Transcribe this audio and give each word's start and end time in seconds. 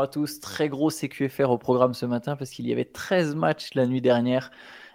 à 0.00 0.08
tous. 0.08 0.40
Très 0.40 0.68
gros 0.68 0.90
CQFR 0.90 1.50
au 1.50 1.58
programme 1.58 1.94
ce 1.94 2.06
matin 2.06 2.36
parce 2.36 2.50
qu'il 2.50 2.66
y 2.66 2.72
avait 2.72 2.84
13 2.84 3.34
matchs 3.34 3.74
la 3.74 3.86
nuit 3.86 4.00
dernière. 4.00 4.50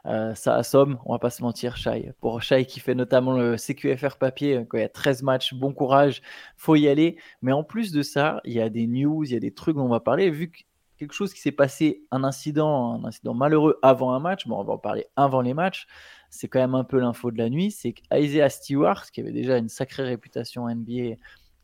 Euh, 0.06 0.36
ça 0.36 0.56
assomme, 0.56 1.00
on 1.06 1.14
va 1.14 1.20
pas 1.20 1.32
se 1.32 1.42
mentir, 1.42 1.78
Shai. 1.78 2.14
Pour 2.22 2.42
Shai 2.42 2.66
qui 2.66 2.80
fait 2.80 2.94
notamment 2.94 3.34
le 3.34 3.56
CQFR 3.58 4.18
papier, 4.18 4.66
quand 4.70 4.78
il 4.78 4.82
y 4.82 4.84
a 4.84 4.90
13 4.90 5.24
matchs, 5.24 5.54
bon 5.54 5.74
courage, 5.74 6.22
faut 6.58 6.76
y 6.76 6.88
aller. 6.88 7.18
Mais 7.42 7.52
en 7.52 7.64
plus 7.64 7.92
de 7.92 8.04
ça, 8.04 8.42
il 8.46 8.54
y 8.54 8.62
a 8.62 8.70
des 8.70 8.88
news, 8.88 9.24
il 9.24 9.32
y 9.32 9.36
a 9.36 9.40
des 9.40 9.54
trucs 9.54 9.76
dont 9.76 9.86
on 9.86 9.90
va 9.90 10.00
parler. 10.00 10.30
Vu 10.30 10.52
que 10.52 10.60
quelque 10.98 11.14
chose 11.14 11.34
qui 11.34 11.42
s'est 11.42 11.52
passé, 11.52 12.04
un 12.12 12.24
incident, 12.24 13.02
un 13.02 13.06
incident 13.06 13.34
malheureux 13.34 13.80
avant 13.82 14.14
un 14.14 14.20
match, 14.20 14.48
bon, 14.48 14.60
on 14.60 14.64
va 14.64 14.74
en 14.74 14.78
parler 14.78 15.08
avant 15.16 15.42
les 15.42 15.54
matchs, 15.54 15.88
c'est 16.30 16.48
quand 16.48 16.60
même 16.60 16.76
un 16.76 16.84
peu 16.84 17.00
l'info 17.00 17.32
de 17.32 17.38
la 17.38 17.50
nuit, 17.50 17.72
c'est 17.72 17.94
qu'Isaiah 17.94 18.50
Stewart, 18.50 19.10
qui 19.12 19.22
avait 19.22 19.32
déjà 19.32 19.58
une 19.58 19.70
sacrée 19.70 20.04
réputation 20.04 20.68
NBA 20.70 21.16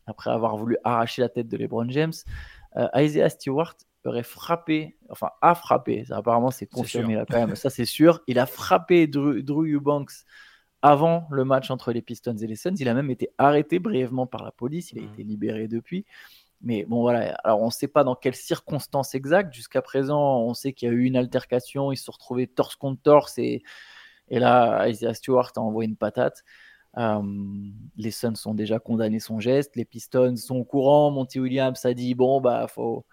après 0.06 0.30
avoir 0.30 0.56
voulu 0.56 0.76
arracher 0.84 1.22
la 1.22 1.28
tête 1.28 1.48
de 1.48 1.56
LeBron 1.56 1.88
James, 1.90 2.12
euh, 2.76 2.88
Isaiah 2.96 3.28
Stewart 3.28 3.74
aurait 4.04 4.22
frappé, 4.22 4.96
enfin 5.10 5.30
a 5.42 5.54
frappé, 5.54 6.04
apparemment 6.10 6.50
c'est 6.50 6.66
confirmé 6.66 7.14
là 7.14 7.24
quand 7.28 7.38
même, 7.38 7.54
ça 7.54 7.70
c'est 7.70 7.84
sûr, 7.84 8.20
il 8.26 8.38
a 8.38 8.46
frappé 8.46 9.06
Drew, 9.06 9.42
Eubanks 9.46 10.24
avant 10.82 11.28
le 11.30 11.44
match 11.44 11.70
entre 11.70 11.92
les 11.92 12.02
Pistons 12.02 12.36
et 12.36 12.46
les 12.48 12.56
Suns, 12.56 12.74
il 12.78 12.88
a 12.88 12.94
même 12.94 13.10
été 13.10 13.30
arrêté 13.38 13.78
brièvement 13.78 14.26
par 14.26 14.42
la 14.42 14.50
police, 14.50 14.90
il 14.90 14.98
a 14.98 15.02
mmh. 15.02 15.12
été 15.12 15.22
libéré 15.22 15.68
depuis. 15.68 16.04
Mais 16.62 16.84
bon, 16.84 17.00
voilà. 17.00 17.34
Alors, 17.42 17.60
on 17.60 17.66
ne 17.66 17.70
sait 17.70 17.88
pas 17.88 18.04
dans 18.04 18.14
quelles 18.14 18.36
circonstances 18.36 19.14
exactes. 19.14 19.52
Jusqu'à 19.52 19.82
présent, 19.82 20.40
on 20.42 20.54
sait 20.54 20.72
qu'il 20.72 20.88
y 20.88 20.90
a 20.92 20.94
eu 20.94 21.04
une 21.04 21.16
altercation. 21.16 21.90
Ils 21.90 21.96
se 21.96 22.04
sont 22.04 22.12
retrouvés 22.12 22.46
torse 22.46 22.76
contre 22.76 23.02
torse. 23.02 23.36
Et, 23.38 23.62
et 24.28 24.38
là, 24.38 24.88
Isaiah 24.88 25.14
Stewart 25.14 25.50
a 25.56 25.60
envoyé 25.60 25.88
une 25.88 25.96
patate. 25.96 26.44
Euh, 26.98 27.22
les 27.96 28.10
Suns 28.10 28.34
ont 28.46 28.54
déjà 28.54 28.78
condamné 28.78 29.18
son 29.18 29.40
geste, 29.40 29.76
les 29.76 29.84
Pistons 29.84 30.36
sont 30.36 30.56
au 30.56 30.64
courant. 30.64 31.10
Monty 31.10 31.40
Williams 31.40 31.84
a 31.84 31.94
dit 31.94 32.14
bon 32.14 32.40
bah 32.40 32.66
faut 32.68 33.06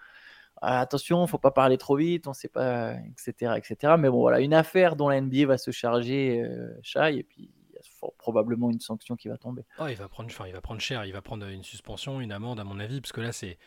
ah, 0.62 0.82
attention, 0.82 1.26
faut 1.26 1.38
pas 1.38 1.52
parler 1.52 1.78
trop 1.78 1.96
vite, 1.96 2.28
on 2.28 2.34
sait 2.34 2.50
pas, 2.50 2.96
etc., 2.96 3.54
etc. 3.56 3.94
Mais 3.98 4.10
bon 4.10 4.20
voilà, 4.20 4.42
une 4.42 4.54
affaire 4.54 4.98
dont 4.98 5.08
la 5.08 5.22
NBA 5.22 5.46
va 5.46 5.58
se 5.58 5.72
charger, 5.72 6.42
euh, 6.42 7.08
et 7.08 7.24
puis 7.24 7.50
il 7.70 7.76
y 7.76 7.78
a 7.78 8.10
probablement 8.18 8.70
une 8.70 8.82
sanction 8.82 9.16
qui 9.16 9.30
va 9.30 9.38
tomber. 9.38 9.64
Oh, 9.80 9.88
il 9.88 9.96
va 9.96 10.10
prendre, 10.10 10.30
il 10.46 10.52
va 10.54 10.62
prendre 10.62 10.82
cher, 10.82 11.06
il 11.06 11.14
va 11.14 11.22
prendre 11.22 11.48
une 11.48 11.64
suspension, 11.64 12.20
une 12.20 12.34
amende 12.34 12.60
à 12.60 12.66
mon 12.66 12.80
avis, 12.80 13.00
parce 13.00 13.14
que 13.14 13.22
là 13.22 13.32
c'est, 13.32 13.58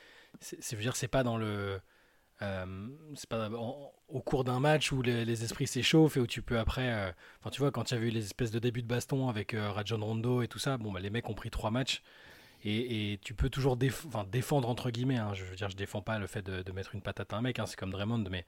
c'est, 0.40 0.74
veux 0.74 0.82
dire 0.82 0.96
c'est 0.96 1.08
pas 1.08 1.22
dans 1.22 1.38
le 1.38 1.80
euh, 2.42 2.66
c'est 3.14 3.28
pas 3.28 3.48
au 3.48 4.20
cours 4.20 4.44
d'un 4.44 4.60
match 4.60 4.92
où 4.92 5.00
les, 5.00 5.44
esprits 5.44 5.66
s'échauffent 5.66 6.16
et 6.16 6.20
où 6.20 6.26
tu 6.26 6.42
peux 6.42 6.58
après. 6.58 6.92
Euh, 6.92 7.12
enfin, 7.40 7.50
tu 7.50 7.60
vois, 7.60 7.70
quand 7.70 7.90
il 7.90 7.94
y 7.94 7.98
a 7.98 8.00
eu 8.00 8.10
les 8.10 8.24
espèces 8.24 8.50
de 8.50 8.58
débuts 8.58 8.82
de 8.82 8.88
baston 8.88 9.28
avec 9.28 9.54
euh, 9.54 9.70
Rajon 9.70 10.04
Rondo 10.04 10.42
et 10.42 10.48
tout 10.48 10.58
ça, 10.58 10.76
bon, 10.76 10.92
bah, 10.92 11.00
les 11.00 11.10
mecs 11.10 11.28
ont 11.28 11.34
pris 11.34 11.50
trois 11.50 11.70
matchs 11.70 12.02
et, 12.64 13.18
tu 13.24 13.34
peux 13.34 13.50
toujours 13.50 13.76
défendre 13.76 14.68
entre 14.68 14.90
guillemets. 14.90 15.18
Hein, 15.18 15.34
je 15.34 15.44
veux 15.44 15.56
dire, 15.56 15.68
je 15.68 15.76
défends 15.76 16.02
pas 16.02 16.18
le 16.18 16.26
fait 16.26 16.42
de, 16.42 16.72
mettre 16.72 16.94
une 16.94 17.02
patate 17.02 17.32
à 17.32 17.36
un 17.36 17.42
mec, 17.42 17.58
hein, 17.58 17.66
c'est 17.66 17.76
comme 17.76 17.90
Draymond, 17.90 18.24
mais 18.30 18.44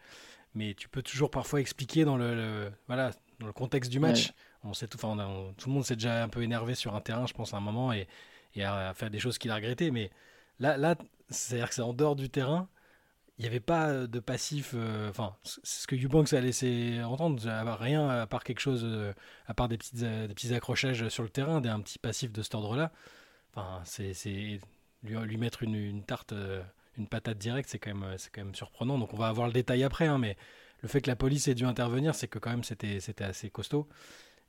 mais 0.54 0.74
tu 0.74 0.88
peux 0.88 1.02
toujours 1.02 1.30
parfois 1.32 1.60
expliquer 1.60 2.04
dans 2.04 2.16
le, 2.16 2.70
voilà 2.86 3.10
dans 3.40 3.46
le 3.46 3.52
contexte 3.52 3.90
du 3.90 3.98
match. 3.98 4.32
On 4.62 4.72
sait 4.72 4.86
tout, 4.86 4.98
enfin, 5.02 5.16
tout 5.58 5.68
le 5.68 5.74
monde 5.74 5.84
s'est 5.84 5.96
déjà 5.96 6.22
un 6.22 6.28
peu 6.28 6.42
énervé 6.42 6.74
sur 6.76 6.94
un 6.94 7.00
terrain, 7.00 7.26
je 7.26 7.34
pense, 7.34 7.54
à 7.54 7.56
un 7.56 7.60
moment 7.60 7.92
et, 7.92 8.06
et 8.54 8.64
a, 8.64 8.94
fait 8.94 9.10
des 9.10 9.18
choses 9.18 9.36
qu'il 9.36 9.50
a 9.50 9.56
regrettées, 9.56 9.90
mais 9.90 10.10
là, 10.60 10.76
là, 10.76 10.94
c'est-à-dire 11.28 11.68
que 11.68 11.74
c'est 11.74 11.82
en 11.82 11.92
dehors 11.92 12.16
du 12.16 12.30
terrain 12.30 12.68
il 13.38 13.42
n'y 13.42 13.48
avait 13.48 13.60
pas 13.60 13.88
euh, 13.88 14.06
de 14.06 14.20
passif. 14.20 14.72
Euh, 14.74 15.10
enfin, 15.10 15.36
ce 15.42 15.86
que 15.86 15.96
Eubanks 15.96 16.32
a 16.32 16.40
laissé 16.40 17.00
entendre, 17.02 17.42
rien 17.80 18.08
à 18.08 18.26
part 18.26 18.44
quelque 18.44 18.60
chose, 18.60 18.82
euh, 18.84 19.12
à 19.46 19.54
part 19.54 19.68
des, 19.68 19.76
petites, 19.76 19.96
des 19.96 20.34
petits 20.34 20.54
accrochages 20.54 21.08
sur 21.08 21.22
le 21.22 21.28
terrain, 21.28 21.60
des, 21.60 21.68
un 21.68 21.80
petit 21.80 21.98
passif 21.98 22.32
de 22.32 22.42
cet 22.42 22.54
ordre-là. 22.54 22.92
Enfin, 23.54 23.82
c'est 23.84 24.12
lui, 25.02 25.16
lui, 25.16 25.36
mettre 25.36 25.62
une, 25.62 25.74
une 25.74 26.04
tarte, 26.04 26.34
une 26.96 27.08
patate 27.08 27.38
directe, 27.38 27.68
c'est 27.70 27.78
quand, 27.78 27.94
même, 27.94 28.16
quand 28.32 28.44
même 28.44 28.54
surprenant. 28.54 28.98
Donc 28.98 29.14
on 29.14 29.16
va 29.16 29.28
avoir 29.28 29.46
le 29.46 29.52
détail 29.52 29.84
après, 29.84 30.06
hein, 30.06 30.18
mais 30.18 30.36
le 30.82 30.88
fait 30.88 31.00
que 31.00 31.10
la 31.10 31.16
police 31.16 31.48
ait 31.48 31.54
dû 31.54 31.64
intervenir, 31.64 32.14
c'est 32.14 32.28
que 32.28 32.38
quand 32.38 32.50
même 32.50 32.64
c'était 32.64 32.98
assez 33.20 33.50
costaud. 33.50 33.88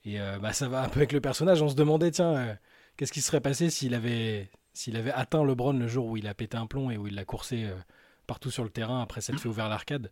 Et 0.05 0.17
bah, 0.41 0.53
ça 0.53 0.67
va 0.67 0.83
un 0.83 0.89
peu 0.89 0.99
avec 0.99 1.11
le 1.11 1.21
personnage. 1.21 1.61
On 1.61 1.69
se 1.69 1.75
demandait, 1.75 2.11
tiens, 2.11 2.57
qu'est-ce 2.97 3.11
qui 3.11 3.21
serait 3.21 3.41
passé 3.41 3.69
s'il 3.69 3.93
avait, 3.93 4.49
s'il 4.73 4.97
avait 4.97 5.11
atteint 5.11 5.43
LeBron 5.43 5.73
le 5.73 5.87
jour 5.87 6.07
où 6.07 6.17
il 6.17 6.27
a 6.27 6.33
pété 6.33 6.57
un 6.57 6.67
plomb 6.67 6.89
et 6.89 6.97
où 6.97 7.07
il 7.07 7.15
l'a 7.15 7.25
coursé 7.25 7.67
partout 8.25 8.51
sur 8.51 8.63
le 8.63 8.69
terrain 8.69 9.01
après 9.01 9.21
s'être 9.21 9.39
fait 9.39 9.49
ouvert 9.49 9.69
l'arcade. 9.69 10.11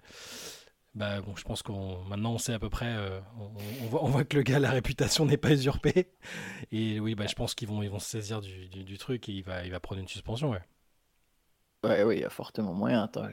Bah, 0.96 1.22
bon, 1.22 1.36
je 1.36 1.44
pense 1.44 1.64
qu'on 1.64 2.04
maintenant 2.04 2.34
on 2.34 2.38
sait 2.38 2.54
à 2.54 2.60
peu 2.60 2.70
près, 2.70 2.94
euh, 2.96 3.20
on, 3.92 4.06
voit, 4.06 4.24
que 4.24 4.38
le 4.38 4.44
gars 4.44 4.60
la 4.60 4.70
réputation 4.70 5.26
n'est 5.26 5.38
pas 5.38 5.52
usurpée 5.52 6.12
et 6.72 7.00
oui, 7.00 7.16
bah, 7.16 7.26
je 7.26 7.34
pense 7.34 7.56
qu'ils 7.56 7.68
vont 7.68 7.82
ils 7.82 7.90
vont 7.90 7.98
se 7.98 8.10
saisir 8.10 8.42
du, 8.42 8.68
du, 8.68 8.98
truc 9.00 9.28
et 9.28 9.32
il 9.32 9.44
va 9.44 9.66
il 9.66 9.72
va 9.72 9.80
prendre 9.80 10.02
une 10.02 10.08
suspension, 10.08 10.52
ouais. 10.52 10.62
Ouais, 11.84 12.04
oui, 12.04 12.18
il 12.18 12.22
y 12.22 12.26
a 12.26 12.30
fortement 12.30 12.74
moyen. 12.74 13.04
Attends, 13.04 13.28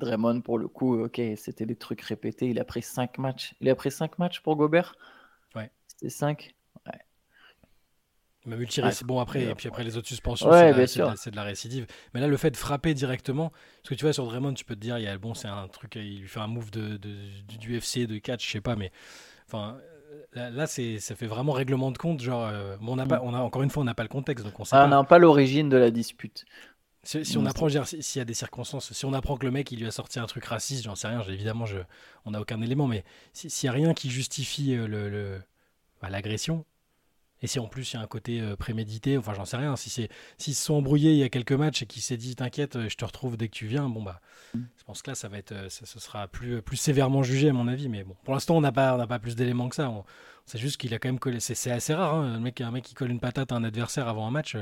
Draymond 0.00 0.40
pour 0.40 0.58
le 0.58 0.66
coup, 0.66 1.04
ok, 1.04 1.20
c'était 1.36 1.66
des 1.66 1.76
trucs 1.76 2.00
répétés. 2.00 2.48
Il 2.48 2.58
a 2.58 2.64
pris 2.64 2.82
5 2.82 3.18
matchs. 3.18 3.54
Il 3.60 3.68
a 3.68 3.76
pris 3.76 3.92
5 3.92 4.18
matchs 4.18 4.40
pour 4.40 4.56
Gobert? 4.56 4.96
Ouais. 5.54 5.70
C'était 5.86 6.10
5. 6.10 6.56
Même 8.50 8.58
multi 8.58 8.82
bon 9.04 9.20
après, 9.20 9.44
et 9.44 9.54
puis 9.54 9.68
après 9.68 9.84
les 9.84 9.96
autres 9.96 10.08
suspensions, 10.08 10.50
c'est 10.52 11.30
de, 11.30 11.36
la 11.36 11.42
récidive. 11.42 11.86
Mais 12.12 12.20
là, 12.20 12.26
le 12.26 12.36
fait 12.36 12.50
de 12.50 12.56
frapper 12.56 12.94
directement, 12.94 13.50
parce 13.50 13.90
que 13.90 13.94
tu 13.94 14.04
vois, 14.04 14.12
sur 14.12 14.24
Draymond, 14.26 14.54
tu 14.54 14.64
peux 14.64 14.74
te 14.74 14.80
dire, 14.80 14.98
il 14.98 15.04
y 15.04 15.08
a, 15.08 15.16
bon, 15.18 15.34
c'est 15.34 15.48
un 15.48 15.68
truc, 15.68 15.94
il 15.94 16.20
lui 16.20 16.28
fait 16.28 16.40
un 16.40 16.48
move 16.48 16.70
de, 16.70 16.96
du 16.96 17.78
UFC, 17.78 18.06
de 18.06 18.18
catch, 18.18 18.46
je 18.46 18.52
sais 18.52 18.60
pas, 18.60 18.76
mais 18.76 18.90
enfin, 19.46 19.78
là, 20.34 20.66
c'est, 20.66 20.98
ça 20.98 21.14
fait 21.14 21.26
vraiment 21.26 21.52
règlement 21.52 21.90
de 21.90 21.98
compte. 21.98 22.20
Genre, 22.20 22.46
euh, 22.46 22.76
on 22.80 22.98
a 22.98 23.06
pas, 23.06 23.20
on 23.22 23.34
a, 23.34 23.38
encore 23.38 23.62
une 23.62 23.70
fois, 23.70 23.82
on 23.82 23.86
n'a 23.86 23.94
pas 23.94 24.02
le 24.02 24.08
contexte, 24.08 24.44
donc 24.44 24.58
on 24.58 24.64
sait 24.64 24.76
ah, 24.76 24.86
n'a 24.86 25.04
pas 25.04 25.18
l'origine 25.18 25.68
de 25.68 25.76
la 25.76 25.90
dispute. 25.90 26.44
Si, 27.02 27.38
on 27.38 27.46
apprend, 27.46 27.68
s'il 27.68 28.18
y 28.18 28.20
a 28.20 28.26
des 28.26 28.34
circonstances, 28.34 28.92
si 28.92 29.06
on 29.06 29.14
apprend 29.14 29.38
que 29.38 29.46
le 29.46 29.50
mec 29.50 29.72
il 29.72 29.78
lui 29.80 29.86
a 29.86 29.90
sorti 29.90 30.18
un 30.18 30.26
truc 30.26 30.44
raciste, 30.44 30.84
j'en 30.84 30.94
sais 30.94 31.08
rien, 31.08 31.22
évidemment, 31.22 31.64
je, 31.64 31.78
on 32.26 32.32
n'a 32.32 32.40
aucun 32.42 32.60
élément, 32.60 32.86
mais 32.86 33.04
s'il 33.32 33.50
n'y 33.62 33.68
a 33.70 33.72
rien 33.72 33.94
qui 33.94 34.10
justifie 34.10 34.74
euh, 34.74 34.86
le, 34.86 35.40
bah, 36.02 36.10
l'agression, 36.10 36.66
et 37.42 37.46
si 37.46 37.58
en 37.58 37.66
plus 37.66 37.92
il 37.92 37.96
y 37.96 37.98
a 37.98 38.02
un 38.02 38.06
côté 38.06 38.40
euh, 38.40 38.56
prémédité, 38.56 39.16
enfin 39.16 39.34
j'en 39.34 39.44
sais 39.44 39.56
rien, 39.56 39.76
si 39.76 39.90
c'est 39.90 40.08
s'ils 40.38 40.54
se 40.54 40.64
sont 40.64 40.74
embrouillés 40.74 41.12
il 41.12 41.18
y 41.18 41.22
a 41.22 41.28
quelques 41.28 41.52
matchs 41.52 41.82
et 41.82 41.86
qu'il 41.86 42.02
s'est 42.02 42.16
dit 42.16 42.36
t'inquiète, 42.36 42.76
euh, 42.76 42.88
je 42.88 42.96
te 42.96 43.04
retrouve 43.04 43.36
dès 43.36 43.48
que 43.48 43.54
tu 43.54 43.66
viens, 43.66 43.88
bon 43.88 44.02
bah 44.02 44.20
mm. 44.54 44.60
je 44.76 44.84
pense 44.84 45.02
que 45.02 45.10
là 45.10 45.14
ça 45.14 45.28
va 45.28 45.38
être 45.38 45.52
euh, 45.52 45.68
ça, 45.68 45.86
ce 45.86 45.98
sera 46.00 46.28
plus 46.28 46.62
plus 46.62 46.76
sévèrement 46.76 47.22
jugé 47.22 47.48
à 47.48 47.52
mon 47.52 47.68
avis, 47.68 47.88
mais 47.88 48.04
bon 48.04 48.16
pour 48.24 48.34
l'instant 48.34 48.56
on 48.56 48.60
n'a 48.60 48.72
pas 48.72 48.94
on 48.94 48.98
n'a 48.98 49.06
pas 49.06 49.18
plus 49.18 49.36
d'éléments 49.36 49.68
que 49.68 49.76
ça. 49.76 49.92
C'est 50.46 50.58
juste 50.58 50.78
qu'il 50.78 50.92
a 50.94 50.98
quand 50.98 51.08
même 51.08 51.20
collé, 51.20 51.38
c'est 51.38 51.70
assez 51.70 51.94
rare, 51.94 52.14
hein, 52.14 52.34
un 52.34 52.40
mec 52.40 52.60
un 52.60 52.70
mec 52.70 52.84
qui 52.84 52.94
colle 52.94 53.10
une 53.10 53.20
patate 53.20 53.52
à 53.52 53.54
un 53.54 53.64
adversaire 53.64 54.08
avant 54.08 54.26
un 54.26 54.30
match. 54.30 54.56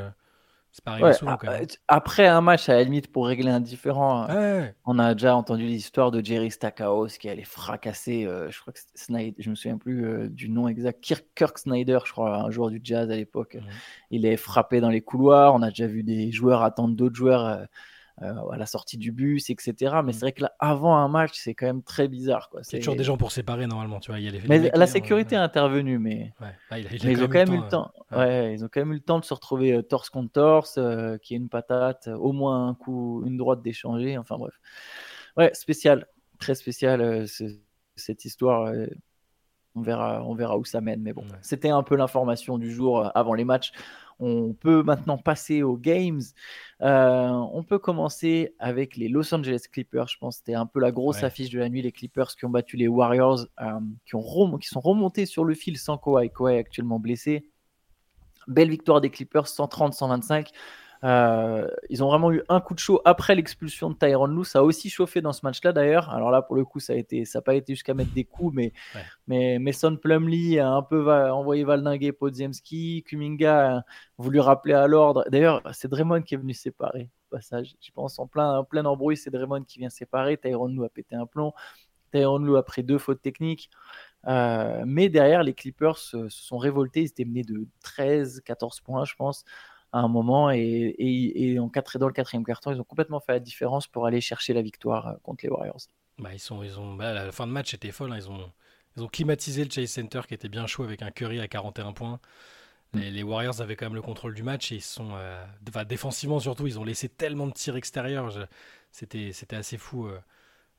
Après 1.88 2.26
un 2.26 2.40
match, 2.40 2.68
à 2.68 2.74
la 2.74 2.84
limite, 2.84 3.10
pour 3.10 3.26
régler 3.26 3.50
un 3.50 3.60
différent, 3.60 4.28
euh, 4.30 4.66
on 4.84 4.98
a 4.98 5.14
déjà 5.14 5.34
entendu 5.36 5.64
l'histoire 5.64 6.10
de 6.10 6.24
Jerry 6.24 6.50
Stackhouse 6.50 7.18
qui 7.18 7.28
allait 7.28 7.44
fracasser, 7.44 8.26
euh, 8.26 8.50
je 8.50 8.60
crois 8.60 8.72
que 8.72 8.80
Snyder, 8.94 9.34
je 9.38 9.50
me 9.50 9.54
souviens 9.54 9.78
plus 9.78 10.06
euh, 10.06 10.28
du 10.28 10.48
nom 10.48 10.68
exact, 10.68 11.02
Kirk, 11.02 11.58
Snyder, 11.58 11.98
je 12.04 12.12
crois, 12.12 12.36
un 12.36 12.50
joueur 12.50 12.70
du 12.70 12.80
jazz 12.82 13.10
à 13.10 13.16
l'époque. 13.16 13.58
Il 14.10 14.24
est 14.24 14.36
frappé 14.36 14.80
dans 14.80 14.90
les 14.90 15.00
couloirs. 15.00 15.54
On 15.54 15.62
a 15.62 15.70
déjà 15.70 15.86
vu 15.86 16.02
des 16.02 16.30
joueurs 16.30 16.62
attendre 16.62 16.94
d'autres 16.94 17.16
joueurs 17.16 17.44
euh, 17.44 17.64
à 18.20 18.56
la 18.56 18.66
sortie 18.66 18.98
du 18.98 19.12
bus, 19.12 19.50
etc. 19.50 19.74
Mais 19.80 20.02
mm. 20.02 20.12
c'est 20.12 20.20
vrai 20.20 20.32
que 20.32 20.42
là, 20.42 20.52
avant 20.58 20.96
un 20.96 21.08
match, 21.08 21.32
c'est 21.34 21.54
quand 21.54 21.66
même 21.66 21.82
très 21.82 22.08
bizarre. 22.08 22.48
Quoi. 22.50 22.60
C'est 22.62 22.78
toujours 22.78 22.96
des 22.96 23.04
gens 23.04 23.16
pour 23.16 23.32
séparer 23.32 23.66
normalement, 23.66 24.00
tu 24.00 24.10
vois. 24.10 24.20
Il 24.20 24.40
mais 24.48 24.70
la 24.74 24.86
sécurité 24.86 25.34
est 25.36 25.38
intervenue, 25.38 25.98
mais, 25.98 26.32
ils 26.72 27.22
ont 27.22 27.28
quand 27.28 27.46
même 27.46 27.54
eu 27.54 27.58
le 27.58 27.68
temps. 27.68 27.92
Ouais. 28.10 28.54
ils 28.54 28.64
ont 28.64 28.68
quand 28.72 28.80
même 28.80 28.92
eu 28.92 28.96
le 28.96 29.02
temps 29.02 29.18
de 29.18 29.24
se 29.24 29.34
retrouver 29.34 29.72
euh, 29.72 29.82
torse 29.82 30.10
contre 30.10 30.32
torse, 30.32 30.76
euh, 30.78 31.16
qui 31.18 31.34
est 31.34 31.36
une 31.36 31.48
patate, 31.48 32.08
au 32.08 32.32
moins 32.32 32.68
un 32.68 32.74
coup, 32.74 33.22
une 33.26 33.36
droite 33.36 33.62
d'échanger. 33.62 34.18
Enfin 34.18 34.36
bref, 34.38 34.54
ouais, 35.36 35.52
spécial, 35.54 36.06
très 36.38 36.54
spécial 36.54 37.26
cette 37.96 38.24
histoire. 38.24 38.72
on 39.74 39.82
verra, 39.82 40.24
on 40.24 40.34
verra 40.34 40.58
où 40.58 40.64
ça 40.64 40.80
mène, 40.80 41.02
mais 41.02 41.12
bon, 41.12 41.24
c'était 41.42 41.70
un 41.70 41.82
peu 41.82 41.96
l'information 41.96 42.58
du 42.58 42.72
jour 42.72 43.10
avant 43.14 43.34
les 43.34 43.44
matchs. 43.44 43.72
On 44.20 44.52
peut 44.52 44.82
maintenant 44.82 45.16
passer 45.16 45.62
aux 45.62 45.76
games. 45.76 46.20
Euh, 46.82 47.28
on 47.28 47.62
peut 47.62 47.78
commencer 47.78 48.54
avec 48.58 48.96
les 48.96 49.08
Los 49.08 49.32
Angeles 49.32 49.66
Clippers. 49.70 50.08
Je 50.08 50.18
pense 50.18 50.36
que 50.36 50.38
c'était 50.38 50.54
un 50.54 50.66
peu 50.66 50.80
la 50.80 50.90
grosse 50.90 51.22
affiche 51.22 51.50
de 51.50 51.58
la 51.58 51.68
nuit. 51.68 51.82
Les 51.82 51.92
Clippers 51.92 52.34
qui 52.34 52.44
ont 52.44 52.50
battu 52.50 52.76
les 52.76 52.88
Warriors, 52.88 53.46
euh, 53.60 53.80
qui, 54.06 54.16
ont 54.16 54.58
qui 54.58 54.68
sont 54.68 54.80
remontés 54.80 55.26
sur 55.26 55.44
le 55.44 55.54
fil 55.54 55.78
sans 55.78 55.98
Kawhi. 55.98 56.30
Kawhi 56.30 56.56
actuellement 56.56 56.98
blessé. 56.98 57.48
Belle 58.48 58.70
victoire 58.70 59.00
des 59.00 59.10
Clippers, 59.10 59.46
130-125. 59.46 60.52
Euh, 61.04 61.68
ils 61.90 62.02
ont 62.02 62.08
vraiment 62.08 62.32
eu 62.32 62.42
un 62.48 62.60
coup 62.60 62.74
de 62.74 62.78
chaud 62.78 63.00
après 63.04 63.34
l'expulsion 63.34 63.90
de 63.90 63.94
Tyron 63.94 64.26
Lue. 64.26 64.44
Ça 64.44 64.60
a 64.60 64.62
aussi 64.62 64.90
chauffé 64.90 65.20
dans 65.20 65.32
ce 65.32 65.40
match-là 65.44 65.72
d'ailleurs. 65.72 66.10
Alors 66.10 66.30
là, 66.30 66.42
pour 66.42 66.56
le 66.56 66.64
coup, 66.64 66.80
ça 66.80 66.94
n'a 66.94 67.40
pas 67.40 67.54
été 67.54 67.74
jusqu'à 67.74 67.94
mettre 67.94 68.12
des 68.12 68.24
coups, 68.24 68.54
mais, 68.54 68.72
mais 69.26 69.58
Mason 69.58 69.96
Plumlee 69.96 70.58
a 70.58 70.70
un 70.70 70.82
peu 70.82 71.12
envoyé 71.30 71.64
Valdinguer 71.64 72.12
Podziemski. 72.12 73.04
Kuminga 73.06 73.78
a 73.78 73.82
voulu 74.18 74.40
rappeler 74.40 74.74
à 74.74 74.86
l'ordre. 74.86 75.24
D'ailleurs, 75.30 75.62
c'est 75.72 75.88
Draymond 75.88 76.22
qui 76.22 76.34
est 76.34 76.38
venu 76.38 76.54
séparer. 76.54 77.10
Passage, 77.30 77.76
je 77.80 77.90
pense 77.92 78.18
en 78.18 78.26
plein, 78.26 78.60
en 78.60 78.64
plein 78.64 78.84
embrouille, 78.86 79.16
c'est 79.16 79.30
Draymond 79.30 79.64
qui 79.64 79.78
vient 79.78 79.90
séparer. 79.90 80.36
Tyron 80.38 80.68
Lue 80.68 80.84
a 80.84 80.88
pété 80.88 81.14
un 81.14 81.26
plomb. 81.26 81.52
Tyron 82.12 82.38
Lue 82.38 82.56
a 82.56 82.62
pris 82.62 82.82
deux 82.82 82.98
fautes 82.98 83.20
techniques. 83.20 83.70
Euh, 84.26 84.82
mais 84.86 85.08
derrière, 85.08 85.42
les 85.42 85.54
Clippers 85.54 85.98
se, 85.98 86.28
se 86.28 86.42
sont 86.42 86.58
révoltés. 86.58 87.02
Ils 87.02 87.06
étaient 87.06 87.24
menés 87.24 87.44
de 87.44 87.66
13, 87.82 88.40
14 88.44 88.80
points, 88.80 89.04
je 89.04 89.14
pense. 89.14 89.44
À 89.92 90.00
un 90.00 90.08
moment. 90.08 90.50
Et, 90.50 90.94
et, 90.98 91.58
en 91.58 91.68
quatre, 91.68 91.98
dans 91.98 92.06
le 92.06 92.12
quatrième 92.12 92.44
carton, 92.44 92.72
ils 92.72 92.80
ont 92.80 92.84
complètement 92.84 93.20
fait 93.20 93.32
la 93.32 93.40
différence 93.40 93.86
pour 93.86 94.06
aller 94.06 94.20
chercher 94.20 94.52
la 94.52 94.62
victoire 94.62 95.16
contre 95.22 95.44
les 95.44 95.50
Warriors. 95.50 95.80
Bah, 96.18 96.30
ils 96.32 96.40
sont, 96.40 96.62
ils 96.62 96.78
ont, 96.78 96.94
bah, 96.94 97.12
la 97.12 97.32
fin 97.32 97.46
de 97.46 97.52
match 97.52 97.74
était 97.74 97.92
folle. 97.92 98.12
Hein. 98.12 98.18
Ils, 98.18 98.30
ont, 98.30 98.52
ils 98.96 99.02
ont 99.02 99.08
climatisé 99.08 99.64
le 99.64 99.70
Chase 99.70 99.90
Center 99.90 100.20
qui 100.26 100.34
était 100.34 100.48
bien 100.48 100.66
chaud 100.66 100.84
avec 100.84 101.02
un 101.02 101.10
Curry 101.10 101.40
à 101.40 101.48
41 101.48 101.92
points. 101.92 102.20
Mm. 102.92 103.00
Les, 103.00 103.22
Warriors 103.22 103.60
avaient 103.60 103.76
quand 103.76 103.86
même 103.86 103.94
le 103.94 104.02
contrôle 104.02 104.34
du 104.34 104.42
match 104.42 104.72
et 104.72 104.76
ils 104.76 104.82
sont, 104.82 105.10
euh, 105.12 105.44
défensivement 105.86 106.40
surtout, 106.40 106.66
ils 106.66 106.78
ont 106.78 106.84
laissé 106.84 107.08
tellement 107.08 107.46
de 107.46 107.52
tirs 107.52 107.76
extérieurs. 107.76 108.48
C'était, 108.90 109.32
c'était 109.32 109.56
assez 109.56 109.78
fou. 109.78 110.06
Euh, 110.06 110.18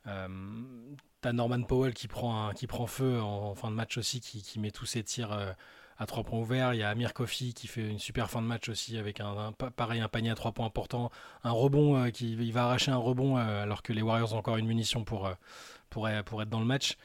euh, 0.08 0.28
T'as 1.22 1.34
Norman 1.34 1.62
Powell 1.64 1.94
qui 1.94 2.08
prend, 2.08 2.54
qui 2.54 2.66
prend 2.66 2.88
feu 2.88 3.20
en, 3.22 3.54
fin 3.54 3.70
de 3.70 3.76
match 3.76 3.98
aussi, 3.98 4.22
qui, 4.22 4.42
qui 4.42 4.58
met 4.58 4.72
tous 4.72 4.86
ses 4.86 5.04
tirs 5.04 5.34
euh, 5.34 5.52
à 6.00 6.06
trois 6.08 6.24
points 6.24 6.40
ouverts. 6.40 6.74
Il 6.74 6.80
y 6.80 6.84
a 6.84 6.90
Amir 6.90 7.14
Kofi 7.14 7.54
qui 7.54 7.68
fait 7.68 7.88
une 7.88 8.00
super 8.00 8.30
fin 8.30 8.42
de 8.42 8.48
match 8.48 8.70
aussi 8.70 8.98
avec 8.98 9.20
un, 9.20 9.52
pareil 9.52 10.02
un 10.02 10.08
panier 10.08 10.32
à 10.32 10.36
trois 10.36 10.54
points 10.54 10.66
important, 10.66 11.12
un 11.44 11.52
rebond 11.52 12.10
qui 12.10 12.32
il 12.32 12.54
va 12.54 12.64
arracher 12.64 12.90
un 12.92 12.98
rebond 12.98 13.36
alors 13.36 13.84
que 13.84 13.94
les 13.94 14.02
Warriors 14.02 14.34
ont 14.34 14.38
encore 14.38 14.58
une 14.58 14.68
munition 14.68 15.04
pour, 15.04 15.30
pour, 15.90 16.10
pour 16.26 16.42
être 16.42 16.50
dans 16.50 16.62
le 16.62 16.66
match 16.66 16.98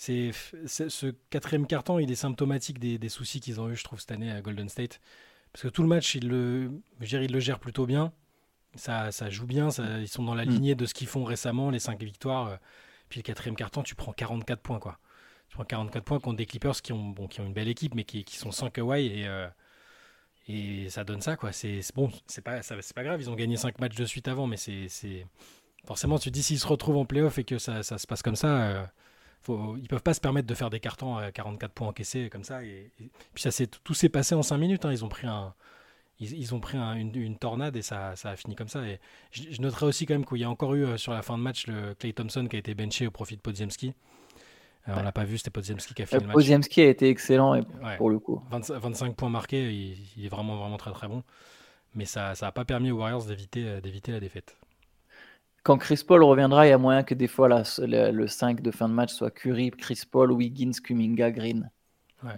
c'est 0.00 0.30
ce 0.56 1.14
quatrième 1.28 1.66
carton, 1.66 1.98
il 1.98 2.10
est 2.10 2.14
symptomatique 2.14 2.78
des, 2.78 3.08
soucis 3.10 3.38
qu'ils 3.38 3.60
ont 3.60 3.68
eu, 3.68 3.76
je 3.76 3.84
trouve, 3.84 4.00
cette 4.00 4.12
année 4.12 4.30
à 4.30 4.40
Golden 4.40 4.70
State. 4.70 4.98
Parce 5.52 5.64
que 5.64 5.68
tout 5.68 5.82
le 5.82 5.88
match, 5.88 6.14
ils 6.14 6.26
le, 6.26 6.70
gèrent 7.00 7.58
plutôt 7.58 7.84
bien. 7.84 8.10
Ça, 8.76 9.12
ça 9.12 9.28
joue 9.28 9.46
bien, 9.46 9.68
ils 9.98 10.08
sont 10.08 10.22
dans 10.22 10.34
la 10.34 10.46
mm. 10.46 10.48
lignée 10.48 10.74
de 10.74 10.86
ce 10.86 10.94
qu'ils 10.94 11.06
font 11.06 11.24
récemment, 11.24 11.68
les 11.68 11.80
cinq 11.80 12.02
victoires. 12.02 12.46
Euh. 12.46 12.56
Puis 13.10 13.20
le 13.20 13.24
quatrième 13.24 13.56
carton, 13.56 13.82
tu 13.82 13.94
prends 13.94 14.14
44 14.14 14.62
points. 14.62 14.78
Quoi. 14.78 14.98
Tu 15.50 15.56
prends 15.56 15.64
44 15.64 16.04
points 16.04 16.20
contre 16.20 16.36
des 16.36 16.46
Clippers 16.46 16.80
qui 16.80 16.92
ont, 16.92 17.10
bon, 17.10 17.26
qui 17.26 17.40
ont 17.40 17.46
une 17.46 17.52
belle 17.52 17.68
équipe, 17.68 17.94
mais 17.94 18.04
qui, 18.04 18.24
sont 18.36 18.52
sans 18.52 18.70
Kawhi. 18.70 19.06
Et, 19.06 19.26
euh, 19.26 19.48
et 20.48 20.88
ça 20.88 21.04
donne 21.04 21.20
ça. 21.20 21.36
quoi. 21.36 21.52
C'est 21.52 21.80
bon, 21.94 22.10
c'est 22.26 22.42
pas, 22.42 22.60
pas 22.94 23.04
grave, 23.04 23.20
ils 23.20 23.28
ont 23.30 23.34
gagné 23.34 23.56
5 23.56 23.78
matchs 23.80 23.96
de 23.96 24.04
suite 24.04 24.28
avant, 24.28 24.46
mais 24.46 24.56
c'est. 24.56 25.26
Forcément, 25.86 26.18
tu 26.18 26.30
te 26.30 26.34
dis 26.34 26.42
s'ils 26.42 26.58
se 26.58 26.66
retrouvent 26.66 26.98
en 26.98 27.06
playoff 27.06 27.38
et 27.38 27.44
que 27.44 27.58
ça, 27.58 27.82
ça 27.82 27.98
se 27.98 28.06
passe 28.06 28.22
comme 28.22 28.36
ça. 28.36 28.62
Euh, 28.62 28.84
faut, 29.40 29.76
ils 29.78 29.88
peuvent 29.88 30.02
pas 30.02 30.12
se 30.12 30.20
permettre 30.20 30.46
de 30.46 30.54
faire 30.54 30.68
des 30.68 30.78
cartons 30.78 31.16
à 31.16 31.32
44 31.32 31.72
points 31.72 31.88
encaissés 31.88 32.28
comme 32.30 32.44
ça. 32.44 32.62
Et, 32.64 32.90
puis 33.34 33.42
ça 33.42 33.66
tout 33.82 33.94
s'est 33.94 34.10
passé 34.10 34.34
en 34.34 34.42
5 34.42 34.58
minutes. 34.58 34.84
Hein. 34.84 34.92
Ils 34.92 35.04
ont 35.04 35.08
pris 35.08 35.26
un, 35.26 35.54
ils, 36.20 36.54
ont 36.54 36.60
pris 36.60 36.76
une, 36.76 37.38
tornade 37.38 37.76
et 37.76 37.82
ça, 37.82 38.14
ça, 38.14 38.30
a 38.30 38.36
fini 38.36 38.54
comme 38.54 38.68
ça. 38.68 38.86
Et 38.86 39.00
je, 39.30 39.60
noterai 39.62 39.86
aussi 39.86 40.04
quand 40.04 40.14
même 40.14 40.26
qu'il 40.26 40.38
y 40.38 40.44
a 40.44 40.50
encore 40.50 40.74
eu 40.74 40.84
euh, 40.84 40.96
sur 40.98 41.12
la 41.12 41.22
fin 41.22 41.38
de 41.38 41.42
match 41.42 41.66
le 41.66 41.94
Clay 41.94 42.12
Thompson 42.12 42.46
qui 42.48 42.56
a 42.56 42.58
été 42.58 42.74
benché 42.74 43.06
au 43.06 43.10
profit 43.10 43.36
de 43.36 43.40
Podziemski. 43.40 43.94
Euh, 44.88 44.94
on 44.96 45.02
l'a 45.02 45.12
pas 45.12 45.24
vu, 45.24 45.38
c'était 45.38 45.50
Podziemski 45.50 45.94
qui 45.94 46.02
a 46.02 46.06
fait 46.06 46.18
le 46.18 46.26
match. 46.26 46.34
Podziemski 46.34 46.80
a 46.80 46.88
été 46.88 47.08
excellent 47.08 47.60
pour 47.98 48.10
le 48.10 48.18
coup. 48.18 48.42
25, 48.50 49.14
points 49.14 49.28
marqués, 49.28 49.72
il, 49.72 50.24
est 50.24 50.28
vraiment 50.28 50.56
vraiment 50.56 50.78
très 50.78 50.92
très 50.92 51.08
bon. 51.08 51.22
Mais 51.94 52.04
ça 52.04 52.32
n'a 52.40 52.52
pas 52.52 52.64
permis 52.64 52.90
aux 52.90 52.98
Warriors 52.98 53.24
d'éviter 53.24 53.64
euh, 53.64 53.80
la 54.08 54.20
défaite 54.20 54.56
quand 55.62 55.76
Chris 55.76 56.02
Paul 56.06 56.22
reviendra, 56.22 56.66
il 56.66 56.70
y 56.70 56.72
a 56.72 56.78
moyen 56.78 57.02
que 57.02 57.14
des 57.14 57.26
fois 57.26 57.48
le, 57.48 58.26
5 58.26 58.62
de 58.62 58.70
fin 58.70 58.88
de 58.88 58.94
match 58.94 59.12
soit 59.12 59.30
Curry, 59.30 59.70
Chris 59.70 60.02
Paul, 60.10 60.32
Wiggins, 60.32 60.72
Kuminga, 60.82 61.30
Green. 61.30 61.70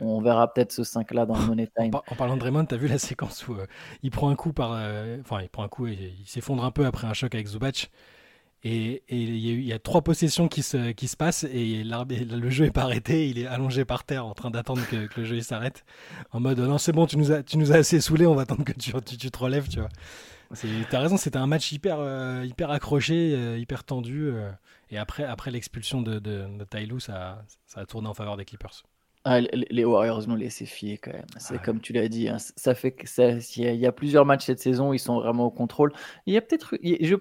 On 0.01 0.21
verra 0.21 0.53
peut-être 0.53 0.71
ce 0.71 0.83
5-là 0.83 1.27
dans 1.27 1.37
le 1.37 1.45
Money 1.45 1.69
Time. 1.77 1.91
En, 1.95 2.15
parlant 2.15 2.35
de 2.37 2.41
Draymond, 2.41 2.67
tu 2.67 2.75
as 2.75 2.79
vu 2.79 2.87
la 2.87 2.99
séquence 2.99 3.49
où 3.49 3.55
euh, 3.55 3.67
il 4.05 4.13
prend 4.13 4.29
un 4.31 4.37
coup 4.37 4.53
par. 4.53 4.73
Euh, 4.75 5.19
enfin, 5.21 5.43
il 5.43 5.49
prend 5.49 5.65
un 5.65 5.69
coup 5.69 5.89
et 5.89 6.15
il 6.21 6.27
s'effondre 6.27 6.65
un 6.65 6.71
peu 6.71 6.87
après 6.87 7.09
un 7.09 7.15
choc 7.15 7.35
avec 7.35 7.49
Zubac. 7.49 7.91
Et, 8.65 9.03
il, 9.09 9.65
y 9.65 9.73
a, 9.73 9.79
trois 9.81 10.03
possessions 10.03 10.47
qui 10.47 10.63
se, 10.63 10.93
qui 10.93 11.09
se 11.09 11.17
passent 11.17 11.45
et 11.45 11.83
le 11.85 12.51
jeu 12.51 12.67
n'est 12.67 12.71
pas 12.71 12.83
arrêté. 12.83 13.29
Il 13.29 13.39
est 13.39 13.47
allongé 13.47 13.85
par 13.85 14.05
terre 14.05 14.25
en 14.25 14.35
train 14.35 14.51
d'attendre 14.51 14.83
que, 14.89 15.09
le 15.17 15.25
jeu 15.25 15.41
s'arrête. 15.41 15.85
En 16.31 16.41
mode 16.41 16.61
non, 16.61 16.79
c'est 16.79 16.93
bon, 16.93 17.07
tu 17.07 17.17
nous, 17.17 17.33
as, 17.33 17.43
tu 17.43 17.59
nous 17.59 17.73
as 17.73 17.77
assez 17.77 18.01
saoulé, 18.01 18.25
on 18.27 18.35
va 18.35 18.43
attendre 18.43 18.65
que 18.65 18.73
tu, 18.73 18.93
tu, 19.19 19.31
te 19.31 19.39
relèves. 19.39 19.69
Tu 19.69 19.81
vois. 19.81 19.89
T'as 20.91 21.01
raison, 21.01 21.17
c'était 21.17 21.39
un 21.39 21.47
match 21.47 21.73
hyper, 21.73 21.97
euh, 21.99 22.45
hyper 22.45 22.71
accroché, 22.71 23.35
euh, 23.35 23.59
hyper 23.59 23.85
tendu. 23.85 24.29
Euh, 24.29 24.51
et 24.91 24.99
après, 24.99 25.25
après 25.25 25.51
l'expulsion 25.51 26.03
de, 26.03 26.19
de, 26.19 26.47
de 26.59 26.99
ça, 27.01 27.45
ça 27.67 27.81
a 27.81 27.87
tourné 27.87 28.09
en 28.09 28.15
faveur 28.15 28.37
des 28.37 28.45
Clippers. 28.45 28.85
Ah, 29.25 29.39
les 29.41 29.85
Warriors 29.85 30.27
nous 30.27 30.35
laissé 30.35 30.67
fier 30.67 30.99
quand 30.99 31.13
même. 31.13 31.27
C'est 31.39 31.63
comme 31.63 31.81
tu 31.81 31.93
l'as 31.93 32.09
dit, 32.09 32.29
hein, 32.29 32.39
ça 32.57 32.75
fait 32.75 32.91
que 32.91 33.09
ça, 33.09 33.31
il 33.57 33.77
y, 33.77 33.87
a 33.87 33.93
plusieurs 33.93 34.27
matchs 34.27 34.47
cette 34.47 34.59
saison 34.59 34.93
ils 34.93 34.99
sont 34.99 35.21
vraiment 35.21 35.45
au 35.45 35.51
contrôle. 35.51 35.93
Il 36.27 36.35
y 36.35 36.37
a 36.37 36.41
peut-être, 36.41 36.77
je 36.83 37.15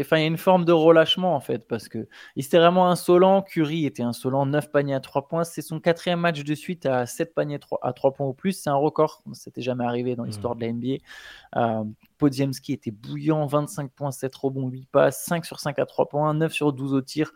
enfin, 0.00 0.16
il 0.16 0.20
y 0.20 0.24
a 0.24 0.26
une 0.26 0.38
forme 0.38 0.64
de 0.64 0.72
relâchement 0.72 1.34
en 1.36 1.40
fait 1.40 1.68
parce 1.68 1.88
que 1.88 2.08
il 2.36 2.44
était 2.46 2.56
vraiment 2.56 2.88
insolent. 2.88 3.42
Curry 3.42 3.84
était 3.84 4.02
insolent, 4.02 4.46
9 4.46 4.70
paniers 4.72 4.94
à 4.94 5.00
3 5.00 5.28
points. 5.28 5.44
C'est 5.44 5.60
son 5.60 5.78
quatrième 5.78 6.20
match 6.20 6.42
de 6.42 6.54
suite 6.54 6.86
à 6.86 7.04
7 7.04 7.34
paniers 7.34 7.60
à 7.82 7.92
3 7.92 8.12
points 8.12 8.26
ou 8.26 8.32
plus. 8.32 8.52
C'est 8.52 8.70
un 8.70 8.74
record. 8.74 9.22
C'était 9.34 9.62
jamais 9.62 9.84
arrivé 9.84 10.16
dans 10.16 10.24
l'histoire 10.24 10.54
mmh. 10.54 10.58
de 10.58 10.64
la 10.64 10.72
NBA. 10.72 11.04
Euh, 11.56 11.84
Podziemski 12.16 12.72
était 12.72 12.90
bouillant, 12.90 13.44
25 13.46 13.90
points, 13.90 14.10
7 14.10 14.34
rebonds, 14.36 14.68
8 14.68 14.88
passes, 14.90 15.22
5 15.26 15.44
sur 15.44 15.60
5 15.60 15.78
à 15.78 15.84
3 15.84 16.08
points, 16.08 16.32
9 16.32 16.50
sur 16.50 16.72
12 16.72 16.94
au 16.94 17.02
tir. 17.02 17.32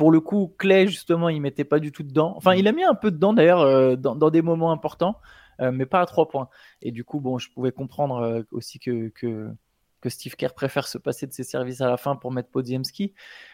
Pour 0.00 0.12
le 0.12 0.20
coup, 0.20 0.54
Clay, 0.56 0.86
justement, 0.86 1.28
il 1.28 1.42
mettait 1.42 1.66
pas 1.66 1.78
du 1.78 1.92
tout 1.92 2.02
dedans. 2.02 2.32
Enfin, 2.34 2.54
il 2.54 2.66
a 2.66 2.72
mis 2.72 2.84
un 2.84 2.94
peu 2.94 3.10
dedans, 3.10 3.34
d'ailleurs, 3.34 3.60
euh, 3.60 3.96
dans, 3.96 4.30
des 4.30 4.40
moments 4.40 4.72
importants, 4.72 5.20
euh, 5.60 5.72
mais 5.72 5.84
pas 5.84 6.00
à 6.00 6.06
trois 6.06 6.26
points. 6.26 6.48
Et 6.80 6.90
du 6.90 7.04
coup, 7.04 7.20
bon, 7.20 7.36
je 7.36 7.50
pouvais 7.52 7.70
comprendre 7.70 8.16
euh, 8.16 8.40
aussi 8.50 8.78
que, 8.78 9.08
que, 9.08 9.52
Steve 10.08 10.36
Kerr 10.36 10.54
préfère 10.54 10.88
se 10.88 10.96
passer 10.96 11.26
de 11.26 11.34
ses 11.34 11.42
services 11.42 11.82
à 11.82 11.86
la 11.86 11.98
fin 11.98 12.16
pour 12.16 12.32
mettre 12.32 12.48
Podziemski. 12.48 13.12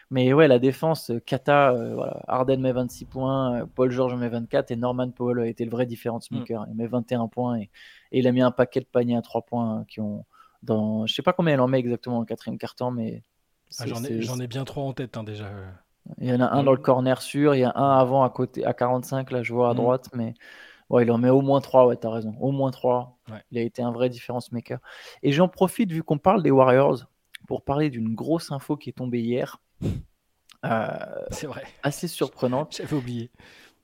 Mais 0.09 0.31
ouais, 0.31 0.47
la 0.47 0.57
défense, 0.57 1.11
Kata, 1.25 1.73
voilà, 1.73 2.23
Arden 2.29 2.61
met 2.61 2.71
26 2.71 3.03
points, 3.03 3.67
Paul 3.75 3.91
George 3.91 4.15
met 4.15 4.29
24 4.29 4.71
et 4.71 4.77
Norman 4.77 5.11
Powell 5.11 5.39
a 5.39 5.47
été 5.47 5.65
le 5.65 5.71
vrai 5.71 5.85
différence 5.85 6.31
mm. 6.31 6.37
maker. 6.37 6.65
Il 6.69 6.77
met 6.77 6.87
21 6.87 7.27
points 7.27 7.59
et, 7.59 7.69
il 8.13 8.25
a 8.25 8.31
mis 8.31 8.41
un 8.41 8.51
paquet 8.51 8.79
de 8.79 8.85
paniers 8.85 9.17
à 9.17 9.21
trois 9.21 9.41
points 9.41 9.83
qui 9.89 9.99
ont. 9.99 10.23
Dans, 10.63 11.05
je 11.07 11.13
sais 11.13 11.21
pas 11.21 11.33
combien 11.33 11.55
il 11.55 11.59
en 11.59 11.67
met 11.67 11.79
exactement 11.79 12.21
le 12.21 12.25
quatrième 12.25 12.57
carton, 12.57 12.91
mais. 12.91 13.21
Ah, 13.79 13.85
j'en 13.85 14.39
ai, 14.39 14.47
bien 14.47 14.63
trois 14.63 14.83
en 14.83 14.93
tête 14.93 15.17
hein, 15.17 15.25
déjà. 15.25 15.51
Il 16.19 16.29
y 16.29 16.33
en 16.33 16.39
a 16.39 16.49
un 16.49 16.63
dans 16.63 16.71
le 16.71 16.77
corner 16.77 17.21
sûr, 17.21 17.55
il 17.55 17.59
y 17.59 17.63
a 17.63 17.73
un 17.75 17.99
avant 17.99 18.23
à 18.23 18.29
côté, 18.29 18.65
à 18.65 18.73
45, 18.73 19.31
là 19.31 19.43
je 19.43 19.53
vois 19.53 19.69
à 19.69 19.73
mm. 19.73 19.77
droite, 19.77 20.09
mais 20.13 20.33
ouais, 20.89 21.03
il 21.03 21.11
en 21.11 21.17
met 21.17 21.29
au 21.29 21.41
moins 21.41 21.61
3, 21.61 21.87
ouais, 21.87 21.95
t'as 21.95 22.09
raison, 22.09 22.35
au 22.39 22.51
moins 22.51 22.71
3. 22.71 23.17
Il 23.51 23.57
a 23.57 23.61
été 23.61 23.81
un 23.81 23.91
vrai 23.91 24.09
difference 24.09 24.51
maker. 24.51 24.79
Et 25.23 25.31
j'en 25.31 25.47
profite, 25.47 25.91
vu 25.91 26.03
qu'on 26.03 26.17
parle 26.17 26.43
des 26.43 26.51
Warriors, 26.51 27.05
pour 27.47 27.63
parler 27.63 27.89
d'une 27.89 28.13
grosse 28.13 28.51
info 28.51 28.77
qui 28.77 28.89
est 28.89 28.93
tombée 28.93 29.21
hier. 29.21 29.59
Euh, 30.65 30.89
C'est 31.29 31.45
vrai. 31.45 31.63
Assez 31.83 32.07
surprenante. 32.07 32.75
J'avais 32.75 32.95
oublié. 32.95 33.29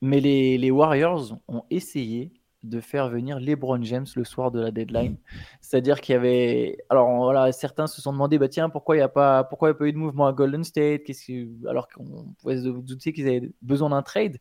Mais 0.01 0.19
les, 0.19 0.57
les 0.57 0.71
Warriors 0.71 1.37
ont 1.47 1.63
essayé 1.69 2.33
de 2.63 2.79
faire 2.79 3.09
venir 3.09 3.39
LeBron 3.39 3.81
James 3.83 4.05
le 4.15 4.23
soir 4.23 4.51
de 4.51 4.59
la 4.59 4.71
deadline. 4.71 5.17
C'est-à-dire 5.61 6.01
qu'il 6.01 6.13
y 6.13 6.15
avait. 6.15 6.77
Alors 6.89 7.09
voilà, 7.17 7.51
certains 7.51 7.87
se 7.87 8.01
sont 8.01 8.13
demandé 8.13 8.39
bah, 8.39 8.47
tiens, 8.47 8.69
pourquoi 8.69 8.95
il 8.95 8.99
n'y 8.99 9.03
a, 9.03 9.09
pas... 9.09 9.43
pourquoi 9.43 9.69
a 9.69 9.73
pas 9.73 9.85
eu 9.85 9.93
de 9.93 9.97
mouvement 9.97 10.27
à 10.27 10.33
Golden 10.33 10.63
State? 10.63 11.03
Que... 11.03 11.69
Alors 11.69 11.87
qu'on 11.89 12.33
pouvait 12.41 12.57
se 12.57 12.69
douter 12.69 13.13
qu'ils 13.13 13.27
avaient 13.27 13.51
besoin 13.61 13.89
d'un 13.89 14.01
trade. 14.01 14.37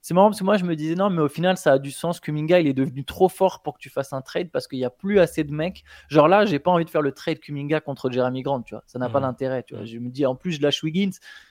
C'est 0.00 0.14
marrant 0.14 0.28
parce 0.28 0.38
que 0.38 0.44
moi 0.44 0.56
je 0.56 0.64
me 0.64 0.76
disais 0.76 0.94
non, 0.94 1.10
mais 1.10 1.20
au 1.20 1.28
final 1.28 1.56
ça 1.56 1.72
a 1.72 1.78
du 1.80 1.90
sens. 1.90 2.20
Kuminga 2.20 2.60
il 2.60 2.68
est 2.68 2.74
devenu 2.74 3.04
trop 3.04 3.28
fort 3.28 3.60
pour 3.64 3.74
que 3.74 3.80
tu 3.80 3.90
fasses 3.90 4.12
un 4.12 4.22
trade 4.22 4.52
parce 4.52 4.68
qu'il 4.68 4.78
n'y 4.78 4.84
a 4.84 4.90
plus 4.90 5.18
assez 5.18 5.42
de 5.42 5.52
mecs. 5.52 5.82
Genre 6.08 6.28
là, 6.28 6.46
j'ai 6.46 6.60
pas 6.60 6.70
envie 6.70 6.84
de 6.84 6.90
faire 6.90 7.02
le 7.02 7.10
trade 7.10 7.40
Kuminga 7.40 7.80
contre 7.80 8.08
Jeremy 8.08 8.42
Grant, 8.42 8.62
tu 8.62 8.76
vois. 8.76 8.84
Ça 8.86 9.00
n'a 9.00 9.08
pas 9.08 9.18
mmh. 9.18 9.22
d'intérêt, 9.22 9.62
tu 9.64 9.74
vois. 9.74 9.82
Mmh. 9.82 9.86
Je 9.86 9.98
me 9.98 10.08
dis 10.08 10.24
en 10.24 10.36
plus 10.36 10.52
je 10.52 10.62
lâche 10.62 10.80
Wiggins, 10.84 11.10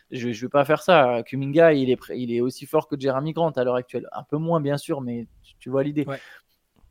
je, 0.10 0.32
je 0.32 0.46
vais 0.46 0.50
pas 0.50 0.64
faire 0.64 0.82
ça. 0.82 1.22
Kuminga 1.24 1.74
il 1.74 1.92
est, 1.92 2.00
il 2.16 2.32
est 2.34 2.40
aussi 2.40 2.66
fort 2.66 2.88
que 2.88 2.98
Jeremy 2.98 3.34
Grant 3.34 3.50
à 3.50 3.64
l'heure 3.66 3.76
actuelle. 3.76 4.08
Un 4.14 4.24
peu 4.24 4.38
moins 4.38 4.62
bien 4.62 4.78
sûr, 4.78 5.02
mais 5.02 5.28
tu, 5.66 5.70
vois 5.72 5.84
l'idée. 5.84 6.06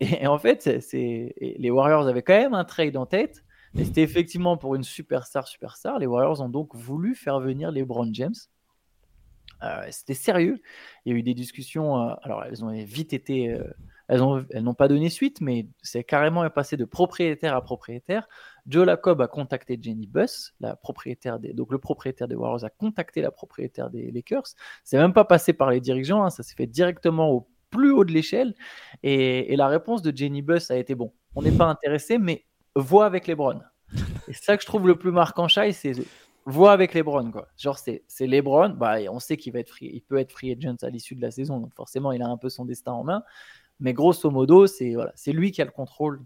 Et, 0.01 0.27
en 0.27 0.39
fait, 0.39 0.81
c'est 0.81 1.35
les 1.41 1.71
Warriors 1.71 2.09
avaient 2.09 2.23
quand 2.23 2.37
même 2.37 2.55
un 2.55 2.65
trade 2.65 2.97
en 2.97 3.07
tête. 3.07 3.45
Mais 3.75 3.85
c'était 3.85 4.03
effectivement 4.03 4.57
pour 4.57 4.77
une 4.77 4.85
superstar, 4.85 5.49
superstar. 5.49 5.99
Les 5.99 6.07
Warriors 6.07 6.41
ont 6.41 6.49
donc 6.49 6.75
voulu 6.75 7.15
faire 7.15 7.41
venir 7.41 7.73
les 7.73 7.81
LeBron 7.81 8.09
James. 8.13 8.35
Euh, 9.63 9.87
c'était 9.91 10.15
sérieux. 10.15 10.61
Il 11.05 11.13
y 11.13 11.17
a 11.17 11.19
eu 11.19 11.23
des 11.23 11.35
discussions. 11.35 12.01
Euh, 12.01 12.15
alors, 12.23 12.45
elles 12.45 12.65
ont 12.65 12.71
vite 12.71 13.13
été. 13.13 13.51
Euh, 13.51 13.65
elles 14.07 14.21
n'ont 14.21 14.45
elles 14.51 14.65
pas 14.77 14.87
donné 14.87 15.09
suite, 15.09 15.41
mais 15.41 15.67
c'est 15.83 16.05
carrément 16.05 16.49
passé 16.51 16.77
de 16.77 16.85
propriétaire 16.85 17.57
à 17.57 17.63
propriétaire. 17.63 18.29
Joe 18.67 18.85
Lacob 18.85 19.23
a 19.23 19.29
contacté 19.29 19.79
Jenny 19.81 20.07
Buss, 20.07 20.55
la 20.61 20.77
propriétaire 20.77 21.39
des, 21.39 21.55
donc 21.55 21.73
le 21.73 21.79
propriétaire 21.79 22.29
des 22.29 22.35
Warriors 22.35 22.65
a 22.65 22.71
contacté 22.71 23.23
la 23.23 23.31
propriétaire 23.31 23.89
des 23.89 24.11
Lakers. 24.11 24.45
C'est 24.85 24.99
même 24.99 25.15
pas 25.15 25.25
passé 25.25 25.55
par 25.55 25.71
les 25.71 25.81
dirigeants, 25.81 26.23
hein, 26.23 26.29
ça 26.29 26.43
s'est 26.43 26.55
fait 26.55 26.67
directement 26.67 27.31
au 27.31 27.49
plus 27.75 27.91
haut 27.91 28.05
de 28.05 28.13
l'échelle. 28.13 28.55
Et, 29.03 29.53
et, 29.53 29.57
la 29.57 29.69
réponse 29.69 30.03
de 30.03 30.17
Jenny 30.17 30.43
Buss 30.43 30.71
a 30.71 30.77
été 30.77 30.95
bon, 30.95 31.13
on 31.35 31.43
n'est 31.43 31.53
pas 31.53 31.67
intéressé, 31.67 32.19
mais 32.19 32.45
vois 32.77 33.07
avec 33.07 33.27
les 33.27 33.35
Browns. 33.35 33.63
Et 34.29 34.33
c'est 34.33 34.45
ça 34.45 34.57
que 34.57 34.63
je 34.63 34.67
trouve 34.67 34.87
le 34.87 34.97
plus 34.97 35.13
marquant, 35.13 35.49
Shai, 35.49 35.73
c'est 35.73 35.93
voit 36.47 36.73
avec 36.73 36.95
LeBron 36.95 37.31
quoi. 37.31 37.49
Genre 37.57 37.79
c'est 37.79 38.05
c'est 38.07 38.27
LeBron, 38.27 38.71
bah 38.71 38.97
on 39.11 39.19
sait 39.19 39.37
qu'il 39.37 39.53
va 39.53 39.61
être 39.61 39.71
free, 39.71 39.91
il 39.93 40.03
peut 40.03 40.19
être 40.19 40.33
free 40.33 40.53
agent 40.53 40.77
à 40.83 40.91
l'issue 40.91 41.15
de 41.15 41.23
la 41.23 41.31
saison, 41.31 41.59
donc 41.59 41.75
forcément 41.75 42.13
il 42.13 42.23
a 42.23 42.29
un 42.29 42.37
peu 42.37 42.49
son 42.49 42.65
destin 42.65 42.93
en 42.93 43.05
main. 43.05 43.23
Mais 43.81 43.93
grosso 43.93 44.31
modo, 44.31 44.67
c'est 44.67 44.95
voilà, 44.95 45.13
c'est 45.15 45.33
lui 45.33 45.51
qui 45.51 45.63
a 45.63 45.65
le 45.65 45.71
contrôle. 45.71 46.23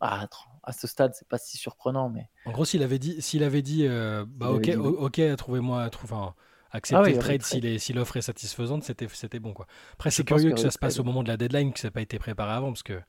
Ah, 0.00 0.26
à 0.64 0.72
ce 0.72 0.86
stade, 0.86 1.12
c'est 1.14 1.28
pas 1.28 1.38
si 1.38 1.56
surprenant, 1.56 2.10
mais 2.10 2.28
en 2.46 2.52
gros, 2.52 2.64
s'il 2.64 2.82
avait 2.82 2.98
dit, 2.98 3.22
s'il 3.22 3.44
avait 3.44 3.62
dit, 3.62 3.86
euh, 3.86 4.24
bah 4.28 4.50
ok, 4.50 4.76
ok, 4.76 5.36
trouvez-moi, 5.36 5.88
trouve, 5.88 6.12
enfin, 6.12 6.34
accepter 6.74 7.02
ah 7.06 7.10
le 7.10 7.18
trade 7.18 7.42
si, 7.42 7.78
si 7.78 7.92
l'offre 7.92 8.16
est 8.16 8.22
satisfaisante, 8.22 8.84
c'était, 8.84 9.08
c'était 9.12 9.38
bon 9.38 9.52
quoi. 9.52 9.66
Après, 9.94 10.10
c'est 10.10 10.24
curieux 10.24 10.52
que, 10.52 10.60
ça 10.60 10.70
se 10.70 10.78
passe 10.78 10.98
au 10.98 11.04
moment 11.04 11.22
de 11.22 11.28
la 11.28 11.36
deadline, 11.36 11.72
que 11.72 11.80
ça 11.80 11.88
n'a 11.88 11.92
pas 11.92 12.02
été 12.02 12.18
préparé 12.18 12.52
avant, 12.52 12.68
parce 12.68 12.82
que 12.82 13.00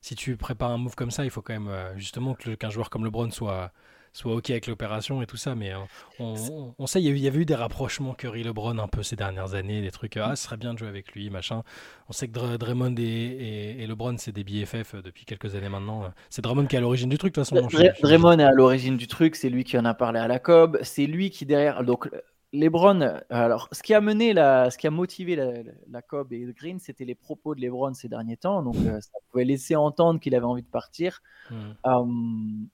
si 0.00 0.14
tu 0.14 0.36
prépares 0.36 0.70
un 0.70 0.78
move 0.78 0.94
comme 0.94 1.10
ça, 1.10 1.24
il 1.24 1.30
faut 1.30 1.40
quand 1.40 1.58
même 1.58 1.70
justement 1.96 2.34
qu'un 2.34 2.70
joueur 2.70 2.90
comme 2.90 3.04
LeBron 3.04 3.30
soit 3.30 3.72
soit 4.14 4.32
OK 4.32 4.50
avec 4.50 4.68
l'opération 4.68 5.20
et 5.20 5.26
tout 5.26 5.36
ça. 5.36 5.54
Mais 5.54 5.72
on, 6.18 6.86
sait, 6.86 7.02
il 7.02 7.18
y, 7.18 7.26
avait 7.26 7.40
eu 7.40 7.44
des 7.44 7.54
rapprochements 7.54 8.14
Curry-LeBron 8.14 8.78
un 8.78 8.88
peu 8.88 9.02
ces 9.02 9.16
dernières 9.16 9.54
années, 9.54 9.82
des 9.82 9.90
trucs, 9.90 10.16
ah, 10.16 10.36
ce 10.36 10.44
serait 10.44 10.56
bien 10.56 10.72
de 10.72 10.78
jouer 10.78 10.88
avec 10.88 11.12
lui, 11.12 11.28
machin. 11.28 11.62
On 12.08 12.12
sait 12.12 12.28
que 12.28 12.56
Draymond 12.56 12.94
et, 12.96 13.84
LeBron, 13.86 14.16
c'est 14.16 14.32
des 14.32 14.44
BFF 14.44 14.94
depuis 15.02 15.24
quelques 15.24 15.54
années 15.56 15.68
maintenant. 15.68 16.12
C'est 16.30 16.42
Draymond 16.42 16.66
qui 16.66 16.76
est 16.76 16.78
à 16.78 16.82
l'origine 16.82 17.10
du 17.10 17.18
truc, 17.18 17.34
de 17.34 17.42
toute 17.42 17.50
façon. 17.50 17.68
Draymond 18.02 18.38
est 18.38 18.44
à 18.44 18.52
l'origine 18.52 18.96
du 18.96 19.08
truc, 19.08 19.36
c'est 19.36 19.50
lui 19.50 19.64
qui 19.64 19.76
en 19.76 19.84
a 19.84 19.94
parlé 19.94 20.20
à 20.20 20.28
la 20.28 20.38
COB, 20.38 20.78
c'est 20.82 21.06
lui 21.06 21.30
qui 21.30 21.44
derrière. 21.44 21.82
Donc, 21.82 22.08
LeBron, 22.54 23.20
alors 23.30 23.68
ce 23.72 23.82
qui 23.82 23.94
a 23.94 24.00
mené 24.00 24.32
la, 24.32 24.70
ce 24.70 24.78
qui 24.78 24.86
a 24.86 24.90
motivé 24.90 25.34
la, 25.34 25.52
la 25.90 26.02
Cobb 26.02 26.32
et 26.32 26.46
Green, 26.56 26.78
c'était 26.78 27.04
les 27.04 27.16
propos 27.16 27.54
de 27.54 27.60
LeBron 27.60 27.94
ces 27.94 28.08
derniers 28.08 28.36
temps. 28.36 28.62
Donc 28.62 28.76
euh, 28.76 29.00
ça 29.00 29.18
pouvait 29.30 29.44
laisser 29.44 29.74
entendre 29.74 30.20
qu'il 30.20 30.34
avait 30.34 30.44
envie 30.44 30.62
de 30.62 30.68
partir. 30.68 31.20
Hmm. 31.50 31.72
Hum, 31.84 32.68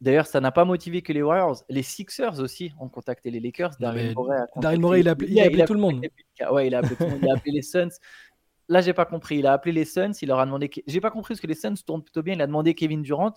D'ailleurs, 0.00 0.26
ça 0.26 0.40
n'a 0.40 0.52
pas 0.52 0.64
motivé 0.64 1.02
que 1.02 1.12
les 1.12 1.22
Warriors. 1.22 1.64
Les 1.68 1.82
Sixers 1.82 2.38
aussi 2.38 2.72
ont 2.78 2.88
contacté 2.88 3.30
les 3.32 3.40
Lakers. 3.40 3.72
Daryl 3.80 4.14
Morey, 4.14 5.00
il 5.00 5.08
a 5.08 5.12
appelé, 5.12 5.64
tout 5.64 5.74
le 5.74 5.80
monde. 5.80 6.00
Ouais, 6.52 6.68
il 6.68 6.74
a 6.74 6.78
appelé 6.78 6.94
tout 6.94 7.02
le 7.02 7.10
monde. 7.10 7.20
Il 7.22 7.28
a 7.28 7.34
appelé 7.34 7.52
les 7.52 7.62
Suns. 7.62 7.88
Là, 8.68 8.82
j'ai 8.82 8.92
pas 8.92 9.04
compris. 9.04 9.38
Il 9.38 9.46
a 9.48 9.52
appelé 9.52 9.72
les 9.72 9.84
Suns. 9.84 10.12
Il 10.22 10.28
leur 10.28 10.38
a 10.38 10.46
demandé. 10.46 10.70
J'ai 10.86 11.00
pas 11.00 11.10
compris 11.10 11.34
parce 11.34 11.40
que 11.40 11.48
les 11.48 11.56
Suns 11.56 11.74
tournent 11.84 12.04
plutôt 12.04 12.22
bien. 12.22 12.34
Il 12.34 12.42
a 12.42 12.46
demandé 12.46 12.74
Kevin 12.74 13.02
Durant. 13.02 13.34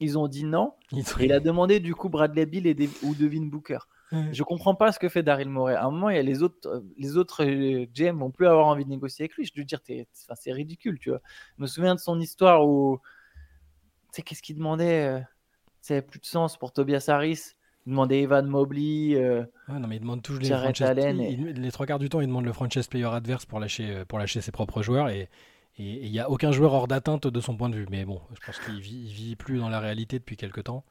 Ils 0.00 0.18
ont 0.18 0.26
dit 0.26 0.44
non. 0.44 0.72
il 1.20 1.32
a 1.32 1.38
demandé 1.40 1.80
du 1.80 1.94
coup 1.94 2.08
Bradley 2.08 2.46
Bill 2.46 2.66
et 2.66 2.76
ou 3.02 3.14
Devin 3.14 3.44
Booker. 3.44 3.78
Je 4.12 4.42
comprends 4.42 4.74
pas 4.74 4.92
ce 4.92 4.98
que 4.98 5.08
fait 5.08 5.22
Daryl 5.22 5.48
Morey. 5.48 5.74
À 5.74 5.84
un 5.84 5.90
moment, 5.90 6.10
il 6.10 6.16
y 6.16 6.18
a 6.18 6.22
les 6.22 6.42
autres, 6.42 6.68
euh, 6.68 6.80
les 6.96 7.16
autres 7.16 7.44
euh, 7.44 7.86
GM 7.92 8.18
vont 8.18 8.30
plus 8.30 8.46
avoir 8.46 8.66
envie 8.66 8.84
de 8.84 8.90
négocier 8.90 9.24
avec 9.24 9.34
lui. 9.34 9.44
Je 9.44 9.52
veux 9.56 9.64
dire, 9.64 9.80
c'est 10.34 10.52
ridicule, 10.52 10.98
tu 10.98 11.10
vois. 11.10 11.20
Je 11.56 11.62
me 11.62 11.66
souviens 11.66 11.94
de 11.94 12.00
son 12.00 12.20
histoire 12.20 12.66
où, 12.66 13.00
tu 14.12 14.16
sais, 14.16 14.22
qu'est-ce 14.22 14.42
qu'il 14.42 14.56
demandait 14.56 15.06
euh, 15.06 15.20
c'est 15.80 16.02
plus 16.02 16.20
de 16.20 16.26
sens 16.26 16.56
pour 16.56 16.72
Tobias 16.72 17.06
Harris. 17.08 17.54
Il 17.86 17.90
demandait 17.90 18.22
Evan 18.22 18.46
Mobley. 18.46 19.14
Euh, 19.14 19.44
non, 19.68 19.86
mais 19.86 19.96
il 19.96 20.00
demande 20.00 20.22
toujours 20.22 20.42
les 20.42 21.52
Les 21.52 21.72
trois 21.72 21.84
quarts 21.84 21.98
du 21.98 22.08
temps, 22.08 22.20
il 22.20 22.26
demande 22.26 22.46
le 22.46 22.52
franchise 22.52 22.86
player 22.86 23.06
adverse 23.06 23.44
pour 23.44 23.60
lâcher, 23.60 24.04
pour 24.08 24.18
lâcher 24.18 24.40
ses 24.40 24.52
propres 24.52 24.82
joueurs. 24.82 25.10
Et 25.10 25.28
il 25.76 26.10
n'y 26.10 26.20
a 26.20 26.30
aucun 26.30 26.52
joueur 26.52 26.72
hors 26.72 26.88
d'atteinte 26.88 27.26
de 27.26 27.40
son 27.40 27.56
point 27.56 27.68
de 27.68 27.76
vue. 27.76 27.86
Mais 27.90 28.06
bon, 28.06 28.22
je 28.32 28.46
pense 28.46 28.58
qu'il 28.60 28.80
vit, 28.80 29.12
vit 29.12 29.36
plus 29.36 29.58
dans 29.58 29.68
la 29.68 29.80
réalité 29.80 30.18
depuis 30.18 30.36
quelques 30.36 30.64
temps. 30.64 30.84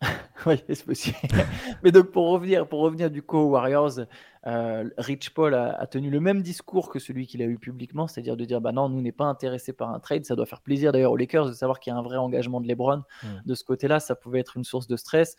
oui, 0.46 0.62
c'est 0.68 0.84
possible. 0.84 1.16
Mais 1.82 1.90
donc, 1.90 2.10
pour 2.10 2.28
revenir, 2.28 2.68
pour 2.68 2.80
revenir 2.80 3.10
du 3.10 3.22
coup 3.22 3.36
aux 3.36 3.50
Warriors, 3.50 4.00
euh, 4.46 4.88
Rich 4.96 5.30
Paul 5.30 5.54
a, 5.54 5.86
tenu 5.86 6.10
le 6.10 6.20
même 6.20 6.42
discours 6.42 6.88
que 6.90 6.98
celui 6.98 7.26
qu'il 7.26 7.42
a 7.42 7.46
eu 7.46 7.58
publiquement, 7.58 8.06
c'est-à-dire 8.06 8.36
de 8.36 8.44
dire 8.44 8.60
bah 8.60 8.72
non, 8.72 8.88
nous 8.88 9.00
n'est 9.00 9.12
pas 9.12 9.24
intéressé 9.24 9.72
par 9.72 9.90
un 9.90 9.98
trade. 9.98 10.24
Ça 10.24 10.36
doit 10.36 10.46
faire 10.46 10.60
plaisir 10.60 10.92
d'ailleurs 10.92 11.12
aux 11.12 11.16
Lakers 11.16 11.46
de 11.46 11.52
savoir 11.52 11.80
qu'il 11.80 11.92
y 11.92 11.94
a 11.94 11.98
un 11.98 12.02
vrai 12.02 12.16
engagement 12.16 12.60
de 12.60 12.68
LeBron. 12.68 13.02
Hmm. 13.22 13.26
De 13.44 13.54
ce 13.54 13.64
côté-là, 13.64 14.00
ça 14.00 14.14
pouvait 14.14 14.40
être 14.40 14.56
une 14.56 14.64
source 14.64 14.86
de 14.86 14.96
stress. 14.96 15.36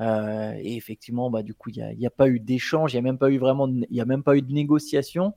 Euh, 0.00 0.54
et 0.58 0.76
effectivement, 0.76 1.30
bah, 1.30 1.42
du 1.42 1.54
coup, 1.54 1.70
il 1.70 1.96
n'y 1.98 2.06
a, 2.06 2.08
a, 2.08 2.10
pas 2.10 2.28
eu 2.28 2.38
d'échange, 2.38 2.92
il 2.92 2.96
n'y 2.96 3.00
a 3.00 3.02
même 3.02 3.18
pas 3.18 3.30
eu 3.30 3.38
vraiment, 3.38 3.66
il 3.68 3.96
y 3.96 4.00
a 4.00 4.04
même 4.04 4.22
pas 4.22 4.36
eu 4.36 4.42
de 4.42 4.52
négociation. 4.52 5.34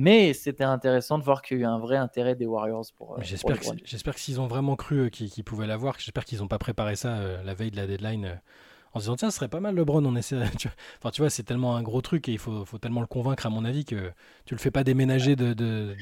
Mais 0.00 0.32
c'était 0.32 0.62
intéressant 0.62 1.18
de 1.18 1.24
voir 1.24 1.42
qu'il 1.42 1.56
y 1.56 1.60
a 1.60 1.62
eu 1.64 1.66
un 1.66 1.80
vrai 1.80 1.96
intérêt 1.96 2.36
des 2.36 2.46
Warriors 2.46 2.86
pour. 2.96 3.14
Euh, 3.14 3.20
j'espère 3.20 3.58
que, 4.14 4.20
s'ils 4.20 4.40
ont 4.40 4.46
vraiment 4.46 4.76
cru 4.76 5.00
euh, 5.00 5.08
qu'ils 5.08 5.42
pouvaient 5.42 5.66
l'avoir, 5.66 5.96
j'espère 5.98 6.24
qu'ils 6.24 6.38
n'ont 6.38 6.46
pas 6.46 6.60
préparé 6.60 6.94
ça 6.94 7.16
euh, 7.16 7.42
la 7.42 7.52
veille 7.52 7.72
de 7.72 7.76
la 7.76 7.88
deadline 7.88 8.40
en 8.94 9.00
se 9.00 9.06
disant 9.06 9.16
tiens, 9.16 9.30
ce 9.32 9.38
serait 9.38 9.48
pas 9.48 9.58
mal 9.58 9.74
LeBron, 9.74 10.04
on 10.04 10.14
essaie. 10.14 10.36
enfin, 10.98 11.10
tu 11.10 11.20
vois, 11.20 11.30
c'est 11.30 11.42
tellement 11.42 11.74
un 11.74 11.82
gros 11.82 12.00
truc 12.00 12.28
et 12.28 12.32
il 12.32 12.38
faut, 12.38 12.64
faut, 12.64 12.78
tellement 12.78 13.00
le 13.00 13.08
convaincre, 13.08 13.44
à 13.44 13.50
mon 13.50 13.64
avis, 13.64 13.84
que 13.84 14.12
tu 14.44 14.54
le 14.54 14.60
fais 14.60 14.70
pas 14.70 14.84
déménager 14.84 15.34
de, 15.34 15.52
de, 15.52 15.96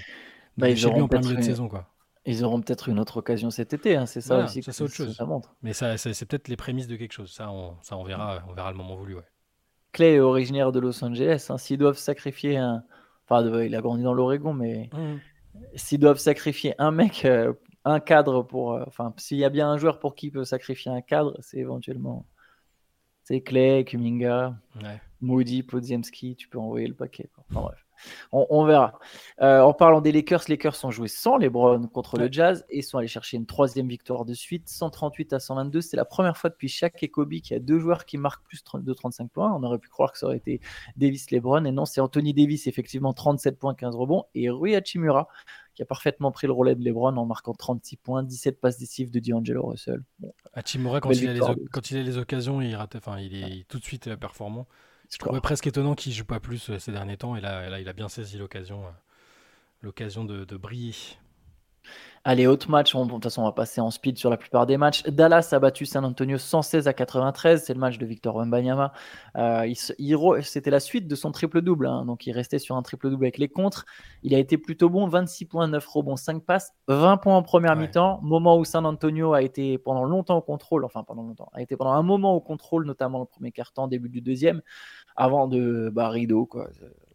bah, 0.58 0.74
chez 0.74 0.90
lui 0.90 1.00
en 1.00 1.08
plein 1.08 1.20
milieu 1.20 1.36
de 1.36 1.40
saison. 1.40 1.66
quoi. 1.66 1.88
Ils 2.26 2.44
auront 2.44 2.60
peut-être 2.60 2.90
une 2.90 3.00
autre 3.00 3.16
occasion 3.16 3.48
cet 3.50 3.72
été, 3.72 3.96
hein, 3.96 4.04
c'est 4.04 4.20
ça 4.20 4.44
aussi. 4.44 4.62
Ça, 4.62 4.72
c'est 4.72 4.84
autre 4.84 4.92
chose. 4.92 5.16
Ça 5.16 5.24
montre. 5.24 5.56
Mais 5.62 5.72
ça, 5.72 5.96
c'est 5.96 6.26
peut-être 6.26 6.48
les 6.48 6.56
prémices 6.56 6.86
de 6.86 6.96
quelque 6.96 7.12
chose. 7.12 7.32
Ça, 7.32 7.50
on, 7.50 7.76
ça, 7.80 7.96
on, 7.96 8.04
verra, 8.04 8.42
on 8.46 8.52
verra 8.52 8.72
le 8.72 8.76
moment 8.76 8.94
voulu. 8.94 9.14
Ouais. 9.14 9.24
Clay 9.92 10.16
est 10.16 10.20
originaire 10.20 10.70
de 10.70 10.80
Los 10.80 11.02
Angeles. 11.02 11.46
Hein. 11.48 11.56
S'ils 11.56 11.78
doivent 11.78 11.96
sacrifier 11.96 12.58
un 12.58 12.84
Enfin, 13.28 13.62
il 13.62 13.74
a 13.74 13.80
grandi 13.80 14.02
dans 14.02 14.14
l'Oregon, 14.14 14.52
mais 14.52 14.88
mmh. 14.92 15.16
s'ils 15.74 15.98
doivent 15.98 16.18
sacrifier 16.18 16.74
un 16.78 16.92
mec, 16.92 17.24
euh, 17.24 17.52
un 17.84 18.00
cadre 18.00 18.42
pour. 18.42 18.74
Euh, 18.74 18.84
enfin, 18.86 19.12
s'il 19.16 19.38
y 19.38 19.44
a 19.44 19.50
bien 19.50 19.68
un 19.68 19.78
joueur 19.78 19.98
pour 19.98 20.14
qui 20.14 20.30
peut 20.30 20.44
sacrifier 20.44 20.90
un 20.90 21.00
cadre, 21.00 21.36
c'est 21.40 21.58
éventuellement. 21.58 22.26
C'est 23.24 23.40
Clay, 23.40 23.84
Kuminga, 23.84 24.54
Moody, 25.20 25.62
Podziemski, 25.62 26.36
tu 26.36 26.48
peux 26.48 26.58
envoyer 26.58 26.86
le 26.86 26.94
paquet. 26.94 27.30
Enfin 27.38 27.60
bref. 27.60 27.86
On, 28.32 28.64
verra. 28.64 28.98
Euh, 29.40 29.60
en 29.60 29.72
parlant 29.72 30.00
des 30.00 30.12
Lakers, 30.12 30.42
les 30.48 30.54
Lakers 30.54 30.76
sont 30.76 30.90
joués 30.90 31.08
sans 31.08 31.36
LeBron 31.36 31.86
contre 31.88 32.18
le 32.18 32.30
Jazz 32.30 32.64
et 32.68 32.82
sont 32.82 32.98
allés 32.98 33.08
chercher 33.08 33.36
une 33.36 33.46
troisième 33.46 33.88
victoire 33.88 34.24
de 34.24 34.34
suite, 34.34 34.68
138 34.68 35.32
à 35.32 35.40
122. 35.40 35.80
C'est 35.80 35.96
la 35.96 36.04
première 36.04 36.36
fois 36.36 36.50
depuis 36.50 36.68
Shaq 36.68 37.02
et 37.02 37.08
Kobe 37.08 37.30
qu'il 37.30 37.52
y 37.52 37.54
a 37.54 37.58
deux 37.58 37.78
joueurs 37.78 38.04
qui 38.04 38.18
marquent 38.18 38.44
plus 38.44 38.62
de 38.74 38.92
35 38.92 39.30
points. 39.30 39.52
On 39.52 39.62
aurait 39.62 39.78
pu 39.78 39.88
croire 39.88 40.12
que 40.12 40.18
ça 40.18 40.26
aurait 40.26 40.36
été 40.36 40.60
Davis 40.96 41.30
LeBron 41.30 41.64
et 41.64 41.72
non, 41.72 41.84
c'est 41.84 42.00
Anthony 42.00 42.34
Davis 42.34 42.66
effectivement 42.66 43.12
37 43.12 43.58
points, 43.58 43.74
15 43.74 43.96
rebonds 43.96 44.24
et 44.34 44.50
Rui 44.50 44.74
Hachimura 44.74 45.28
qui 45.74 45.82
a 45.82 45.86
parfaitement 45.86 46.32
pris 46.32 46.46
le 46.46 46.54
relais 46.54 46.74
de 46.74 46.82
LeBron 46.82 47.14
en 47.18 47.26
marquant 47.26 47.52
36 47.52 47.96
points, 47.96 48.22
17 48.22 48.60
passes 48.60 48.78
décisives 48.78 49.10
de 49.10 49.20
D'Angelo 49.20 49.66
Russell. 49.66 50.02
Hachimura 50.54 51.00
quand, 51.00 51.10
il 51.10 51.28
a 51.28 51.34
les, 52.02 52.16
occasions, 52.16 52.62
il 52.62 52.74
rate, 52.74 52.96
enfin 52.96 53.18
il 53.18 53.36
est 53.36 53.68
tout 53.68 53.78
de 53.78 53.84
suite 53.84 54.06
euh, 54.06 54.16
performant. 54.16 54.66
Je 55.10 55.18
trouvais 55.18 55.40
presque 55.40 55.66
étonnant 55.66 55.94
qu'il 55.94 56.12
joue 56.12 56.24
pas 56.24 56.40
plus 56.40 56.70
euh, 56.70 56.78
ces 56.78 56.92
derniers 56.92 57.16
temps 57.16 57.36
et 57.36 57.40
là, 57.40 57.68
là 57.68 57.80
il 57.80 57.88
a 57.88 57.92
bien 57.92 58.08
saisi 58.08 58.38
l'occasion, 58.38 58.86
euh, 58.86 58.90
l'occasion 59.82 60.24
de, 60.24 60.56
briller. 60.56 60.94
Allez, 62.28 62.48
autre 62.48 62.68
match. 62.68 62.92
de 62.92 63.08
toute 63.08 63.22
façon, 63.22 63.42
on 63.42 63.44
va 63.44 63.52
passer 63.52 63.80
en 63.80 63.92
speed 63.92 64.18
sur 64.18 64.30
la 64.30 64.36
plupart 64.36 64.66
des 64.66 64.76
matchs. 64.76 65.04
Dallas 65.04 65.50
a 65.52 65.60
battu 65.60 65.86
San 65.86 66.04
Antonio 66.04 66.38
116 66.38 66.88
à 66.88 66.92
93. 66.92 67.62
C'est 67.62 67.72
le 67.72 67.78
match 67.78 67.98
de 67.98 68.04
Victor 68.04 68.34
Wembanyama. 68.34 68.92
Euh, 69.36 69.72
C'était 70.42 70.72
la 70.72 70.80
suite 70.80 71.06
de 71.06 71.14
son 71.14 71.30
triple-double. 71.30 71.86
Hein. 71.86 72.04
donc, 72.04 72.26
il 72.26 72.32
restait 72.32 72.58
sur 72.58 72.74
un 72.74 72.82
triple-double 72.82 73.26
avec 73.26 73.38
les 73.38 73.48
contres. 73.48 73.86
Il 74.24 74.34
a 74.34 74.40
été 74.40 74.58
plutôt 74.58 74.90
bon. 74.90 75.06
26 75.06 75.44
points, 75.44 75.68
9 75.68 75.86
rebonds, 75.86 76.16
5 76.16 76.42
passes, 76.42 76.74
20 76.88 77.18
points 77.18 77.36
en 77.36 77.44
première 77.44 77.76
mi-temps. 77.76 78.18
Moment 78.22 78.58
où 78.58 78.64
San 78.64 78.86
Antonio 78.86 79.32
a 79.32 79.42
été 79.42 79.78
pendant 79.78 80.02
longtemps 80.02 80.38
au 80.38 80.42
contrôle. 80.42 80.84
Enfin, 80.84 81.04
pendant 81.04 81.22
longtemps. 81.22 81.48
A 81.52 81.62
été 81.62 81.76
pendant 81.76 81.92
un 81.92 82.02
moment 82.02 82.34
au 82.34 82.40
contrôle, 82.40 82.86
notamment 82.86 83.20
le 83.20 83.26
premier 83.26 83.52
quart-temps, 83.52 83.86
début 83.86 84.08
du 84.08 84.20
deuxième, 84.20 84.62
avant 85.14 85.46
de 85.46 85.92
bah, 85.94 86.08
rideau. 86.08 86.44
Quoi. 86.44 86.70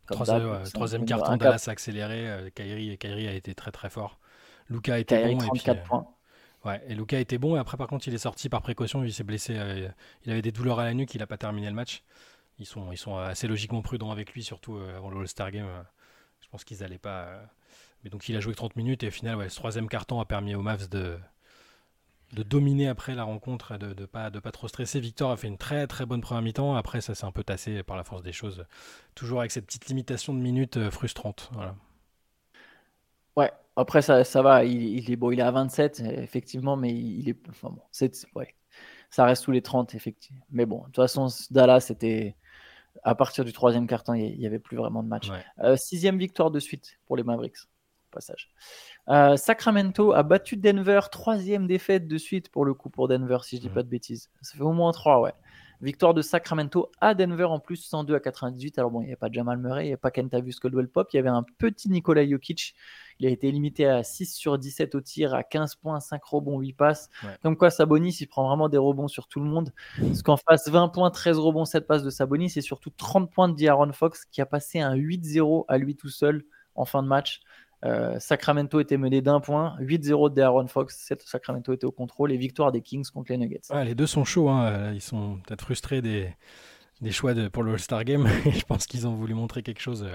troisième, 0.09 1.03
quart-temps, 1.03 1.35
Dallas 1.35 1.65
a 1.67 1.71
accéléré. 1.71 2.29
Euh, 2.29 2.49
Kyrie, 2.55 2.97
Kyrie 2.97 3.27
a 3.27 3.33
été 3.33 3.53
très 3.53 3.71
très 3.71 3.89
fort. 3.89 4.17
Luca 4.71 4.97
était 4.97 5.33
bon. 5.33 5.37
34 5.37 5.77
et 5.77 5.83
points. 5.83 6.07
Ouais, 6.63 6.81
et 6.87 6.95
Luca 6.95 7.19
était 7.19 7.37
bon. 7.37 7.55
Et 7.55 7.59
après, 7.59 7.77
par 7.77 7.87
contre, 7.87 8.07
il 8.07 8.13
est 8.13 8.19
sorti 8.19 8.47
par 8.49 8.61
précaution. 8.61 9.03
Il 9.03 9.13
s'est 9.13 9.23
blessé. 9.23 9.57
Euh, 9.57 9.89
il 10.25 10.31
avait 10.31 10.41
des 10.41 10.51
douleurs 10.51 10.79
à 10.79 10.85
la 10.85 10.93
nuque. 10.93 11.13
Il 11.13 11.19
n'a 11.19 11.27
pas 11.27 11.37
terminé 11.37 11.67
le 11.67 11.75
match. 11.75 12.03
Ils 12.59 12.65
sont, 12.65 12.91
ils 12.91 12.97
sont 12.97 13.17
assez 13.17 13.47
logiquement 13.47 13.81
prudents 13.81 14.11
avec 14.11 14.33
lui, 14.33 14.43
surtout 14.43 14.77
euh, 14.77 14.97
avant 14.97 15.09
le 15.09 15.19
All-Star 15.19 15.51
Game. 15.51 15.65
Euh, 15.65 15.81
je 16.41 16.47
pense 16.49 16.63
qu'ils 16.63 16.79
n'allaient 16.79 16.97
pas. 16.97 17.41
Mais 18.03 18.09
donc, 18.09 18.29
il 18.29 18.35
a 18.35 18.39
joué 18.39 18.55
30 18.55 18.75
minutes. 18.75 19.03
Et 19.03 19.07
au 19.07 19.11
final, 19.11 19.35
ouais, 19.35 19.49
ce 19.49 19.55
troisième 19.55 19.89
carton 19.89 20.19
a 20.21 20.25
permis 20.25 20.55
aux 20.55 20.61
Mavs 20.61 20.87
de, 20.87 21.17
de 22.33 22.43
dominer 22.43 22.87
après 22.87 23.15
la 23.15 23.23
rencontre, 23.23 23.77
de 23.77 23.99
ne 23.99 24.05
pas, 24.05 24.29
de 24.29 24.39
pas 24.39 24.51
trop 24.51 24.67
stresser. 24.67 24.99
Victor 24.99 25.31
a 25.31 25.37
fait 25.37 25.47
une 25.47 25.57
très 25.57 25.85
très 25.87 26.05
bonne 26.05 26.21
première 26.21 26.43
mi-temps. 26.43 26.75
Après, 26.75 27.01
ça 27.01 27.15
s'est 27.15 27.25
un 27.25 27.31
peu 27.31 27.43
tassé 27.43 27.83
par 27.83 27.97
la 27.97 28.03
force 28.03 28.21
des 28.23 28.33
choses. 28.33 28.65
Toujours 29.15 29.39
avec 29.39 29.51
cette 29.51 29.65
petite 29.65 29.87
limitation 29.87 30.33
de 30.33 30.39
minutes 30.39 30.89
frustrante. 30.91 31.49
Voilà. 31.53 31.75
Ouais, 33.35 33.51
après, 33.81 34.01
ça, 34.01 34.23
ça 34.23 34.41
va, 34.41 34.63
il, 34.63 35.11
est 35.11 35.15
beau, 35.15 35.31
il 35.31 35.39
est 35.39 35.43
à 35.43 35.51
27, 35.51 36.01
effectivement, 36.17 36.77
mais 36.77 36.91
il 36.91 37.29
est. 37.29 37.38
Enfin 37.50 37.69
bon, 37.69 37.81
c'est, 37.91 38.25
ouais, 38.35 38.55
ça 39.09 39.25
reste 39.25 39.43
sous 39.43 39.51
les 39.51 39.61
30, 39.61 39.95
effectivement. 39.95 40.45
Mais 40.51 40.65
bon, 40.65 40.79
de 40.79 40.85
toute 40.85 40.95
façon, 40.95 41.27
Dallas, 41.51 41.81
c'était. 41.81 42.35
À 43.03 43.15
partir 43.15 43.45
du 43.45 43.53
troisième 43.53 43.88
carton, 43.88 44.13
il 44.13 44.38
n'y 44.38 44.45
avait 44.45 44.59
plus 44.59 44.75
vraiment 44.75 45.01
de 45.01 45.07
match. 45.07 45.29
Euh, 45.63 45.77
sixième 45.77 46.17
victoire 46.17 46.51
de 46.51 46.59
suite 46.59 47.00
pour 47.05 47.15
les 47.15 47.23
Mavericks. 47.23 47.57
Passage. 48.11 48.50
Euh, 49.07 49.38
Sacramento 49.38 50.11
a 50.11 50.21
battu 50.23 50.57
Denver, 50.57 51.00
troisième 51.09 51.65
défaite 51.65 52.09
de 52.09 52.17
suite 52.17 52.50
pour 52.50 52.65
le 52.65 52.73
coup 52.73 52.89
pour 52.89 53.07
Denver, 53.07 53.38
si 53.43 53.55
je 53.55 53.61
dis 53.61 53.69
pas 53.69 53.83
de 53.83 53.88
bêtises. 53.88 54.29
Ça 54.41 54.57
fait 54.57 54.63
au 54.63 54.73
moins 54.73 54.91
trois, 54.91 55.21
ouais. 55.21 55.31
Victoire 55.81 56.13
de 56.13 56.21
Sacramento 56.21 56.91
à 57.01 57.15
Denver 57.15 57.45
en 57.45 57.59
plus, 57.59 57.77
102 57.77 58.13
à 58.13 58.19
98. 58.19 58.77
Alors 58.77 58.91
bon, 58.91 59.01
il 59.01 59.05
n'y 59.05 59.09
avait 59.09 59.15
pas 59.15 59.31
Jamal 59.31 59.57
Murray, 59.57 59.83
il 59.83 59.88
n'y 59.88 59.91
avait 59.93 59.97
pas 59.97 60.11
Kentavious 60.11 60.59
Caldwell 60.61 60.88
Pop, 60.88 61.07
il 61.11 61.15
y 61.15 61.19
avait 61.19 61.29
un 61.29 61.43
petit 61.57 61.89
Nikola 61.89 62.27
Jokic. 62.27 62.75
Il 63.21 63.27
a 63.27 63.29
été 63.29 63.51
limité 63.51 63.85
à 63.85 64.01
6 64.01 64.33
sur 64.33 64.57
17 64.57 64.95
au 64.95 65.01
tir, 65.01 65.35
à 65.35 65.43
15 65.43 65.75
points, 65.75 65.99
5 65.99 66.23
rebonds, 66.23 66.59
8 66.59 66.73
passes. 66.73 67.07
Comme 67.43 67.55
quoi, 67.55 67.69
Sabonis, 67.69 68.17
il 68.19 68.25
prend 68.25 68.47
vraiment 68.47 68.67
des 68.67 68.79
rebonds 68.79 69.07
sur 69.07 69.27
tout 69.27 69.39
le 69.39 69.45
monde. 69.45 69.71
Parce 69.99 70.23
qu'en 70.23 70.37
face, 70.37 70.67
20 70.67 70.87
points, 70.87 71.11
13 71.11 71.37
rebonds, 71.37 71.65
7 71.65 71.85
passes 71.85 72.01
de 72.01 72.09
Sabonis, 72.09 72.49
c'est 72.49 72.61
surtout 72.61 72.89
30 72.89 73.29
points 73.29 73.47
de 73.47 73.55
D'Aaron 73.55 73.93
Fox 73.93 74.25
qui 74.25 74.41
a 74.41 74.47
passé 74.47 74.79
un 74.79 74.95
8-0 74.95 75.65
à 75.67 75.77
lui 75.77 75.95
tout 75.95 76.09
seul 76.09 76.45
en 76.73 76.85
fin 76.85 77.03
de 77.03 77.07
match. 77.07 77.41
Euh, 77.85 78.19
Sacramento 78.19 78.79
était 78.79 78.97
mené 78.97 79.21
d'un 79.21 79.39
point, 79.39 79.75
8-0 79.79 80.33
de 80.33 80.41
Aaron 80.41 80.67
Fox, 80.67 81.13
Sacramento 81.19 81.73
était 81.73 81.85
au 81.85 81.91
contrôle 81.91 82.31
et 82.31 82.37
victoire 82.37 82.71
des 82.71 82.81
Kings 82.81 83.07
contre 83.11 83.31
les 83.31 83.37
Nuggets. 83.37 83.61
les 83.85 83.93
deux 83.93 84.07
sont 84.07 84.23
chauds, 84.23 84.49
hein. 84.49 84.65
euh, 84.65 84.91
ils 84.95 85.01
sont 85.01 85.39
peut-être 85.45 85.61
frustrés 85.61 86.01
des, 86.01 86.33
des 87.01 87.11
choix 87.11 87.35
de, 87.35 87.49
pour 87.49 87.61
le 87.61 87.73
All-Star 87.73 88.03
Game. 88.03 88.27
je 88.51 88.63
pense 88.63 88.87
qu'ils 88.87 89.07
ont 89.07 89.13
voulu 89.13 89.35
montrer 89.35 89.61
quelque 89.61 89.81
chose 89.81 90.07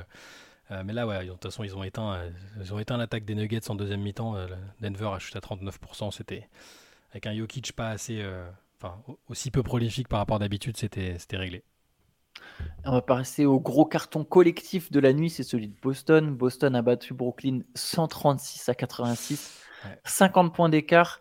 euh, 0.71 0.83
mais 0.85 0.93
là, 0.93 1.07
ouais, 1.07 1.25
de 1.25 1.31
toute 1.33 1.43
façon, 1.43 1.65
ils 1.65 1.77
ont 1.77 1.83
éteint, 1.83 2.21
ils 2.61 2.73
ont 2.75 2.79
éteint 2.79 2.97
l'attaque 2.97 3.25
des 3.25 3.35
Nuggets 3.35 3.71
en 3.71 3.75
deuxième 3.75 4.01
mi-temps. 4.01 4.35
Denver 4.81 5.11
a 5.15 5.19
chuté 5.19 5.39
à 5.39 5.41
39%. 5.41 6.11
C'était 6.11 6.49
avec 7.11 7.27
un 7.27 7.37
Jokic 7.37 7.73
pas 7.73 7.89
assez, 7.89 8.25
enfin, 8.81 9.01
aussi 9.29 9.51
peu 9.51 9.63
prolifique 9.63 10.09
par 10.09 10.19
rapport 10.19 10.39
d'habitude, 10.39 10.77
c'était 10.77 11.19
réglé. 11.33 11.63
On 12.85 12.93
va 12.93 13.03
passer 13.03 13.45
au 13.45 13.59
gros 13.59 13.85
carton 13.85 14.25
collectif 14.25 14.93
de 14.93 15.01
la 15.01 15.13
nuit, 15.13 15.31
c'est 15.31 15.43
celui 15.43 15.69
de 15.69 15.75
Boston. 15.81 16.35
Boston 16.35 16.75
a 16.77 16.83
battu 16.83 17.15
Brooklyn 17.15 17.61
136 17.75 18.69
à 18.69 18.75
86, 18.75 19.65
50 20.05 20.55
points 20.55 20.69
d'écart. 20.69 21.21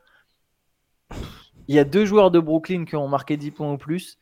Il 1.68 1.76
y 1.76 1.80
a 1.80 1.84
deux 1.84 2.06
joueurs 2.06 2.30
de 2.30 2.40
Brooklyn 2.40 2.86
qui 2.86 2.96
ont 2.96 3.08
marqué 3.08 3.38
10 3.38 3.52
points 3.52 3.74
ou 3.74 3.78
plus. 3.78 4.20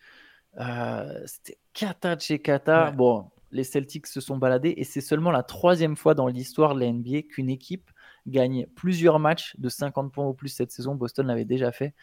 Euh, 0.60 1.22
c'était 1.26 1.58
Kata 1.74 2.18
chez 2.18 2.40
Kata. 2.40 2.92
Bon, 2.92 3.30
les 3.54 3.64
Celtics 3.64 4.08
se 4.08 4.20
sont 4.20 4.38
baladés 4.38 4.74
et 4.78 4.84
c'est 4.84 5.02
seulement 5.02 5.32
la 5.32 5.44
troisième 5.44 5.96
fois 5.96 6.16
dans 6.16 6.28
l'histoire 6.28 6.76
de 6.76 6.82
la 6.82 6.92
NBA 6.92 7.22
qu'une 7.24 7.50
équipe 7.50 7.90
gagne 8.28 8.66
plusieurs 8.76 9.20
matchs 9.20 9.56
de 9.58 9.70
50 9.70 10.12
points 10.12 10.28
ou 10.28 10.34
plus 10.34 10.50
cette 10.50 10.72
saison. 10.72 10.96
Boston 10.96 11.28
l'avait 11.28 11.46
déjà 11.46 11.72
fait. 11.72 11.94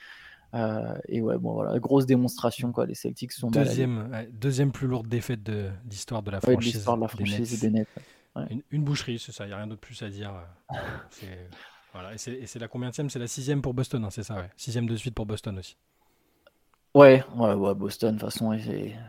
Euh, 0.55 0.95
et 1.09 1.21
ouais, 1.21 1.39
bon, 1.39 1.55
voilà, 1.55 1.79
grosse 1.79 2.07
démonstration, 2.07 2.73
quoi. 2.73 2.87
Les 2.87 2.95
Celtics 2.95 3.33
sont 3.33 3.51
deuxième, 3.51 4.11
deuxième 4.33 4.73
plus 4.73 4.87
lourde 4.87 5.07
défaite 5.07 5.43
d'histoire 5.85 6.23
de, 6.23 6.31
la 6.31 6.41
franchise. 6.41 6.75
l'histoire 6.75 6.97
de 6.97 7.03
la 7.03 7.09
franchise 7.09 7.61
des 7.61 7.71
Nets. 7.71 7.89
Une, 8.71 8.85
boucherie, 8.85 9.19
c'est 9.19 9.33
ça. 9.33 9.45
Il 9.45 9.49
n'y 9.49 9.55
a 9.55 9.59
rien 9.59 9.67
d'autre 9.67 9.81
plus 9.81 10.03
à 10.03 10.09
dire. 10.09 10.33
voilà. 11.93 12.15
Et 12.15 12.19
c'est 12.19 12.59
la 12.59 12.69
combien 12.69 12.91
C'est 12.93 13.19
la 13.19 13.27
sixième 13.27 13.63
pour 13.63 13.75
Boston, 13.75 14.05
hein, 14.05 14.11
c'est 14.11 14.23
ça. 14.23 14.47
Sixième 14.57 14.87
de 14.87 14.97
suite 14.97 15.15
pour 15.15 15.27
Boston 15.27 15.59
aussi. 15.59 15.77
Ouais, 16.95 17.23
ouais, 17.37 17.55
ouais, 17.55 17.75
Boston, 17.75 18.17
de 18.17 18.21
toute 18.21 18.31
façon, 18.31 18.57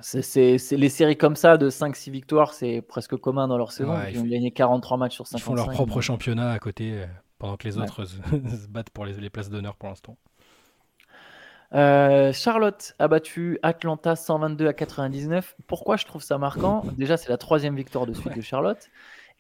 c'est 0.02 0.58
les 0.78 0.90
séries 0.90 1.18
comme 1.18 1.36
ça 1.36 1.58
de 1.58 1.70
5-6 1.70 2.12
victoires, 2.12 2.54
c'est 2.54 2.82
presque 2.82 3.16
commun 3.16 3.48
dans 3.48 3.58
leur 3.58 3.72
saison. 3.72 3.96
ils, 4.08 4.20
ont 4.20 4.26
gagné 4.26 4.52
43 4.52 4.98
matchs 4.98 5.16
sur 5.16 5.26
5 5.26 5.40
Ils 5.40 5.42
font 5.42 5.56
leur 5.56 5.70
propre 5.72 6.00
championnat 6.00 6.52
à 6.52 6.60
côté, 6.60 6.94
euh, 6.94 7.06
pendant 7.40 7.58
que 7.58 7.68
les 7.68 7.80
autres 7.80 8.06
se 8.06 8.68
battent 8.68 8.92
pour 8.92 9.06
les, 9.06 9.14
les 9.14 9.30
places 9.32 9.50
d'honneur 9.50 9.76
pour 9.76 9.90
l'instant. 9.90 10.16
Euh, 11.74 12.34
Charlotte 12.34 12.94
a 13.00 13.08
battu 13.08 13.58
Atlanta 13.64 14.16
122 14.16 14.68
à 14.68 14.74
99. 14.74 15.56
Pourquoi 15.68 15.98
je 15.98 16.06
trouve 16.06 16.22
ça 16.22 16.38
marquant? 16.38 16.84
Déjà, 16.98 17.18
c'est 17.18 17.30
la 17.30 17.38
troisième 17.38 17.76
victoire 17.76 18.06
de 18.06 18.14
suite 18.14 18.36
de 18.36 18.42
Charlotte. 18.42 18.90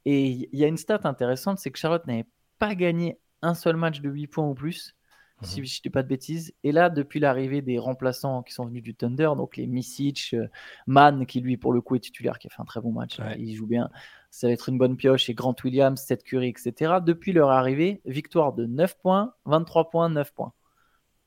Et 0.05 0.25
il 0.51 0.59
y 0.59 0.63
a 0.63 0.67
une 0.67 0.77
stat 0.77 1.01
intéressante, 1.03 1.59
c'est 1.59 1.69
que 1.69 1.77
Charlotte 1.77 2.07
n'avait 2.07 2.25
pas 2.57 2.73
gagné 2.73 3.19
un 3.41 3.53
seul 3.53 3.75
match 3.75 4.01
de 4.01 4.09
8 4.09 4.27
points 4.27 4.47
ou 4.47 4.53
plus, 4.53 4.95
si 5.43 5.59
mhm. 5.59 5.65
je 5.65 5.77
ne 5.77 5.81
dis 5.83 5.89
pas 5.89 6.03
de 6.03 6.07
bêtises. 6.07 6.53
Et 6.63 6.71
là, 6.71 6.89
depuis 6.89 7.19
l'arrivée 7.19 7.61
des 7.61 7.79
remplaçants 7.79 8.43
qui 8.43 8.53
sont 8.53 8.65
venus 8.65 8.83
du 8.83 8.95
Thunder, 8.95 9.31
donc 9.35 9.57
les 9.57 9.67
Misic, 9.67 10.33
euh, 10.33 10.47
Mann, 10.87 11.25
qui 11.25 11.41
lui, 11.41 11.57
pour 11.57 11.73
le 11.73 11.81
coup, 11.81 11.95
est 11.95 11.99
titulaire, 11.99 12.39
qui 12.39 12.47
a 12.47 12.49
fait 12.49 12.61
un 12.61 12.65
très 12.65 12.81
bon 12.81 12.91
match, 12.91 13.19
il 13.37 13.55
joue 13.55 13.67
bien, 13.67 13.89
ça 14.29 14.47
va 14.47 14.53
être 14.53 14.69
une 14.69 14.77
bonne 14.77 14.95
pioche, 14.97 15.29
et 15.29 15.33
Grant 15.33 15.55
Williams, 15.63 15.99
Seth 16.01 16.23
Curry, 16.23 16.49
etc. 16.49 16.95
Depuis 17.05 17.33
leur 17.33 17.49
arrivée, 17.49 18.01
victoire 18.05 18.53
de 18.53 18.65
9 18.65 18.97
points, 18.99 19.33
23 19.45 19.89
points, 19.89 20.09
9 20.09 20.33
points. 20.33 20.53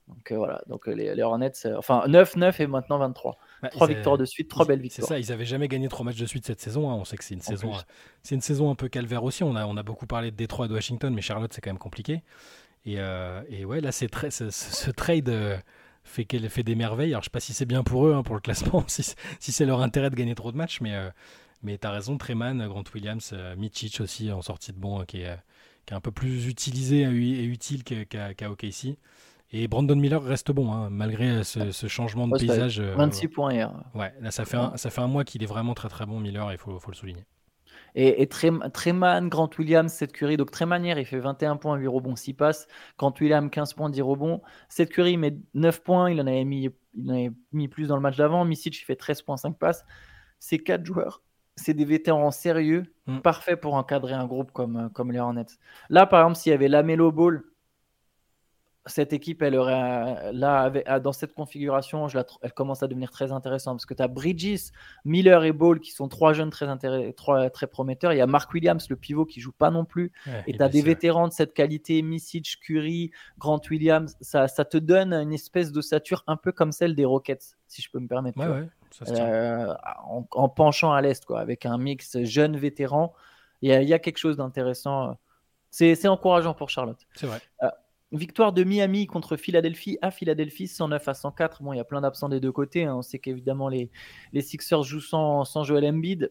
Donc 0.09 0.33
euh, 0.33 0.37
voilà, 0.37 0.63
donc 0.67 0.87
euh, 0.87 0.93
les, 0.93 1.15
les 1.15 1.23
Hornets, 1.23 1.53
enfin 1.77 2.05
9, 2.07 2.37
9 2.37 2.61
et 2.61 2.67
maintenant 2.67 2.99
23. 2.99 3.39
Bah, 3.63 3.69
trois 3.71 3.87
victoires 3.87 4.19
de 4.19 4.27
suite, 4.27 4.51
trois 4.51 4.67
belles 4.67 4.81
victoires. 4.81 5.09
C'est 5.09 5.15
ça, 5.15 5.19
ils 5.19 5.31
n'avaient 5.31 5.47
jamais 5.47 5.67
gagné 5.67 5.89
trois 5.89 6.05
matchs 6.05 6.19
de 6.19 6.27
suite 6.27 6.45
cette 6.45 6.61
saison. 6.61 6.91
Hein. 6.91 6.95
On 6.95 7.05
sait 7.05 7.17
que 7.17 7.25
c'est 7.25 7.33
une 7.33 7.41
saison, 7.41 7.73
c'est 8.23 8.35
une 8.35 8.43
saison 8.43 8.71
un 8.71 8.75
peu 8.75 8.89
calvaire 8.89 9.25
aussi. 9.25 9.45
On 9.45 9.57
a, 9.57 9.67
on 9.67 9.79
a 9.79 9.83
beaucoup 9.83 10.07
parlé 10.07 10.31
de 10.31 10.37
Détroit 10.37 10.67
et 10.67 10.69
de 10.69 10.75
Washington, 10.75 11.15
mais 11.15 11.23
Charlotte 11.23 11.53
c'est 11.55 11.63
quand 11.63 11.71
même 11.71 11.79
compliqué. 11.79 12.23
Et, 12.87 12.97
euh, 12.99 13.43
et 13.49 13.65
ouais, 13.65 13.81
là 13.81 13.93
c'est 13.93 14.09
très, 14.09 14.31
ce, 14.31 14.91
trade 14.91 15.63
fait 16.03 16.25
qu'elle 16.25 16.49
fait 16.51 16.63
des 16.63 16.75
merveilles. 16.75 17.11
Alors 17.11 17.23
je 17.23 17.27
sais 17.27 17.31
pas 17.31 17.41
si 17.41 17.55
c'est 17.55 17.67
bien 17.67 17.83
pour 17.83 18.07
eux, 18.07 18.15
hein, 18.15 18.23
pour 18.23 18.35
le 18.35 18.41
classement, 18.41 18.85
si, 18.89 19.15
si 19.41 19.53
c'est 19.53 19.67
leur 19.67 19.81
intérêt 19.81 20.11
de 20.11 20.17
gagner 20.17 20.35
trop 20.35 20.53
de 20.53 20.57
matchs, 20.57 20.81
mais 20.81 20.95
mais 21.63 21.83
as 21.83 21.91
raison, 21.91 22.19
Treman, 22.19 22.67
Grant 22.69 22.85
Williams, 22.95 23.35
Mitchich 23.57 24.03
aussi 24.03 24.31
en 24.31 24.43
sortie 24.43 24.73
de 24.73 24.79
bon, 24.79 25.05
qui 25.05 25.23
est, 25.23 25.37
qui 25.87 25.95
est 25.95 25.97
un 25.97 26.01
peu 26.01 26.11
plus 26.11 26.47
utilisé 26.47 27.03
et 27.03 27.45
utile 27.45 27.85
qu'à 27.85 28.51
OKC. 28.51 28.99
Et 29.53 29.69
Brandon 29.69 29.95
Miller 29.95 30.23
reste 30.23 30.51
bon, 30.51 30.73
hein, 30.73 30.91
malgré 30.91 31.45
ce, 31.45 31.87
changement 31.87 32.27
de 32.27 32.37
paysage. 32.37 32.81
26 32.81 33.27
euh, 33.27 33.29
points 33.29 33.53
hier. 33.53 33.73
Ouais, 33.95 34.13
là, 34.21 34.31
ça 34.31 34.45
fait 34.45 34.57
un, 34.57 34.77
ça 34.77 34.91
fait 34.91 35.01
un 35.01 35.07
mois 35.07 35.25
qu'il 35.25 35.43
est 35.43 35.47
vraiment 35.47 35.75
très 35.75 35.89
très 35.89 36.07
bon, 36.07 36.19
Miller, 36.19 36.51
il 36.51 36.59
faut, 36.59 36.79
faut 36.81 36.91
le 36.91 36.97
souligner. 36.97 37.25
Et, 37.95 38.23
et 38.23 38.27
Treman, 38.27 39.29
Grant 39.29 39.51
Williams, 39.59 39.93
cette 39.93 40.13
curie. 40.13 40.37
Donc 40.37 40.51
hier, 40.59 40.99
il 40.99 41.07
fait 41.07 41.19
21 41.19 41.57
points, 41.57 41.77
8 41.77 41.87
rebonds, 41.87 42.17
6 42.17 42.35
passes. 42.35 42.67
Grant 42.99 43.15
Williams, 43.21 43.51
15 43.51 43.75
points, 43.75 43.91
10 43.91 44.03
rebonds. 44.03 44.43
Cette 44.69 44.91
curie, 44.91 45.17
met 45.17 45.37
9 45.55 45.83
points, 45.83 46.11
il 46.11 46.21
en 46.21 46.27
avait 46.27 46.45
mis, 46.45 46.71
il 46.95 47.11
en 47.11 47.15
avait 47.15 47.33
mis 47.53 47.69
plus 47.69 47.87
dans 47.87 47.97
le 47.97 48.03
match 48.03 48.17
d'avant. 48.17 48.45
Misic, 48.45 48.77
il 48.81 48.85
fait 48.85 48.97
13 48.97 49.23
points, 49.23 49.37
5 49.37 49.59
passes. 49.59 49.85
Ces 50.41 50.59
4 50.59 50.85
joueurs, 50.85 51.23
c'est 51.57 51.75
des 51.75 51.85
vétérans 51.85 52.31
sérieux, 52.31 52.85
mm. 53.07 53.21
parfaits 53.21 53.61
pour 53.61 53.75
encadrer 53.75 54.15
un 54.15 54.27
groupe 54.27 54.51
comme, 54.53 54.91
comme 54.93 55.13
les 55.13 55.21
Hornets. 55.21 55.47
Là, 55.89 56.07
par 56.07 56.21
exemple, 56.21 56.37
s'il 56.37 56.51
y 56.51 56.55
avait 56.55 56.69
Lamelo 56.69 57.13
Ball 57.13 57.45
cette 58.87 59.15
équipe, 59.15 59.41
elle 59.41 59.57
aurait, 59.57 60.33
là, 60.33 61.01
dans 61.01 61.13
cette 61.13 61.33
configuration, 61.33 62.09
je 62.09 62.19
elle 62.43 62.53
commence 62.53 62.83
à 62.83 62.87
devenir 62.87 63.11
très 63.11 63.33
intéressante 63.33 63.77
parce 63.77 63.87
que 63.87 63.95
tu 63.95 64.03
as 64.03 64.09
Bridges, 64.09 64.73
Miller 65.05 65.45
et 65.45 65.53
Ball 65.53 65.81
qui 65.81 65.91
sont 65.91 66.09
trois 66.09 66.35
jeunes 66.35 66.51
très, 66.51 66.69
très 67.51 67.67
prometteurs. 67.67 68.13
Il 68.13 68.19
y 68.19 68.21
a 68.21 68.27
Mark 68.27 68.53
Williams, 68.53 68.87
le 68.91 68.97
pivot, 68.97 69.25
qui 69.25 69.41
joue 69.41 69.53
pas 69.53 69.71
non 69.71 69.85
plus. 69.87 70.13
et 70.47 70.55
tu 70.55 70.63
as 70.63 70.69
des 70.69 70.83
vétérans 70.83 71.29
de 71.29 71.33
cette 71.33 71.55
qualité, 71.55 72.03
Misic, 72.03 72.59
Curry, 72.61 73.11
Grant 73.39 73.61
Williams. 73.71 74.17
Ça, 74.21 74.49
ça 74.49 74.65
te 74.67 74.77
donne 74.77 75.15
une 75.15 75.33
espèce 75.33 75.73
d'ossature 75.73 76.23
un 76.27 76.37
peu 76.37 76.53
comme 76.53 76.73
celle 76.73 76.95
des 76.95 77.07
Rockets, 77.07 77.57
si 77.67 77.81
je 77.81 77.91
peux 77.91 77.99
me 77.99 78.09
permettre. 78.09 78.39
Euh, 79.09 79.75
en, 80.31 80.49
penchant 80.49 80.93
à 80.93 81.01
l'est, 81.01 81.25
quoi, 81.25 81.41
avec 81.41 81.65
un 81.67 81.79
mix 81.79 82.23
jeune 82.23 82.57
vétéran. 82.57 83.15
Il 83.63 83.71
y, 83.71 83.95
a 83.95 83.99
quelque 83.99 84.19
chose 84.19 84.37
d'intéressant. 84.37 85.17
C'est 85.71 86.07
encourageant 86.07 86.53
pour 86.53 86.69
Charlotte. 86.69 87.01
C'est 87.15 87.27
vrai. 87.27 87.41
Euh, 87.63 87.71
Victoire 88.15 88.53
de 88.53 88.63
Miami 88.63 89.07
contre 89.09 89.37
Philadelphie 89.37 89.99
à 90.01 90.13
Philadelphie, 90.13 90.69
109 90.69 91.09
à 91.09 91.15
104. 91.15 91.63
Bon, 91.63 91.73
il 91.73 91.79
y 91.79 91.81
a 91.81 91.85
plein 91.85 92.01
d'absents 92.01 92.29
des 92.29 92.39
deux 92.39 92.53
côtés. 92.53 92.85
Hein. 92.85 92.97
On 92.97 93.03
sait 93.03 93.19
qu'évidemment, 93.19 93.69
les, 93.69 93.91
les 94.33 94.41
Sixers 94.41 94.85
jouent 94.85 95.01
sans, 95.01 95.45
sans 95.45 95.65
Joel 95.65 95.85
Embiid 95.85 96.31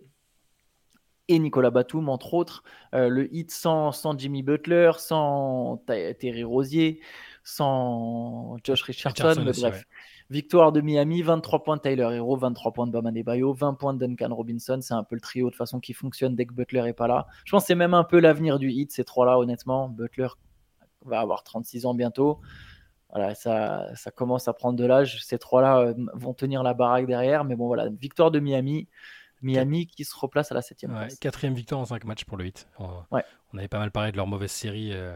et 1.27 1.39
Nicolas 1.39 1.71
Batum, 1.71 2.07
entre 2.07 2.33
autres. 2.33 2.63
Euh, 2.93 3.09
le 3.09 3.33
hit 3.33 3.51
sans, 3.51 3.91
sans, 3.91 4.17
Jimmy 4.17 4.43
Butler, 4.43 4.91
sans 4.97 5.83
Terry 5.85 6.43
Rosier, 6.43 7.01
sans 7.43 8.57
Josh 8.63 8.83
Richardson. 8.83 9.43
bref, 9.45 9.83
victoire 10.29 10.71
de 10.71 10.79
Miami, 10.79 11.21
23 11.21 11.63
points 11.63 11.77
de 11.77 11.81
Tyler 11.81 12.09
Hero, 12.13 12.37
23 12.37 12.71
points 12.71 12.87
de 12.87 12.91
Bama 12.91 13.11
Bayo, 13.11 13.53
20 13.53 13.73
points 13.73 13.93
de 13.93 14.05
Duncan 14.05 14.33
Robinson. 14.33 14.79
C'est 14.81 14.93
un 14.93 15.03
peu 15.03 15.15
le 15.15 15.21
trio 15.21 15.49
de 15.49 15.55
façon 15.55 15.79
qui 15.79 15.93
fonctionne 15.93 16.35
dès 16.35 16.45
que 16.45 16.53
Butler 16.53 16.87
est 16.87 16.93
pas 16.93 17.07
là. 17.07 17.27
Je 17.45 17.51
pense 17.51 17.63
que 17.63 17.67
c'est 17.67 17.75
même 17.75 17.93
un 17.93 18.03
peu 18.05 18.19
l'avenir 18.19 18.57
du 18.57 18.69
hit, 18.69 18.91
ces 18.91 19.03
trois-là, 19.03 19.37
honnêtement. 19.37 19.89
Butler 19.89 20.27
va 21.05 21.19
avoir 21.19 21.43
36 21.43 21.85
ans 21.85 21.93
bientôt. 21.93 22.39
Voilà, 23.13 23.35
ça, 23.35 23.89
ça 23.95 24.09
commence 24.09 24.47
à 24.47 24.53
prendre 24.53 24.77
de 24.77 24.85
l'âge. 24.85 25.23
Ces 25.23 25.37
trois-là 25.37 25.79
euh, 25.79 25.93
vont 26.13 26.33
tenir 26.33 26.63
la 26.63 26.73
baraque 26.73 27.05
derrière. 27.05 27.43
Mais 27.43 27.55
bon, 27.55 27.67
voilà, 27.67 27.89
victoire 27.89 28.31
de 28.31 28.39
Miami. 28.39 28.87
Miami 29.41 29.85
qui 29.85 30.03
se 30.03 30.15
replace 30.15 30.51
à 30.51 30.55
la 30.55 30.61
7 30.61 30.85
place. 30.87 31.19
Quatrième 31.19 31.53
victoire 31.53 31.81
en 31.81 31.85
5 31.85 32.05
matchs 32.05 32.25
pour 32.25 32.37
le 32.37 32.45
8. 32.45 32.67
On, 32.79 32.89
on, 33.11 33.57
avait 33.57 33.67
pas 33.67 33.77
mal 33.77 33.91
parlé 33.91 34.11
de 34.11 34.17
leur 34.17 34.25
mauvaise 34.25 34.51
série. 34.51 34.91
Euh, 34.93 35.15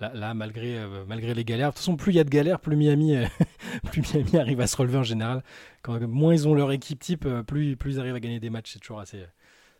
là, 0.00 0.34
malgré, 0.34 0.78
euh, 0.78 1.04
malgré 1.06 1.32
les 1.34 1.44
galères. 1.44 1.68
De 1.68 1.72
toute 1.72 1.78
façon, 1.78 1.96
plus 1.96 2.12
il 2.12 2.16
y 2.16 2.20
a 2.20 2.24
de 2.24 2.30
galères, 2.30 2.58
plus 2.58 2.74
Miami, 2.74 3.14
plus 3.84 4.02
Miami 4.14 4.38
arrive 4.38 4.60
à 4.60 4.66
se 4.66 4.76
relever 4.76 4.98
en 4.98 5.04
général. 5.04 5.44
Quand 5.82 6.00
moins 6.00 6.32
ils 6.32 6.48
ont 6.48 6.54
leur 6.54 6.72
équipe 6.72 6.98
type, 6.98 7.28
plus, 7.46 7.76
plus 7.76 7.94
ils 7.94 8.00
arrivent 8.00 8.16
à 8.16 8.20
gagner 8.20 8.40
des 8.40 8.50
matchs. 8.50 8.72
C'est 8.72 8.80
toujours 8.80 9.00
assez 9.00 9.24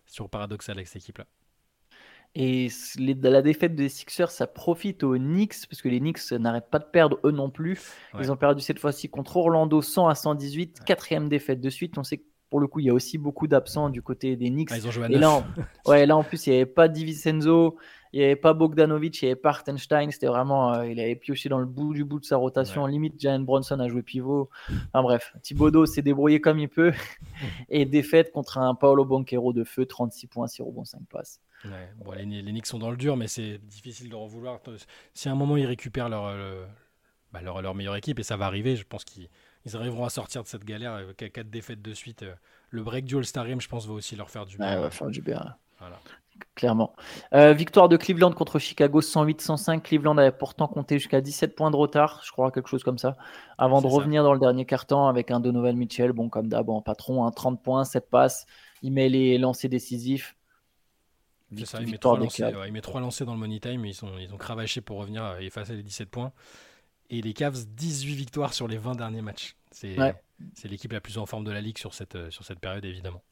toujours 0.06 0.30
paradoxal 0.30 0.76
avec 0.76 0.86
cette 0.86 1.02
équipe-là. 1.02 1.24
Et 2.34 2.68
la 2.98 3.42
défaite 3.42 3.74
des 3.74 3.90
Sixers, 3.90 4.30
ça 4.30 4.46
profite 4.46 5.02
aux 5.02 5.16
Knicks, 5.16 5.66
parce 5.68 5.82
que 5.82 5.88
les 5.88 6.00
Knicks 6.00 6.32
n'arrêtent 6.32 6.70
pas 6.70 6.78
de 6.78 6.86
perdre 6.90 7.18
eux 7.24 7.30
non 7.30 7.50
plus. 7.50 7.78
Ils 8.18 8.32
ont 8.32 8.36
perdu 8.36 8.62
cette 8.62 8.78
fois-ci 8.78 9.10
contre 9.10 9.36
Orlando 9.36 9.82
100 9.82 10.08
à 10.08 10.14
118, 10.14 10.80
quatrième 10.84 11.28
défaite 11.28 11.60
de 11.60 11.68
suite. 11.68 11.98
On 11.98 12.04
sait 12.04 12.18
que 12.18 12.24
pour 12.48 12.60
le 12.60 12.66
coup, 12.68 12.80
il 12.80 12.86
y 12.86 12.90
a 12.90 12.94
aussi 12.94 13.16
beaucoup 13.16 13.46
d'absents 13.46 13.88
du 13.88 14.02
côté 14.02 14.36
des 14.36 14.50
Knicks. 14.50 14.70
Ah, 14.72 14.76
ils 14.76 14.86
ont 14.86 14.90
joué 14.90 15.06
à 15.06 15.10
Et 15.10 15.18
là, 15.18 15.30
en... 15.30 15.44
ouais, 15.86 16.04
là, 16.06 16.16
en 16.16 16.22
plus, 16.22 16.46
il 16.46 16.50
n'y 16.50 16.56
avait 16.56 16.66
pas 16.66 16.88
Divincenzo, 16.88 17.76
il 18.12 18.20
n'y 18.20 18.24
avait 18.24 18.36
pas 18.36 18.52
Bogdanovic, 18.52 19.22
il 19.22 19.24
n'y 19.26 19.32
avait 19.32 19.40
pas 19.40 19.50
Hartenstein. 19.50 20.10
C'était 20.10 20.26
vraiment, 20.26 20.74
euh, 20.74 20.86
il 20.86 21.00
avait 21.00 21.16
pioché 21.16 21.48
dans 21.48 21.58
le 21.58 21.66
bout 21.66 21.94
du 21.94 22.04
bout 22.04 22.20
de 22.20 22.24
sa 22.24 22.36
rotation. 22.36 22.86
Limite, 22.86 23.20
Jalen 23.20 23.44
Bronson 23.44 23.80
a 23.80 23.88
joué 23.88 24.02
pivot. 24.02 24.50
Enfin 24.68 25.02
bref, 25.02 25.34
Thibodeau 25.42 25.86
s'est 25.86 26.02
débrouillé 26.02 26.40
comme 26.40 26.58
il 26.58 26.68
peut. 26.68 26.92
Et 27.68 27.86
défaite 27.86 28.32
contre 28.32 28.58
un 28.58 28.74
Paolo 28.74 29.04
Banquero 29.04 29.52
de 29.52 29.64
feu, 29.64 29.86
36 29.86 30.26
points, 30.26 30.46
6 30.46 30.62
rebonds, 30.62 30.84
5 30.84 31.00
passes 31.10 31.40
les, 32.16 32.42
Knicks 32.42 32.66
sont 32.66 32.78
dans 32.78 32.90
le 32.90 32.96
dur, 32.96 33.16
mais 33.16 33.28
c'est 33.28 33.58
difficile 33.58 34.08
de 34.08 34.14
en 34.14 34.26
vouloir. 34.26 34.60
Si 35.14 35.28
à 35.28 35.32
un 35.32 35.34
moment 35.34 35.56
ils 35.56 35.66
récupèrent 35.66 36.10
euh, 36.12 36.66
bah, 37.32 37.40
leur, 37.42 37.62
leur, 37.62 37.74
meilleure 37.74 37.96
équipe, 37.96 38.18
et 38.18 38.22
ça 38.22 38.36
va 38.36 38.46
arriver, 38.46 38.76
je 38.76 38.84
pense 38.84 39.04
qu'ils 39.04 39.28
arriveront 39.74 40.04
à 40.04 40.10
sortir 40.10 40.42
de 40.42 40.48
cette 40.48 40.64
galère 40.64 40.92
avec 40.92 41.32
4 41.32 41.50
défaites 41.50 41.82
de 41.82 41.94
suite. 41.94 42.22
Euh, 42.22 42.34
le 42.70 42.82
break 42.82 43.04
du 43.04 43.16
All-Star 43.16 43.46
Game, 43.46 43.60
je 43.60 43.68
pense, 43.68 43.86
va 43.86 43.92
aussi 43.92 44.16
leur 44.16 44.30
faire 44.30 44.46
du 44.46 44.56
bien. 44.56 44.80
va 44.80 44.90
faire 44.90 45.08
du 45.08 45.20
bien. 45.20 45.56
Clairement. 46.54 46.94
Euh, 47.34 47.52
victoire 47.52 47.88
de 47.88 47.96
Cleveland 47.96 48.32
contre 48.32 48.58
Chicago 48.58 49.00
108-105. 49.00 49.80
Cleveland 49.80 50.18
avait 50.18 50.32
pourtant 50.32 50.68
compté 50.68 50.98
jusqu'à 50.98 51.20
17 51.20 51.54
points 51.54 51.70
de 51.70 51.76
retard, 51.76 52.20
je 52.24 52.32
crois, 52.32 52.50
quelque 52.50 52.68
chose 52.68 52.82
comme 52.82 52.98
ça, 52.98 53.16
avant 53.58 53.80
de 53.80 53.86
revenir 53.86 54.22
dans 54.22 54.32
le 54.32 54.40
dernier 54.40 54.64
quart-temps 54.64 55.08
avec 55.08 55.30
un 55.30 55.40
Donovan 55.40 55.76
Mitchell. 55.76 56.12
Bon, 56.12 56.28
comme 56.28 56.48
d'hab, 56.48 56.68
en 56.68 56.82
patron, 56.82 57.30
30 57.30 57.62
points, 57.62 57.84
7 57.84 58.10
passes. 58.10 58.46
Il 58.82 58.92
met 58.92 59.08
les 59.08 59.38
lancers 59.38 59.70
décisifs 59.70 60.36
ça, 61.64 61.80
il 61.80 61.90
met, 61.90 61.98
trois 61.98 62.18
lancers, 62.18 62.66
il 62.66 62.72
met 62.72 62.80
trois 62.80 63.00
lancers 63.00 63.26
dans 63.26 63.34
le 63.34 63.40
money 63.40 63.60
time, 63.60 63.84
ils, 63.84 63.94
sont, 63.94 64.16
ils 64.18 64.32
ont 64.32 64.38
cravaché 64.38 64.80
pour 64.80 64.98
revenir 64.98 65.36
et 65.38 65.46
effacer 65.46 65.74
les 65.74 65.82
17 65.82 66.08
points. 66.10 66.32
Et 67.10 67.20
les 67.20 67.34
Cavs, 67.34 67.66
18 67.66 68.14
victoires 68.14 68.54
sur 68.54 68.68
les 68.68 68.78
20 68.78 68.96
derniers 68.96 69.22
matchs. 69.22 69.56
C'est 69.70 69.96
l'équipe 70.64 70.92
la 70.92 71.00
plus 71.00 71.18
en 71.18 71.26
forme 71.26 71.44
de 71.44 71.50
la 71.50 71.60
ligue 71.60 71.78
sur 71.78 71.94
cette, 71.94 72.30
sur 72.30 72.44
cette 72.44 72.58
période, 72.58 72.84
évidemment. 72.84 73.22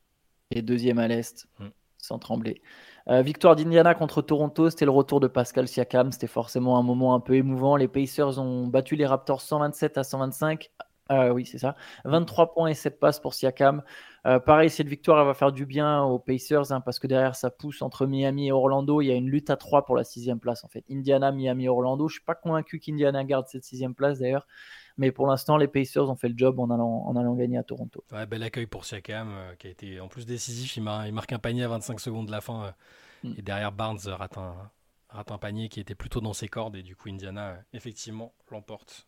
Et 0.51 0.63
deuxième 0.63 0.99
à 0.99 1.09
l'Est, 1.09 1.49
mm. 1.59 1.69
Sans 2.03 2.19
trembler. 2.19 2.63
Euh, 3.09 3.23
victoire 3.23 3.57
d'Indiana 3.57 3.95
contre 3.95 4.23
Toronto, 4.23 4.71
c'était 4.71 4.85
le 4.85 4.91
retour 4.91 5.21
de 5.21 5.27
Pascal 5.27 5.67
Siakam. 5.69 6.13
C'était 6.13 6.27
forcément 6.27 6.79
un 6.79 6.83
moment 6.83 7.15
un 7.15 7.21
peu 7.21 7.35
émouvant. 7.35 7.77
Les 7.77 7.89
Pacers 7.89 8.39
ont 8.39 8.67
battu 8.67 8.97
les 8.97 9.07
Raptors 9.07 9.41
127 9.41 9.99
à 9.99 10.05
125. 10.05 10.71
Euh, 11.11 11.31
oui, 11.31 11.45
c'est 11.45 11.59
ça. 11.59 11.75
23 12.05 12.55
points 12.55 12.69
et 12.69 12.75
7 12.75 13.01
passes 13.01 13.19
pour 13.19 13.35
Siakam. 13.35 13.83
Euh, 14.27 14.39
pareil, 14.39 14.71
cette 14.71 14.87
victoire 14.87 15.19
elle 15.21 15.27
va 15.27 15.35
faire 15.35 15.51
du 15.51 15.67
bien 15.67 16.03
aux 16.05 16.19
Pacers 16.21 16.71
hein, 16.73 16.81
parce 16.81 16.99
que 17.01 17.07
derrière 17.07 17.35
ça 17.35 17.51
pousse 17.51 17.83
entre 17.83 18.07
Miami 18.07 18.49
et 18.49 18.53
Orlando. 18.53 19.01
Il 19.01 19.07
y 19.07 19.11
a 19.11 19.15
une 19.15 19.29
lutte 19.29 19.51
à 19.51 19.57
3 19.57 19.85
pour 19.87 19.97
la 19.97 20.05
sixième 20.05 20.39
place 20.39 20.63
en 20.63 20.69
fait. 20.69 20.85
Indiana, 20.91 21.33
Miami, 21.33 21.69
Orlando. 21.69 22.07
Je 22.07 22.15
suis 22.15 22.25
pas 22.25 22.37
convaincu 22.37 22.79
qu'Indiana 22.79 23.25
garde 23.25 23.49
cette 23.49 23.65
sixième 23.65 23.95
place 23.95 24.21
d'ailleurs. 24.21 24.47
Mais 24.97 25.13
pour 25.13 25.27
l'instant, 25.27 25.57
les 25.57 25.69
Pacers 25.69 26.09
ont 26.09 26.17
fait 26.17 26.29
le 26.29 26.37
job 26.37 26.59
en 26.61 26.71
allant, 26.71 27.05
en 27.07 27.17
allant 27.17 27.35
gagner 27.35 27.59
à 27.59 27.63
Toronto. 27.63 28.05
Ouais, 28.13 28.27
bel 28.27 28.43
accueil 28.43 28.67
pour 28.67 28.85
Siakam 28.85 29.29
euh, 29.31 29.55
qui 29.57 29.67
a 29.67 29.71
été 29.71 30.01
en 30.01 30.09
plus 30.09 30.27
décisif. 30.27 30.77
Il, 30.77 30.83
marque 30.83 31.33
un 31.33 31.39
panier 31.39 31.65
à 31.65 31.69
25 31.69 32.01
secondes 32.01 32.27
de 32.27 32.33
la 32.33 32.41
fin. 32.41 32.75
Mm. 33.23 33.33
Et 33.39 33.43
derrière, 33.43 33.73
Barnes 33.73 33.99
rate 34.07 34.39
un, 34.39 34.55
rate 35.09 35.31
un 35.31 35.39
panier 35.39 35.69
qui 35.69 35.81
était 35.81 35.95
plutôt 35.95 36.21
dans 36.21 36.33
ses 36.33 36.49
cordes. 36.49 36.77
Et 36.77 36.83
du 36.83 36.97
coup, 36.97 37.09
Indiana, 37.09 37.57
effectivement, 37.73 38.33
l'emporte. 38.51 39.07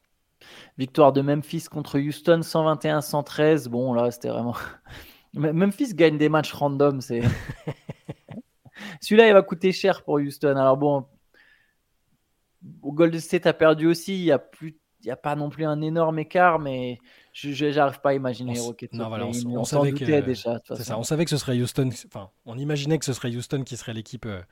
Victoire 0.77 1.13
de 1.13 1.21
Memphis 1.21 1.65
contre 1.71 1.99
Houston, 1.99 2.41
121-113. 2.41 3.69
Bon, 3.69 3.93
là, 3.93 4.11
c'était 4.11 4.29
vraiment. 4.29 4.57
Memphis 5.35 5.95
gagne 5.95 6.19
des 6.19 6.29
matchs 6.29 6.53
random. 6.53 7.01
C'est. 7.01 7.23
Celui-là, 9.01 9.29
il 9.29 9.33
va 9.33 9.43
coûter 9.43 9.73
cher 9.73 10.03
pour 10.03 10.15
Houston. 10.15 10.57
Alors 10.57 10.77
bon, 10.77 11.07
au 12.83 12.93
Golden 12.93 13.21
State 13.21 13.47
a 13.47 13.53
perdu 13.53 13.87
aussi. 13.87 14.19
Il 14.19 14.25
n'y 14.25 14.31
a 14.31 14.39
plus, 14.39 14.79
il 15.05 15.11
a 15.11 15.17
pas 15.17 15.37
non 15.37 15.51
plus 15.51 15.65
un 15.65 15.81
énorme 15.81 16.19
écart, 16.19 16.59
mais 16.59 16.99
je 17.33 17.75
n'arrive 17.75 18.01
pas 18.01 18.11
à 18.11 18.15
imaginer 18.15 18.55
les 18.55 18.61
Rockets. 18.61 18.93
Non, 18.93 19.09
voilà, 19.09 19.27
on, 19.27 19.65
savait 19.65 19.93
que 19.93 20.21
déjà. 20.21 20.61
Ça, 20.77 20.99
on 20.99 21.03
savait 21.03 21.25
que 21.25 21.31
ce 21.31 21.37
serait 21.37 21.61
Houston. 21.61 21.91
Enfin, 22.07 22.31
on 22.47 22.59
imaginait 22.59 22.99
que 22.99 23.05
ce 23.05 23.13
serait 23.13 23.35
Houston 23.35 23.63
qui 23.65 23.77
serait 23.77 23.95
l'équipe. 23.95 24.27
Euh, 24.27 24.43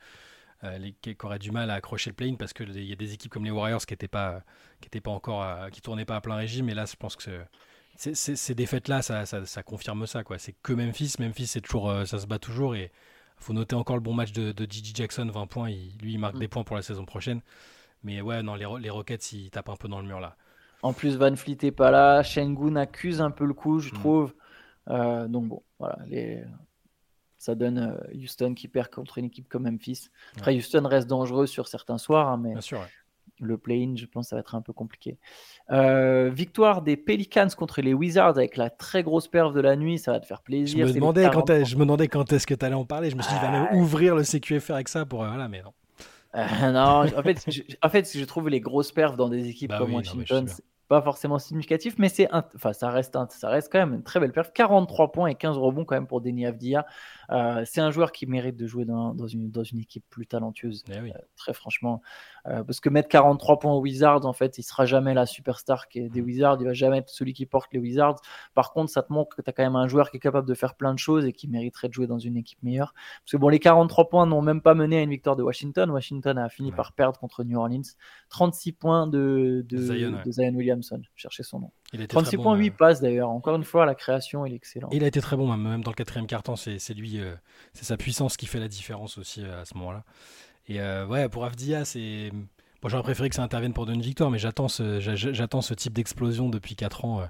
euh, 0.63 0.91
qui 1.01 1.17
aurait 1.23 1.39
du 1.39 1.49
mal 1.49 1.71
à 1.71 1.73
accrocher 1.73 2.11
le 2.11 2.15
play-in 2.15 2.35
parce 2.35 2.53
qu'il 2.53 2.85
y 2.85 2.91
a 2.91 2.95
des 2.95 3.13
équipes 3.13 3.31
comme 3.31 3.45
les 3.45 3.49
Warriors 3.49 3.83
qui 3.83 3.93
n'étaient 3.93 4.07
pas, 4.07 4.43
qui 4.79 5.01
pas 5.01 5.09
encore, 5.09 5.43
qui 5.71 5.81
tournaient 5.81 6.05
pas 6.05 6.17
à 6.17 6.21
plein 6.21 6.35
régime. 6.35 6.69
Et 6.69 6.75
là, 6.75 6.85
je 6.85 6.95
pense 6.95 7.15
que 7.15 7.31
ces 7.95 8.55
défaites-là, 8.55 9.01
ça, 9.01 9.25
ça, 9.25 9.63
confirme 9.63 10.07
ça. 10.07 10.23
quoi. 10.23 10.37
C'est 10.37 10.55
que 10.63 10.73
Memphis. 10.73 11.15
Memphis, 11.19 11.47
c'est 11.47 11.61
toujours, 11.61 11.89
euh, 11.89 12.05
ça 12.05 12.19
se 12.19 12.25
bat 12.25 12.39
toujours. 12.39 12.75
Et 12.75 12.91
il 13.39 13.43
faut 13.43 13.53
noter 13.53 13.75
encore 13.75 13.95
le 13.95 14.01
bon 14.01 14.13
match 14.13 14.31
de, 14.31 14.51
de 14.51 14.67
Gigi 14.69 14.93
Jackson, 14.95 15.29
20 15.31 15.47
points. 15.47 15.69
lui, 15.69 16.13
il 16.13 16.19
marque 16.19 16.35
mm. 16.35 16.39
des 16.39 16.47
points 16.47 16.63
pour 16.63 16.75
la 16.75 16.81
saison 16.81 17.05
prochaine. 17.05 17.41
Mais 18.03 18.21
ouais, 18.21 18.41
non, 18.41 18.55
les, 18.55 18.67
les 18.79 18.89
Rockets, 18.89 19.31
ils 19.33 19.51
tapent 19.51 19.69
un 19.69 19.75
peu 19.75 19.87
dans 19.87 20.01
le 20.01 20.07
mur 20.07 20.19
là. 20.19 20.35
En 20.83 20.93
plus, 20.93 21.17
Van 21.17 21.35
Fleet 21.35 21.57
est 21.61 21.71
pas 21.71 21.91
là. 21.91 22.23
Shengun 22.23 22.75
accuse 22.75 23.21
un 23.21 23.31
peu 23.31 23.45
le 23.45 23.53
coup, 23.53 23.79
je 23.79 23.89
mm. 23.89 23.93
trouve. 23.93 24.33
Euh, 24.89 25.27
donc 25.27 25.47
bon, 25.47 25.61
voilà, 25.79 25.99
les, 26.07 26.43
ça 27.41 27.55
donne 27.55 27.77
euh, 27.79 28.15
Houston 28.15 28.53
qui 28.53 28.67
perd 28.67 28.89
contre 28.89 29.17
une 29.17 29.25
équipe 29.25 29.49
comme 29.49 29.63
Memphis. 29.63 30.09
Après, 30.37 30.55
Houston 30.55 30.83
reste 30.85 31.07
dangereux 31.07 31.47
sur 31.47 31.67
certains 31.67 31.97
soirs, 31.97 32.27
hein, 32.27 32.39
mais 32.41 32.53
le 33.39 33.57
play-in, 33.57 33.95
je 33.95 34.05
pense, 34.05 34.29
ça 34.29 34.35
va 34.35 34.41
être 34.41 34.53
un 34.53 34.61
peu 34.61 34.73
compliqué. 34.73 35.17
Euh, 35.71 36.29
victoire 36.31 36.83
des 36.83 36.95
Pelicans 36.95 37.47
contre 37.57 37.81
les 37.81 37.95
Wizards 37.95 38.37
avec 38.37 38.55
la 38.55 38.69
très 38.69 39.01
grosse 39.01 39.27
perf 39.27 39.51
de 39.53 39.59
la 39.59 39.75
nuit, 39.75 39.97
ça 39.97 40.11
va 40.11 40.19
te 40.19 40.27
faire 40.27 40.41
plaisir. 40.41 40.85
Je 40.85 40.91
me 40.91 40.95
demandais, 40.95 41.27
quand, 41.33 41.47
je 41.47 41.75
me 41.75 41.81
demandais 41.81 42.07
quand 42.07 42.31
est-ce 42.31 42.45
que 42.45 42.53
tu 42.53 42.63
allais 42.63 42.75
en 42.75 42.85
parler. 42.85 43.09
Je 43.09 43.15
me 43.15 43.23
suis 43.23 43.33
dit, 43.33 43.41
même 43.41 43.69
ouvrir 43.73 44.15
le 44.15 44.23
CQFR 44.23 44.73
avec 44.73 44.89
ça 44.89 45.05
pour. 45.07 45.25
Voilà, 45.25 45.47
mais 45.47 45.63
non. 45.63 45.73
Non, 46.33 47.05
en 47.15 47.23
fait, 47.23 47.43
je, 47.51 47.61
en 47.81 47.89
fait, 47.89 48.17
je 48.17 48.23
trouve 48.25 48.49
les 48.49 48.61
grosses 48.61 48.91
perfs 48.91 49.17
dans 49.17 49.29
des 49.29 49.49
équipes 49.49 49.71
bah 49.71 49.79
comme 49.79 49.93
Washington, 49.93 50.47
pas 50.91 51.01
forcément 51.01 51.39
significatif, 51.39 51.95
mais 51.97 52.09
c'est 52.09 52.27
enfin, 52.33 52.73
ça, 52.73 52.89
reste 52.89 53.17
ça 53.29 53.49
reste 53.49 53.71
quand 53.71 53.79
même 53.79 53.93
une 53.93 54.03
très 54.03 54.19
belle 54.19 54.33
perf. 54.33 54.51
43 54.51 55.13
points 55.13 55.27
et 55.27 55.35
15 55.35 55.57
rebonds 55.57 55.85
quand 55.85 55.95
même 55.95 56.05
pour 56.05 56.19
Denis 56.19 56.45
Avdia. 56.45 56.85
Euh, 57.29 57.63
c'est 57.65 57.79
un 57.79 57.91
joueur 57.91 58.11
qui 58.11 58.25
mérite 58.25 58.57
de 58.57 58.67
jouer 58.67 58.83
dans, 58.83 59.13
dans, 59.13 59.27
une, 59.27 59.49
dans 59.51 59.63
une 59.63 59.79
équipe 59.79 60.03
plus 60.09 60.27
talentueuse. 60.27 60.83
Eh 60.89 60.97
euh, 60.97 61.11
très 61.37 61.53
franchement. 61.53 62.01
Euh, 62.47 62.63
parce 62.63 62.79
que 62.79 62.89
mettre 62.89 63.09
43 63.09 63.59
points 63.59 63.73
aux 63.73 63.81
Wizards, 63.81 64.25
en 64.25 64.33
fait, 64.33 64.57
il 64.57 64.63
sera 64.63 64.85
jamais 64.85 65.13
la 65.13 65.25
superstar 65.25 65.87
qui 65.87 65.99
est 65.99 66.09
des 66.09 66.21
Wizards. 66.21 66.57
Il 66.59 66.65
va 66.65 66.73
jamais 66.73 66.99
être 66.99 67.09
celui 67.09 67.33
qui 67.33 67.45
porte 67.45 67.71
les 67.73 67.79
Wizards. 67.79 68.19
Par 68.53 68.71
contre, 68.73 68.91
ça 68.91 69.03
te 69.03 69.11
montre 69.11 69.35
que 69.35 69.41
tu 69.41 69.49
as 69.49 69.53
quand 69.53 69.63
même 69.63 69.75
un 69.75 69.87
joueur 69.87 70.11
qui 70.11 70.17
est 70.17 70.21
capable 70.21 70.47
de 70.47 70.53
faire 70.53 70.75
plein 70.75 70.93
de 70.93 70.99
choses 70.99 71.25
et 71.25 71.33
qui 71.33 71.47
mériterait 71.47 71.87
de 71.87 71.93
jouer 71.93 72.07
dans 72.07 72.19
une 72.19 72.37
équipe 72.37 72.61
meilleure. 72.63 72.93
Parce 73.23 73.31
que 73.31 73.37
bon, 73.37 73.49
les 73.49 73.59
43 73.59 74.09
points 74.09 74.25
n'ont 74.25 74.41
même 74.41 74.61
pas 74.61 74.73
mené 74.73 74.97
à 74.97 75.01
une 75.01 75.09
victoire 75.09 75.35
de 75.35 75.43
Washington. 75.43 75.89
Washington 75.91 76.37
a 76.37 76.49
fini 76.49 76.71
par 76.71 76.93
perdre 76.93 77.19
contre 77.19 77.43
New 77.43 77.57
Orleans. 77.57 77.81
36 78.29 78.71
points 78.73 79.07
de, 79.07 79.65
de, 79.67 79.77
Zion, 79.77 80.53
Williamson. 80.53 81.01
Cherchez 81.15 81.43
son 81.43 81.59
nom. 81.59 81.71
36 82.07 82.37
points, 82.37 82.55
8 82.55 82.71
passes 82.71 83.01
d'ailleurs. 83.01 83.29
Encore 83.29 83.55
une 83.55 83.63
fois, 83.63 83.85
la 83.85 83.95
création, 83.95 84.45
il 84.45 84.53
est 84.53 84.55
excellent. 84.55 84.89
Il 84.91 85.03
a 85.03 85.07
été 85.07 85.19
très 85.21 85.35
bon, 85.35 85.47
même 85.55 85.83
dans 85.83 85.91
le 85.91 85.95
quatrième 85.95 86.27
quart-temps. 86.27 86.55
C'est 86.55 86.93
lui 86.93 87.19
euh, 87.19 87.35
c'est 87.73 87.85
sa 87.85 87.97
puissance 87.97 88.37
qui 88.37 88.45
fait 88.45 88.59
la 88.59 88.67
différence 88.67 89.17
aussi 89.17 89.43
euh, 89.43 89.61
à 89.61 89.65
ce 89.65 89.75
moment-là. 89.77 90.03
Et 90.71 90.79
euh, 90.79 91.05
ouais, 91.05 91.27
pour 91.27 91.43
Avdia, 91.43 91.83
c'est. 91.83 92.31
Moi, 92.81 92.89
j'aurais 92.89 93.03
préféré 93.03 93.29
que 93.29 93.35
ça 93.35 93.43
intervienne 93.43 93.73
pour 93.73 93.85
donner 93.85 93.97
une 93.97 94.03
victoire, 94.03 94.31
mais 94.31 94.39
j'attends 94.39 94.69
ce, 94.69 94.99
j'attends 94.99 95.61
ce 95.61 95.73
type 95.73 95.93
d'explosion 95.93 96.49
depuis 96.49 96.75
4 96.75 97.05
ans. 97.05 97.29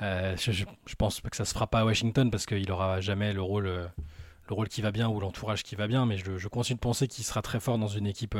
je, 0.00 0.36
je, 0.36 0.94
pense 0.96 1.20
que 1.20 1.36
ça 1.36 1.44
se 1.44 1.54
fera 1.54 1.66
pas 1.66 1.80
à 1.80 1.84
Washington 1.84 2.30
parce 2.30 2.46
qu'il 2.46 2.70
aura 2.70 3.00
jamais 3.00 3.32
le 3.32 3.42
rôle, 3.42 3.64
le 3.64 4.54
rôle 4.54 4.68
qui 4.68 4.82
va 4.82 4.92
bien 4.92 5.08
ou 5.08 5.18
l'entourage 5.18 5.64
qui 5.64 5.74
va 5.74 5.88
bien, 5.88 6.06
mais 6.06 6.18
je, 6.18 6.48
continue 6.48 6.76
de 6.76 6.80
penser 6.80 7.08
qu'il 7.08 7.24
sera 7.24 7.42
très 7.42 7.58
fort 7.58 7.78
dans 7.78 7.88
une 7.88 8.06
équipe 8.06 8.36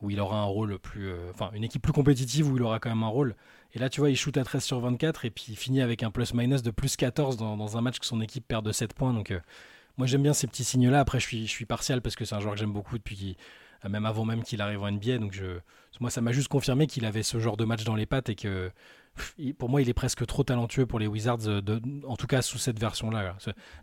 où 0.00 0.08
il 0.08 0.20
aura 0.20 0.38
un 0.38 0.44
rôle 0.44 0.78
plus. 0.78 1.12
enfin, 1.30 1.50
une 1.52 1.64
équipe 1.64 1.82
plus 1.82 1.92
compétitive 1.92 2.50
où 2.50 2.56
il 2.56 2.62
aura 2.62 2.78
quand 2.78 2.90
même 2.90 3.02
un 3.02 3.08
rôle. 3.08 3.34
Et 3.74 3.78
là, 3.78 3.90
tu 3.90 4.00
vois, 4.00 4.08
il 4.08 4.16
shoot 4.16 4.36
à 4.38 4.44
13 4.44 4.64
sur 4.64 4.80
24 4.80 5.26
et 5.26 5.30
puis 5.30 5.46
il 5.48 5.56
finit 5.56 5.82
avec 5.82 6.02
un 6.02 6.10
plus-minus 6.10 6.62
de 6.62 6.70
plus 6.70 6.96
14 6.96 7.36
dans, 7.36 7.58
dans, 7.58 7.76
un 7.76 7.82
match 7.82 7.98
que 7.98 8.06
son 8.06 8.22
équipe 8.22 8.48
perd 8.48 8.64
de 8.64 8.72
7 8.72 8.94
points. 8.94 9.12
Donc, 9.12 9.34
moi, 9.98 10.06
j'aime 10.06 10.22
bien 10.22 10.32
ces 10.32 10.46
petits 10.46 10.64
signes-là. 10.64 11.00
Après, 11.00 11.20
je 11.20 11.26
suis, 11.26 11.46
je 11.46 11.50
suis 11.50 11.66
partial 11.66 12.00
parce 12.00 12.16
que 12.16 12.24
c'est 12.24 12.34
un 12.34 12.40
joueur 12.40 12.54
que 12.54 12.60
j'aime 12.60 12.72
beaucoup 12.72 12.96
depuis 12.96 13.36
euh, 13.84 13.88
même 13.88 14.06
avant 14.06 14.24
même 14.24 14.42
qu'il 14.42 14.60
arrive 14.60 14.82
en 14.82 14.90
NBA. 14.90 15.18
Donc, 15.18 15.32
je, 15.32 15.58
moi, 16.00 16.10
ça 16.10 16.20
m'a 16.20 16.32
juste 16.32 16.48
confirmé 16.48 16.86
qu'il 16.86 17.04
avait 17.04 17.22
ce 17.22 17.38
genre 17.38 17.56
de 17.56 17.64
match 17.64 17.84
dans 17.84 17.96
les 17.96 18.06
pattes 18.06 18.28
et 18.28 18.34
que 18.34 18.70
pour 19.58 19.68
moi, 19.68 19.82
il 19.82 19.88
est 19.88 19.94
presque 19.94 20.24
trop 20.26 20.44
talentueux 20.44 20.86
pour 20.86 21.00
les 21.00 21.08
Wizards, 21.08 21.38
de, 21.38 21.80
en 22.06 22.16
tout 22.16 22.28
cas 22.28 22.42
sous 22.42 22.58
cette 22.58 22.78
version-là. 22.78 23.36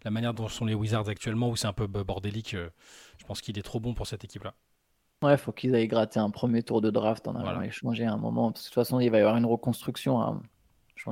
La 0.04 0.12
manière 0.12 0.34
dont 0.34 0.48
sont 0.48 0.66
les 0.66 0.74
Wizards 0.74 1.10
actuellement, 1.10 1.50
où 1.50 1.58
c'est 1.58 1.68
un 1.68 1.74
peu 1.74 1.88
bordélique, 1.88 2.54
euh, 2.54 2.70
je 3.18 3.26
pense 3.26 3.42
qu'il 3.42 3.60
est 3.60 3.64
trop 3.64 3.82
bon 3.82 3.94
pour 3.94 4.08
cette 4.08 4.24
équipe-là. 4.24 4.54
Ouais, 5.22 5.34
il 5.34 5.38
faut 5.38 5.52
qu'ils 5.52 5.76
aillent 5.76 5.88
gratter 5.88 6.20
un 6.20 6.30
premier 6.30 6.64
tour 6.64 6.82
de 6.82 6.90
draft 6.90 7.28
en 7.28 7.36
allant 7.36 7.62
échanger 7.62 8.06
à 8.06 8.14
un 8.14 8.18
moment. 8.18 8.52
de 8.52 8.58
toute 8.58 8.74
façon, 8.74 9.00
il 9.00 9.10
va 9.10 9.18
y 9.18 9.22
avoir 9.22 9.38
une 9.38 9.46
reconstruction. 9.46 10.22
Hein 10.22 10.42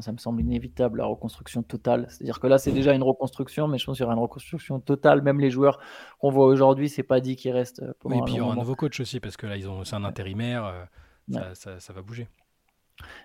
ça 0.02 0.12
me 0.12 0.18
semble 0.18 0.42
inévitable, 0.42 1.00
la 1.00 1.06
reconstruction 1.06 1.64
totale. 1.64 2.08
C'est-à-dire 2.10 2.40
que 2.40 2.48
là, 2.48 2.58
c'est 2.58 2.72
déjà 2.72 2.94
une 2.94 3.04
reconstruction, 3.04 3.68
mais 3.68 3.78
je 3.78 3.86
pense 3.86 3.98
qu'il 3.98 4.04
y 4.04 4.06
aura 4.06 4.14
une 4.14 4.22
reconstruction 4.22 4.80
totale. 4.80 5.22
Même 5.22 5.40
les 5.40 5.52
joueurs 5.52 5.80
qu'on 6.20 6.32
voit 6.32 6.46
aujourd'hui, 6.46 6.90
c'est 6.90 7.04
pas 7.04 7.20
dit 7.20 7.36
qu'ils 7.36 7.52
restent. 7.52 7.82
Euh, 7.82 7.94
oui, 8.06 8.18
et 8.18 8.22
puis 8.22 8.34
il 8.34 8.38
y 8.38 8.42
aura 8.42 8.54
un 8.54 8.58
nouveau 8.58 8.76
coach 8.76 9.00
aussi, 9.00 9.20
parce 9.20 9.38
que 9.38 9.46
là, 9.46 9.58
ils 9.58 9.70
ont, 9.70 9.84
c'est 9.84 9.96
un 9.96 10.04
intérimaire, 10.04 10.88
euh, 11.32 11.54
ça, 11.54 11.94
va 11.94 12.02
bouger. 12.02 12.28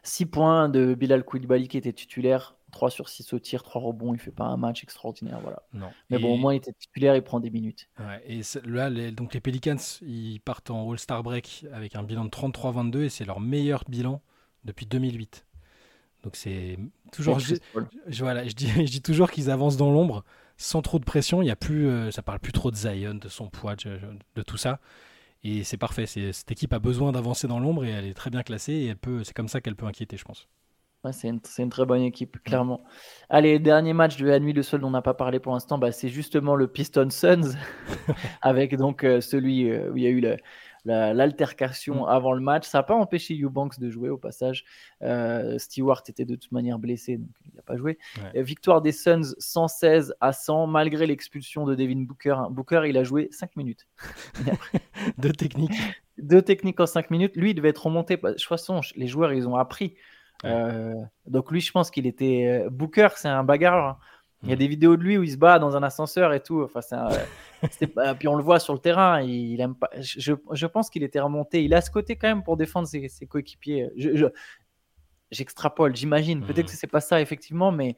6 0.03 0.27
points 0.27 0.69
de 0.69 0.95
Bilal 0.95 1.25
Koulibaly 1.25 1.69
qui 1.69 1.77
était 1.77 1.93
titulaire, 1.93 2.57
3 2.73 2.91
sur 2.91 3.09
6 3.09 3.33
au 3.33 3.39
tir, 3.39 3.63
3 3.63 3.81
rebonds, 3.81 4.15
il 4.15 4.21
fait 4.21 4.31
pas 4.31 4.45
un 4.45 4.57
match 4.57 4.83
extraordinaire. 4.83 5.41
Voilà. 5.41 5.63
Non. 5.73 5.89
Mais 6.11 6.19
bon, 6.19 6.35
au 6.35 6.37
moins 6.37 6.55
il 6.55 6.59
était 6.59 6.73
titulaire, 6.73 7.17
il 7.17 7.23
prend 7.23 7.41
des 7.41 7.51
minutes. 7.51 7.89
et 8.27 8.41
là, 8.65 8.91
les, 8.91 9.11
donc 9.13 9.35
les 9.35 9.41
Pelicans, 9.41 9.77
ils 10.03 10.41
partent 10.41 10.71
en 10.71 10.91
All-Star 10.91 11.23
Break 11.23 11.67
avec 11.73 11.97
un 11.97 12.03
bilan 12.03 12.25
de 12.25 12.31
33-22 12.31 13.03
et 13.03 13.09
c'est 13.09 13.25
leur 13.25 13.41
meilleur 13.41 13.85
bilan 13.89 14.23
depuis 14.65 14.87
2008. 14.87 15.47
Donc 16.29 16.37
c'est 16.37 16.79
toujours. 17.11 17.39
Je, 17.39 17.55
voilà, 18.19 18.47
je 18.47 18.53
dis, 18.53 18.69
je 18.87 18.91
dis 18.91 19.01
toujours 19.01 19.31
qu'ils 19.31 19.51
avancent 19.51 19.79
dans 19.79 19.91
l'ombre 19.91 20.25
sans 20.59 20.83
trop 20.83 20.99
de 20.99 21.05
pression. 21.07 21.41
Il 21.41 21.47
y 21.47 21.51
a 21.51 21.57
plus, 21.57 21.89
euh, 21.89 22.11
ça 22.11 22.21
parle 22.21 22.39
plus 22.39 22.53
trop 22.53 22.71
de 22.71 22.77
Zion, 22.77 23.15
de 23.15 23.29
son 23.31 23.49
poids, 23.49 23.77
de, 23.77 24.43
tout 24.43 24.59
ça. 24.59 24.79
Et 25.43 25.65
c'est 25.65 25.79
parfait. 25.79 26.05
Cette 26.05 26.51
équipe 26.53 26.75
a 26.75 26.81
besoin 26.81 27.13
d'avancer 27.13 27.49
dans 27.49 27.59
l'ombre 27.59 27.87
et 27.87 27.89
elle 27.89 28.05
est 28.05 28.13
très 28.13 28.29
bien 28.29 28.43
classée. 28.43 28.75
Et 28.75 28.87
elle 28.89 28.99
peut, 28.99 29.25
c'est 29.25 29.33
comme 29.33 29.49
ça 29.49 29.63
qu'elle 29.63 29.75
peut 29.75 29.87
inquiéter, 29.87 30.19
je 30.19 30.25
pense. 30.27 30.49
c'est 31.13 31.29
une, 31.29 31.71
très 31.71 31.87
bonne 31.87 32.03
équipe, 32.03 32.37
clairement. 32.45 32.85
Allez, 33.31 33.59
dernier 33.59 33.95
match 33.95 34.19
de 34.19 34.27
la 34.27 34.41
nuit, 34.41 34.53
le 34.53 34.63
seul 34.63 34.83
dont 34.83 34.89
on 34.89 34.91
n'a 34.91 35.01
pas 35.01 35.15
parlé 35.15 35.41
pour 35.41 35.55
l'instant, 35.55 35.79
bah, 35.79 35.93
c'est 35.93 36.11
justement 36.11 36.57
le 36.57 36.69
Piston 36.69 37.09
Suns, 37.09 37.57
avec 38.43 38.77
donc 38.77 39.03
euh, 39.03 39.23
celui 39.23 39.71
euh, 39.71 39.91
où 39.91 39.97
il 39.97 40.03
y 40.03 40.07
a 40.07 40.11
eu 40.11 40.21
le, 40.21 40.37
l'altercation 40.89 42.07
mm. 42.07 42.09
avant 42.09 42.33
le 42.33 42.41
match. 42.41 42.67
Ça 42.67 42.79
n'a 42.79 42.83
pas 42.83 42.95
empêché 42.95 43.39
Eubanks 43.41 43.79
de 43.79 43.91
jouer 43.91 44.09
au 44.09 44.19
passage. 44.19 44.65
Euh, 45.03 45.59
Stewart 45.59 46.03
était 46.09 46.25
de 46.25 46.35
toute 46.35 46.53
manière 46.53 46.79
blessé, 46.79 47.19
donc 47.19 47.31
il 47.45 47.55
n'a 47.55 47.63
pas 47.63 47.77
joué. 47.77 47.99
Victoire 48.35 48.83
des 48.83 48.93
Suns 48.93 49.35
116 49.39 50.15
à 50.21 50.33
100, 50.33 50.67
malgré 50.67 51.07
l'expulsion 51.07 51.65
de 51.65 51.75
Devin 51.75 52.03
Booker. 52.03 52.37
Booker, 52.51 52.83
il 52.87 52.97
a 52.97 53.05
joué 53.05 53.29
5 53.31 53.57
minutes. 53.57 53.87
Deux 55.19 55.33
techniques. 55.33 55.79
Deux 56.19 56.43
techniques 56.43 56.81
en 56.81 56.87
5 56.87 57.11
minutes. 57.11 57.37
Lui, 57.37 57.51
il 57.51 57.55
devait 57.55 57.69
être 57.69 57.87
remonté. 57.87 58.17
De 58.17 58.31
toute 58.33 58.43
façon, 58.43 58.81
les 58.97 59.07
joueurs, 59.07 59.33
ils 59.33 59.47
ont 59.49 59.57
appris. 59.57 59.95
Euh, 60.45 60.95
donc 61.27 61.51
lui, 61.51 61.61
je 61.61 61.73
pense 61.73 61.91
qu'il 61.91 62.07
était... 62.07 62.65
Euh, 62.65 62.71
Booker, 62.71 63.09
c'est 63.17 63.29
un 63.29 63.45
bagarre. 63.45 63.99
Il 64.45 64.51
y 64.51 64.53
a 64.53 64.57
des 64.57 64.69
vidéos 64.69 64.97
de 64.97 65.03
lui 65.03 65.19
où 65.19 65.25
il 65.25 65.33
se 65.33 65.37
bat 65.37 65.59
dans 65.59 65.77
un 65.77 65.83
ascenseur 65.83 66.33
et 66.33 66.41
tout. 66.41 66.63
Enfin, 66.63 66.81
puis 68.19 68.29
on 68.29 68.37
le 68.37 68.43
voit 68.43 68.61
sur 68.61 68.73
le 68.73 68.79
terrain. 68.79 69.21
Il, 69.21 69.61
aime 69.61 69.75
pas. 69.75 69.91
Je, 70.01 70.67
pense 70.67 70.91
qu'il 70.91 71.03
était 71.03 71.21
remonté. 71.21 71.65
Il 71.65 71.75
a 71.75 71.81
ce 71.81 71.91
côté 71.91 72.17
quand 72.17 72.29
même 72.29 72.45
pour 72.45 72.57
défendre 72.57 72.87
ses, 72.87 73.09
coéquipiers. 73.29 73.91
J'extrapole, 75.31 75.95
j'imagine. 75.95 76.43
Peut-être 76.43 76.67
que 76.67 76.73
c'est 76.73 76.87
pas 76.87 77.01
ça 77.01 77.21
effectivement, 77.21 77.73
mais 77.73 77.97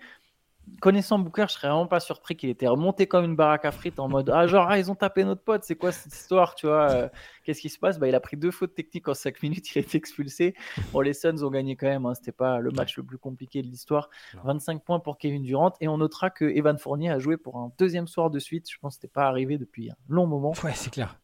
connaissant 0.80 1.18
Booker, 1.18 1.46
je 1.48 1.54
serais 1.54 1.68
vraiment 1.68 1.86
pas 1.86 2.00
surpris 2.00 2.36
qu'il 2.36 2.50
était 2.50 2.66
remonté 2.66 3.06
comme 3.06 3.24
une 3.24 3.36
baraque 3.36 3.64
à 3.64 3.72
frites 3.72 3.98
en 3.98 4.08
mode 4.08 4.30
Ah, 4.30 4.46
genre, 4.46 4.66
ah, 4.68 4.78
ils 4.78 4.90
ont 4.90 4.94
tapé 4.94 5.24
notre 5.24 5.42
pote, 5.42 5.64
c'est 5.64 5.74
quoi 5.74 5.92
cette 5.92 6.14
histoire, 6.14 6.54
tu 6.54 6.66
vois 6.66 6.90
euh, 6.90 7.08
Qu'est-ce 7.44 7.60
qui 7.60 7.68
se 7.68 7.78
passe? 7.78 7.98
Bah, 7.98 8.08
Il 8.08 8.14
a 8.14 8.20
pris 8.20 8.36
deux 8.36 8.50
fautes 8.50 8.74
techniques 8.74 9.08
en 9.08 9.14
5 9.14 9.42
minutes, 9.42 9.74
il 9.74 9.78
a 9.78 9.82
été 9.82 9.98
expulsé. 9.98 10.54
Bon, 10.92 11.00
les 11.00 11.14
Suns 11.14 11.42
ont 11.42 11.50
gagné 11.50 11.76
quand 11.76 11.86
même, 11.86 12.06
hein, 12.06 12.14
c'était 12.14 12.32
pas 12.32 12.58
le 12.58 12.70
match 12.70 12.96
le 12.96 13.02
plus 13.02 13.18
compliqué 13.18 13.62
de 13.62 13.66
l'histoire. 13.68 14.08
25 14.44 14.84
points 14.84 15.00
pour 15.00 15.18
Kevin 15.18 15.42
Durant, 15.42 15.72
et 15.80 15.88
on 15.88 15.98
notera 15.98 16.30
que 16.30 16.44
Evan 16.44 16.78
Fournier 16.78 17.10
a 17.10 17.18
joué 17.18 17.36
pour 17.36 17.56
un 17.58 17.72
deuxième 17.78 18.06
soir 18.06 18.30
de 18.30 18.38
suite. 18.38 18.70
Je 18.70 18.78
pense 18.78 18.94
que 18.96 19.02
c'était 19.02 19.12
pas 19.12 19.26
arrivé 19.26 19.58
depuis 19.58 19.90
un 19.90 19.96
long 20.08 20.26
moment. 20.26 20.52
Ouais, 20.64 20.72
c'est 20.74 20.90
clair. 20.90 21.18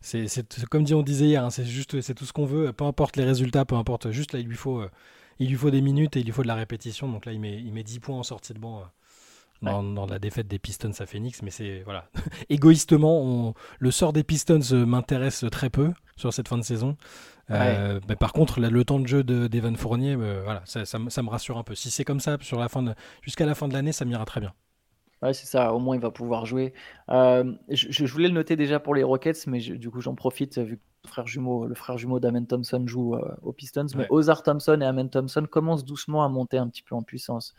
C'est 0.00 0.28
comme 0.70 0.84
dit, 0.84 0.94
on 0.94 1.02
disait 1.02 1.26
hier, 1.26 1.44
hein, 1.44 1.50
c'est 1.50 1.64
juste, 1.64 2.00
c'est 2.00 2.14
tout 2.14 2.24
ce 2.24 2.32
qu'on 2.32 2.44
veut, 2.44 2.72
peu 2.72 2.84
importe 2.84 3.16
les 3.16 3.24
résultats, 3.24 3.64
peu 3.64 3.74
importe, 3.74 4.10
juste 4.10 4.32
là, 4.32 4.38
il 4.38 4.46
lui 4.46 4.56
faut. 4.56 4.80
Euh, 4.80 4.90
il 5.38 5.48
lui 5.48 5.56
faut 5.56 5.70
des 5.70 5.80
minutes 5.80 6.16
et 6.16 6.20
il 6.20 6.26
lui 6.26 6.32
faut 6.32 6.42
de 6.42 6.48
la 6.48 6.54
répétition. 6.54 7.08
Donc 7.08 7.26
là, 7.26 7.32
il 7.32 7.40
met, 7.40 7.56
il 7.56 7.72
met 7.72 7.82
10 7.82 8.00
points 8.00 8.16
en 8.16 8.22
sortie 8.22 8.54
de 8.54 8.58
banc 8.58 8.82
euh, 9.64 9.82
dans, 9.82 10.06
la 10.06 10.18
défaite 10.18 10.48
des 10.48 10.58
Pistons 10.58 10.92
à 10.98 11.06
Phoenix. 11.06 11.42
Mais 11.42 11.50
c'est 11.50 11.82
voilà, 11.84 12.08
égoïstement, 12.48 13.54
le 13.78 13.90
sort 13.90 14.12
des 14.12 14.24
Pistons 14.24 14.60
euh, 14.72 14.84
m'intéresse 14.84 15.44
très 15.50 15.70
peu 15.70 15.92
sur 16.16 16.32
cette 16.32 16.48
fin 16.48 16.58
de 16.58 16.62
saison. 16.62 16.96
Euh, 17.50 18.00
mais 18.08 18.16
par 18.16 18.32
contre, 18.32 18.60
le 18.60 18.84
temps 18.84 19.00
de 19.00 19.06
jeu 19.06 19.22
d'Evan 19.24 19.74
Fournier, 19.76 20.16
voilà, 20.16 20.60
ça, 20.66 20.84
ça, 20.84 20.98
me 20.98 21.30
rassure 21.30 21.56
un 21.56 21.62
peu. 21.62 21.74
Si 21.74 21.90
c'est 21.90 22.04
comme 22.04 22.20
ça 22.20 22.36
sur 22.40 22.58
la 22.58 22.68
fin 22.68 22.94
jusqu'à 23.22 23.46
la 23.46 23.54
fin 23.54 23.68
de 23.68 23.72
l'année, 23.72 23.92
ça 23.92 24.04
m'ira 24.04 24.24
très 24.26 24.40
bien. 24.40 24.52
Ouais, 25.22 25.32
c'est 25.32 25.46
ça. 25.46 25.72
Au 25.72 25.78
moins, 25.78 25.96
il 25.96 26.02
va 26.02 26.10
pouvoir 26.10 26.44
jouer. 26.44 26.74
je, 27.08 27.46
je, 27.68 28.04
voulais 28.04 28.28
le 28.28 28.34
noter 28.34 28.54
déjà 28.54 28.80
pour 28.80 28.94
les 28.94 29.02
Rockets, 29.02 29.46
mais 29.46 29.60
du 29.60 29.90
coup, 29.90 30.02
j'en 30.02 30.14
profite 30.14 30.58
vu 30.58 30.78
frère 31.06 31.26
jumeau, 31.26 31.66
le 31.66 31.74
frère 31.74 31.98
jumeau 31.98 32.20
d'Amen 32.20 32.46
Thompson 32.46 32.82
joue 32.86 33.14
euh, 33.14 33.34
aux 33.42 33.52
Pistons, 33.52 33.86
mais 33.96 34.06
Ozar 34.10 34.42
Thompson 34.42 34.78
et 34.80 34.84
Amen 34.84 35.08
Thompson 35.08 35.46
commencent 35.50 35.84
doucement 35.84 36.24
à 36.24 36.28
monter 36.28 36.58
un 36.58 36.68
petit 36.68 36.82
peu 36.82 36.94
en 36.94 37.02
puissance 37.02 37.54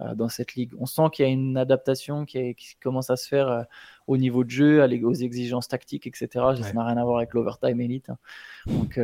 euh, 0.00 0.14
dans 0.14 0.28
cette 0.28 0.54
ligue. 0.54 0.72
On 0.78 0.86
sent 0.86 1.02
qu'il 1.12 1.24
y 1.24 1.28
a 1.28 1.30
une 1.30 1.56
adaptation 1.56 2.24
qui, 2.24 2.54
commence 2.82 3.10
à 3.10 3.16
se 3.16 3.26
faire 3.26 3.48
euh, 3.48 3.62
au 4.06 4.16
niveau 4.16 4.44
de 4.44 4.50
jeu, 4.50 4.82
aux 5.04 5.14
exigences 5.14 5.68
tactiques, 5.68 6.06
etc. 6.06 6.28
Ça 6.60 6.72
n'a 6.72 6.84
rien 6.84 6.96
à 6.96 7.04
voir 7.04 7.18
avec 7.18 7.34
l'overtime 7.34 7.80
élite. 7.80 8.10
Hein. 8.10 8.18
Donc, 8.66 8.98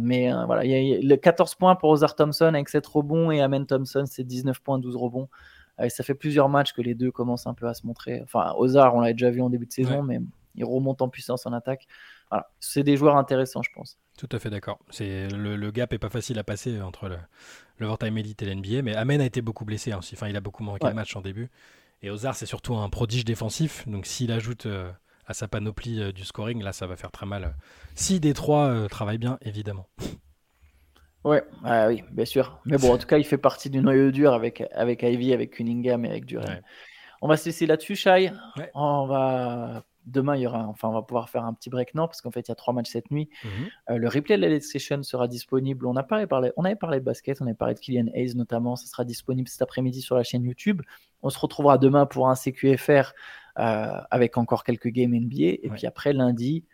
mais 0.00 0.30
voilà, 0.46 0.64
il 0.64 0.70
y 0.70 0.94
a 0.94 1.00
le 1.00 1.16
14 1.16 1.54
points 1.56 1.76
pour 1.76 1.90
Ozar 1.90 2.14
Thompson 2.14 2.46
avec 2.46 2.68
7 2.68 2.86
rebonds 2.86 3.30
et 3.30 3.40
Amen 3.40 3.66
Thompson, 3.66 4.04
c'est 4.06 4.24
19 4.24 4.60
points, 4.60 4.78
12 4.78 4.96
rebonds. 4.96 5.28
ça 5.88 6.02
fait 6.02 6.14
plusieurs 6.14 6.48
matchs 6.48 6.72
que 6.72 6.82
les 6.82 6.94
deux 6.94 7.10
commencent 7.10 7.46
un 7.46 7.54
peu 7.54 7.66
à 7.66 7.74
se 7.74 7.86
montrer. 7.86 8.20
Enfin, 8.22 8.54
Ozar, 8.56 8.94
on 8.94 9.00
l'a 9.00 9.12
déjà 9.12 9.30
vu 9.30 9.42
en 9.42 9.50
début 9.50 9.66
de 9.66 9.72
saison, 9.72 10.02
mais 10.02 10.20
il 10.54 10.64
remonte 10.64 11.02
en 11.02 11.08
puissance 11.08 11.46
en 11.46 11.52
attaque 11.52 11.86
c'est 12.60 12.82
des 12.82 12.96
joueurs 12.96 13.16
intéressants, 13.16 13.62
je 13.62 13.70
pense. 13.74 13.98
Tout 14.18 14.28
à 14.32 14.38
fait 14.38 14.50
d'accord. 14.50 14.78
C'est 14.90 15.28
le, 15.28 15.70
gap 15.70 15.92
est 15.92 15.98
pas 15.98 16.10
facile 16.10 16.38
à 16.38 16.44
passer 16.44 16.80
entre 16.80 17.08
le, 17.08 17.16
l'overtime 17.78 18.16
elite 18.18 18.42
et 18.42 18.46
l'NBA, 18.52 18.82
mais 18.82 18.94
Amen 18.94 19.20
a 19.20 19.24
été 19.24 19.42
beaucoup 19.42 19.64
blessé. 19.64 19.92
Hein. 19.92 20.00
Enfin, 20.12 20.28
il 20.28 20.36
a 20.36 20.40
beaucoup 20.40 20.62
manqué 20.62 20.88
de 20.88 20.92
matchs 20.92 21.16
en 21.16 21.20
début. 21.20 21.50
Et 22.02 22.10
Ozar, 22.10 22.34
c'est 22.34 22.46
surtout 22.46 22.76
un 22.76 22.88
prodige 22.90 23.24
défensif. 23.24 23.88
Donc, 23.88 24.06
s'il 24.06 24.30
ajoute 24.30 24.66
euh, 24.66 24.90
à 25.26 25.32
sa 25.32 25.48
panoplie 25.48 26.02
euh, 26.02 26.12
du 26.12 26.24
scoring, 26.24 26.62
là, 26.62 26.72
ça 26.72 26.86
va 26.86 26.96
faire 26.96 27.10
très 27.10 27.24
mal. 27.24 27.54
Si 27.94 28.20
Détroit 28.20 28.66
euh, 28.66 28.88
travaille 28.88 29.18
bien, 29.18 29.38
évidemment. 29.42 29.88
Ouais, 31.24 31.42
ah 31.64 31.88
oui, 31.88 32.04
bien 32.10 32.26
sûr. 32.26 32.60
Mais 32.66 32.76
bon, 32.76 32.92
en 32.92 32.98
tout 32.98 33.06
cas, 33.06 33.16
il 33.16 33.24
fait 33.24 33.38
partie 33.38 33.70
du 33.70 33.80
noyau 33.80 34.10
dur 34.10 34.34
avec, 34.34 34.62
avec 34.74 35.02
Ivy, 35.02 35.32
avec 35.32 35.52
Cunningham 35.52 36.04
et 36.04 36.10
avec 36.10 36.26
Duran. 36.26 36.44
On 37.22 37.28
va 37.28 37.38
se 37.38 37.46
laisser 37.46 37.64
là-dessus, 37.64 37.96
Shai. 37.96 38.30
On 38.74 39.06
va 39.06 39.84
demain, 40.06 40.36
il 40.36 40.42
y 40.42 40.46
aura, 40.46 40.66
enfin, 40.66 40.88
on 40.88 40.92
va 40.92 41.02
pouvoir 41.02 41.28
faire 41.28 41.44
un 41.44 41.54
petit 41.54 41.70
break, 41.70 41.94
non, 41.94 42.06
parce 42.06 42.20
qu'en 42.20 42.30
fait, 42.30 42.48
il 42.48 42.50
y 42.50 42.52
a 42.52 42.54
trois 42.54 42.74
matchs 42.74 42.90
cette 42.90 43.10
nuit. 43.10 43.28
Mhm. 43.44 43.50
Euh, 43.90 43.98
le 43.98 44.08
replay 44.08 44.36
de 44.36 44.46
la 44.46 44.60
session 44.60 45.02
sera 45.02 45.28
disponible. 45.28 45.86
On, 45.86 45.96
a 45.96 46.02
parlé, 46.02 46.52
on 46.56 46.64
avait 46.64 46.76
parlé 46.76 47.00
de 47.00 47.04
basket, 47.04 47.40
on 47.40 47.46
avait 47.46 47.54
parlé 47.54 47.74
de 47.74 47.80
Kylian 47.80 48.06
Hayes 48.14 48.34
notamment. 48.34 48.76
Ça 48.76 48.86
sera 48.86 49.04
disponible 49.04 49.48
cet 49.48 49.62
après-midi 49.62 50.00
sur 50.00 50.16
la 50.16 50.22
chaîne 50.22 50.44
YouTube. 50.44 50.82
On 51.22 51.30
se 51.30 51.38
retrouvera 51.38 51.78
demain 51.78 52.06
pour 52.06 52.28
un 52.28 52.34
CQFR 52.34 53.12
euh, 53.58 54.00
avec 54.10 54.36
encore 54.36 54.64
quelques 54.64 54.88
games 54.88 55.14
NBA. 55.14 55.58
Et 55.62 55.70
puis 55.72 55.86
après, 55.86 56.12
lundi, 56.12 56.64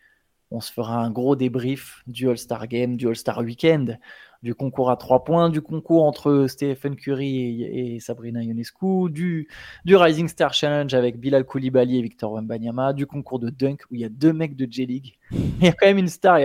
on 0.50 0.60
se 0.60 0.72
fera 0.72 0.96
un 0.96 1.10
gros 1.10 1.36
débrief 1.36 2.02
du 2.06 2.28
All-Star 2.28 2.66
Game, 2.66 2.96
du 2.96 3.06
All-Star 3.06 3.38
Weekend 3.38 3.98
du 4.42 4.54
concours 4.54 4.90
à 4.90 4.96
trois 4.96 5.24
points, 5.24 5.50
du 5.50 5.60
concours 5.60 6.04
entre 6.04 6.46
Stephen 6.48 6.96
Curry 6.96 7.62
et, 7.62 8.00
Sabrina 8.00 8.42
Ionescu, 8.42 9.10
du, 9.10 9.48
du 9.84 9.96
Rising 9.96 10.28
Star 10.28 10.54
Challenge 10.54 10.92
avec 10.94 11.18
Bilal 11.18 11.44
Koulibaly 11.44 11.98
et 11.98 12.02
Victor 12.02 12.32
Wembanyama, 12.32 12.92
du 12.92 13.06
concours 13.06 13.38
de 13.38 13.50
dunk 13.50 13.84
où 13.90 13.94
il 13.94 14.00
y 14.00 14.04
a 14.04 14.08
deux 14.08 14.32
mecs 14.32 14.56
de 14.56 14.66
J-League. 14.70 15.18
Il 15.60 15.66
y 15.66 15.68
a 15.68 15.72
quand 15.72 15.86
même 15.86 15.98
une 15.98 16.08
star. 16.08 16.38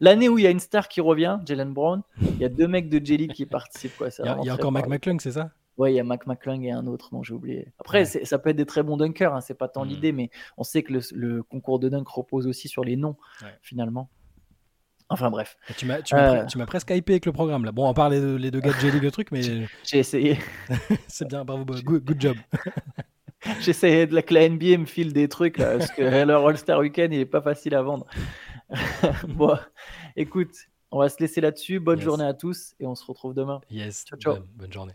L'année 0.00 0.28
où 0.28 0.38
il 0.38 0.44
y 0.44 0.46
a 0.46 0.50
une 0.50 0.60
star 0.60 0.88
qui 0.88 1.00
revient, 1.00 1.40
Jalen 1.44 1.72
Brown, 1.72 2.02
il 2.22 2.38
y 2.38 2.44
a 2.44 2.48
deux 2.48 2.68
mecs 2.68 2.88
de 2.88 3.04
J-League 3.04 3.32
qui 3.32 3.44
participent. 3.44 3.96
Quoi. 3.98 4.10
Ça 4.10 4.22
il 4.40 4.46
y 4.46 4.48
a, 4.48 4.54
encore 4.54 4.70
Mac 4.70 4.86
McClung, 4.86 5.18
c'est 5.20 5.32
ça? 5.32 5.50
Ouais, 5.76 5.92
il 5.92 5.96
y 5.96 6.00
a 6.00 6.04
Mac 6.04 6.26
McClung 6.26 6.62
et 6.62 6.70
un 6.70 6.86
autre 6.86 7.08
dont 7.10 7.22
j'ai 7.22 7.34
oublié. 7.34 7.68
Après, 7.78 8.04
ça 8.04 8.38
peut 8.38 8.50
être 8.50 8.56
des 8.56 8.66
très 8.66 8.82
bons 8.82 8.96
dunkers, 8.96 9.34
hein, 9.34 9.40
c'est 9.40 9.54
pas 9.54 9.68
tant 9.68 9.84
mm. 9.84 9.88
l'idée, 9.88 10.12
mais 10.12 10.30
on 10.56 10.62
sait 10.62 10.82
que 10.82 10.92
le, 11.12 11.42
concours 11.42 11.78
de 11.78 11.88
dunk 11.88 12.06
repose 12.06 12.46
aussi 12.46 12.68
sur 12.68 12.84
les 12.84 12.96
noms, 12.96 13.16
finalement. 13.62 14.08
Enfin 15.10 15.28
bref. 15.28 15.56
Tu 15.76 15.86
m'as, 15.86 15.98
euh. 16.12 16.66
presque 16.66 16.90
hypé 16.90 17.14
avec 17.14 17.26
le 17.26 17.32
programme 17.32 17.64
là. 17.64 17.72
Bon, 17.72 17.88
on 17.88 17.94
parlait 17.94 18.20
de, 18.20 18.36
les 18.36 18.52
deux 18.52 18.60
gars 18.60 18.72
de 18.72 18.78
J-League, 18.78 19.02
le 19.02 19.10
truc, 19.10 19.32
mais. 19.32 19.42
J'ai 19.42 19.98
essayé. 19.98 20.38
c'est 21.08 21.26
bien, 21.26 21.44
bravo, 21.44 21.64
good, 21.64 22.16
job. 22.18 22.36
J'essayais 23.60 24.06
de 24.06 24.14
la, 24.14 24.22
que 24.22 24.34
la 24.34 24.48
NBA 24.48 24.78
me 24.78 24.84
file 24.84 25.12
des 25.12 25.28
trucs 25.28 25.58
là, 25.58 25.78
parce 25.78 25.90
que 25.90 26.02
leur 26.24 26.46
All-Star 26.46 26.78
Weekend, 26.78 27.12
il 27.12 27.20
est 27.20 27.26
pas 27.26 27.40
facile 27.40 27.74
à 27.74 27.82
vendre. 27.82 28.06
bon, 29.28 29.58
écoute, 30.14 30.54
on 30.92 30.98
va 31.00 31.08
se 31.08 31.18
laisser 31.18 31.40
là-dessus. 31.40 31.80
Bonne 31.80 32.00
journée 32.00 32.24
à 32.24 32.34
tous 32.34 32.74
et 32.78 32.86
on 32.86 32.94
se 32.94 33.04
retrouve 33.04 33.34
demain. 33.34 33.60
Yes, 33.70 34.04
ciao, 34.04 34.18
ciao. 34.18 34.36
bonne 34.56 34.72
journée. 34.72 34.94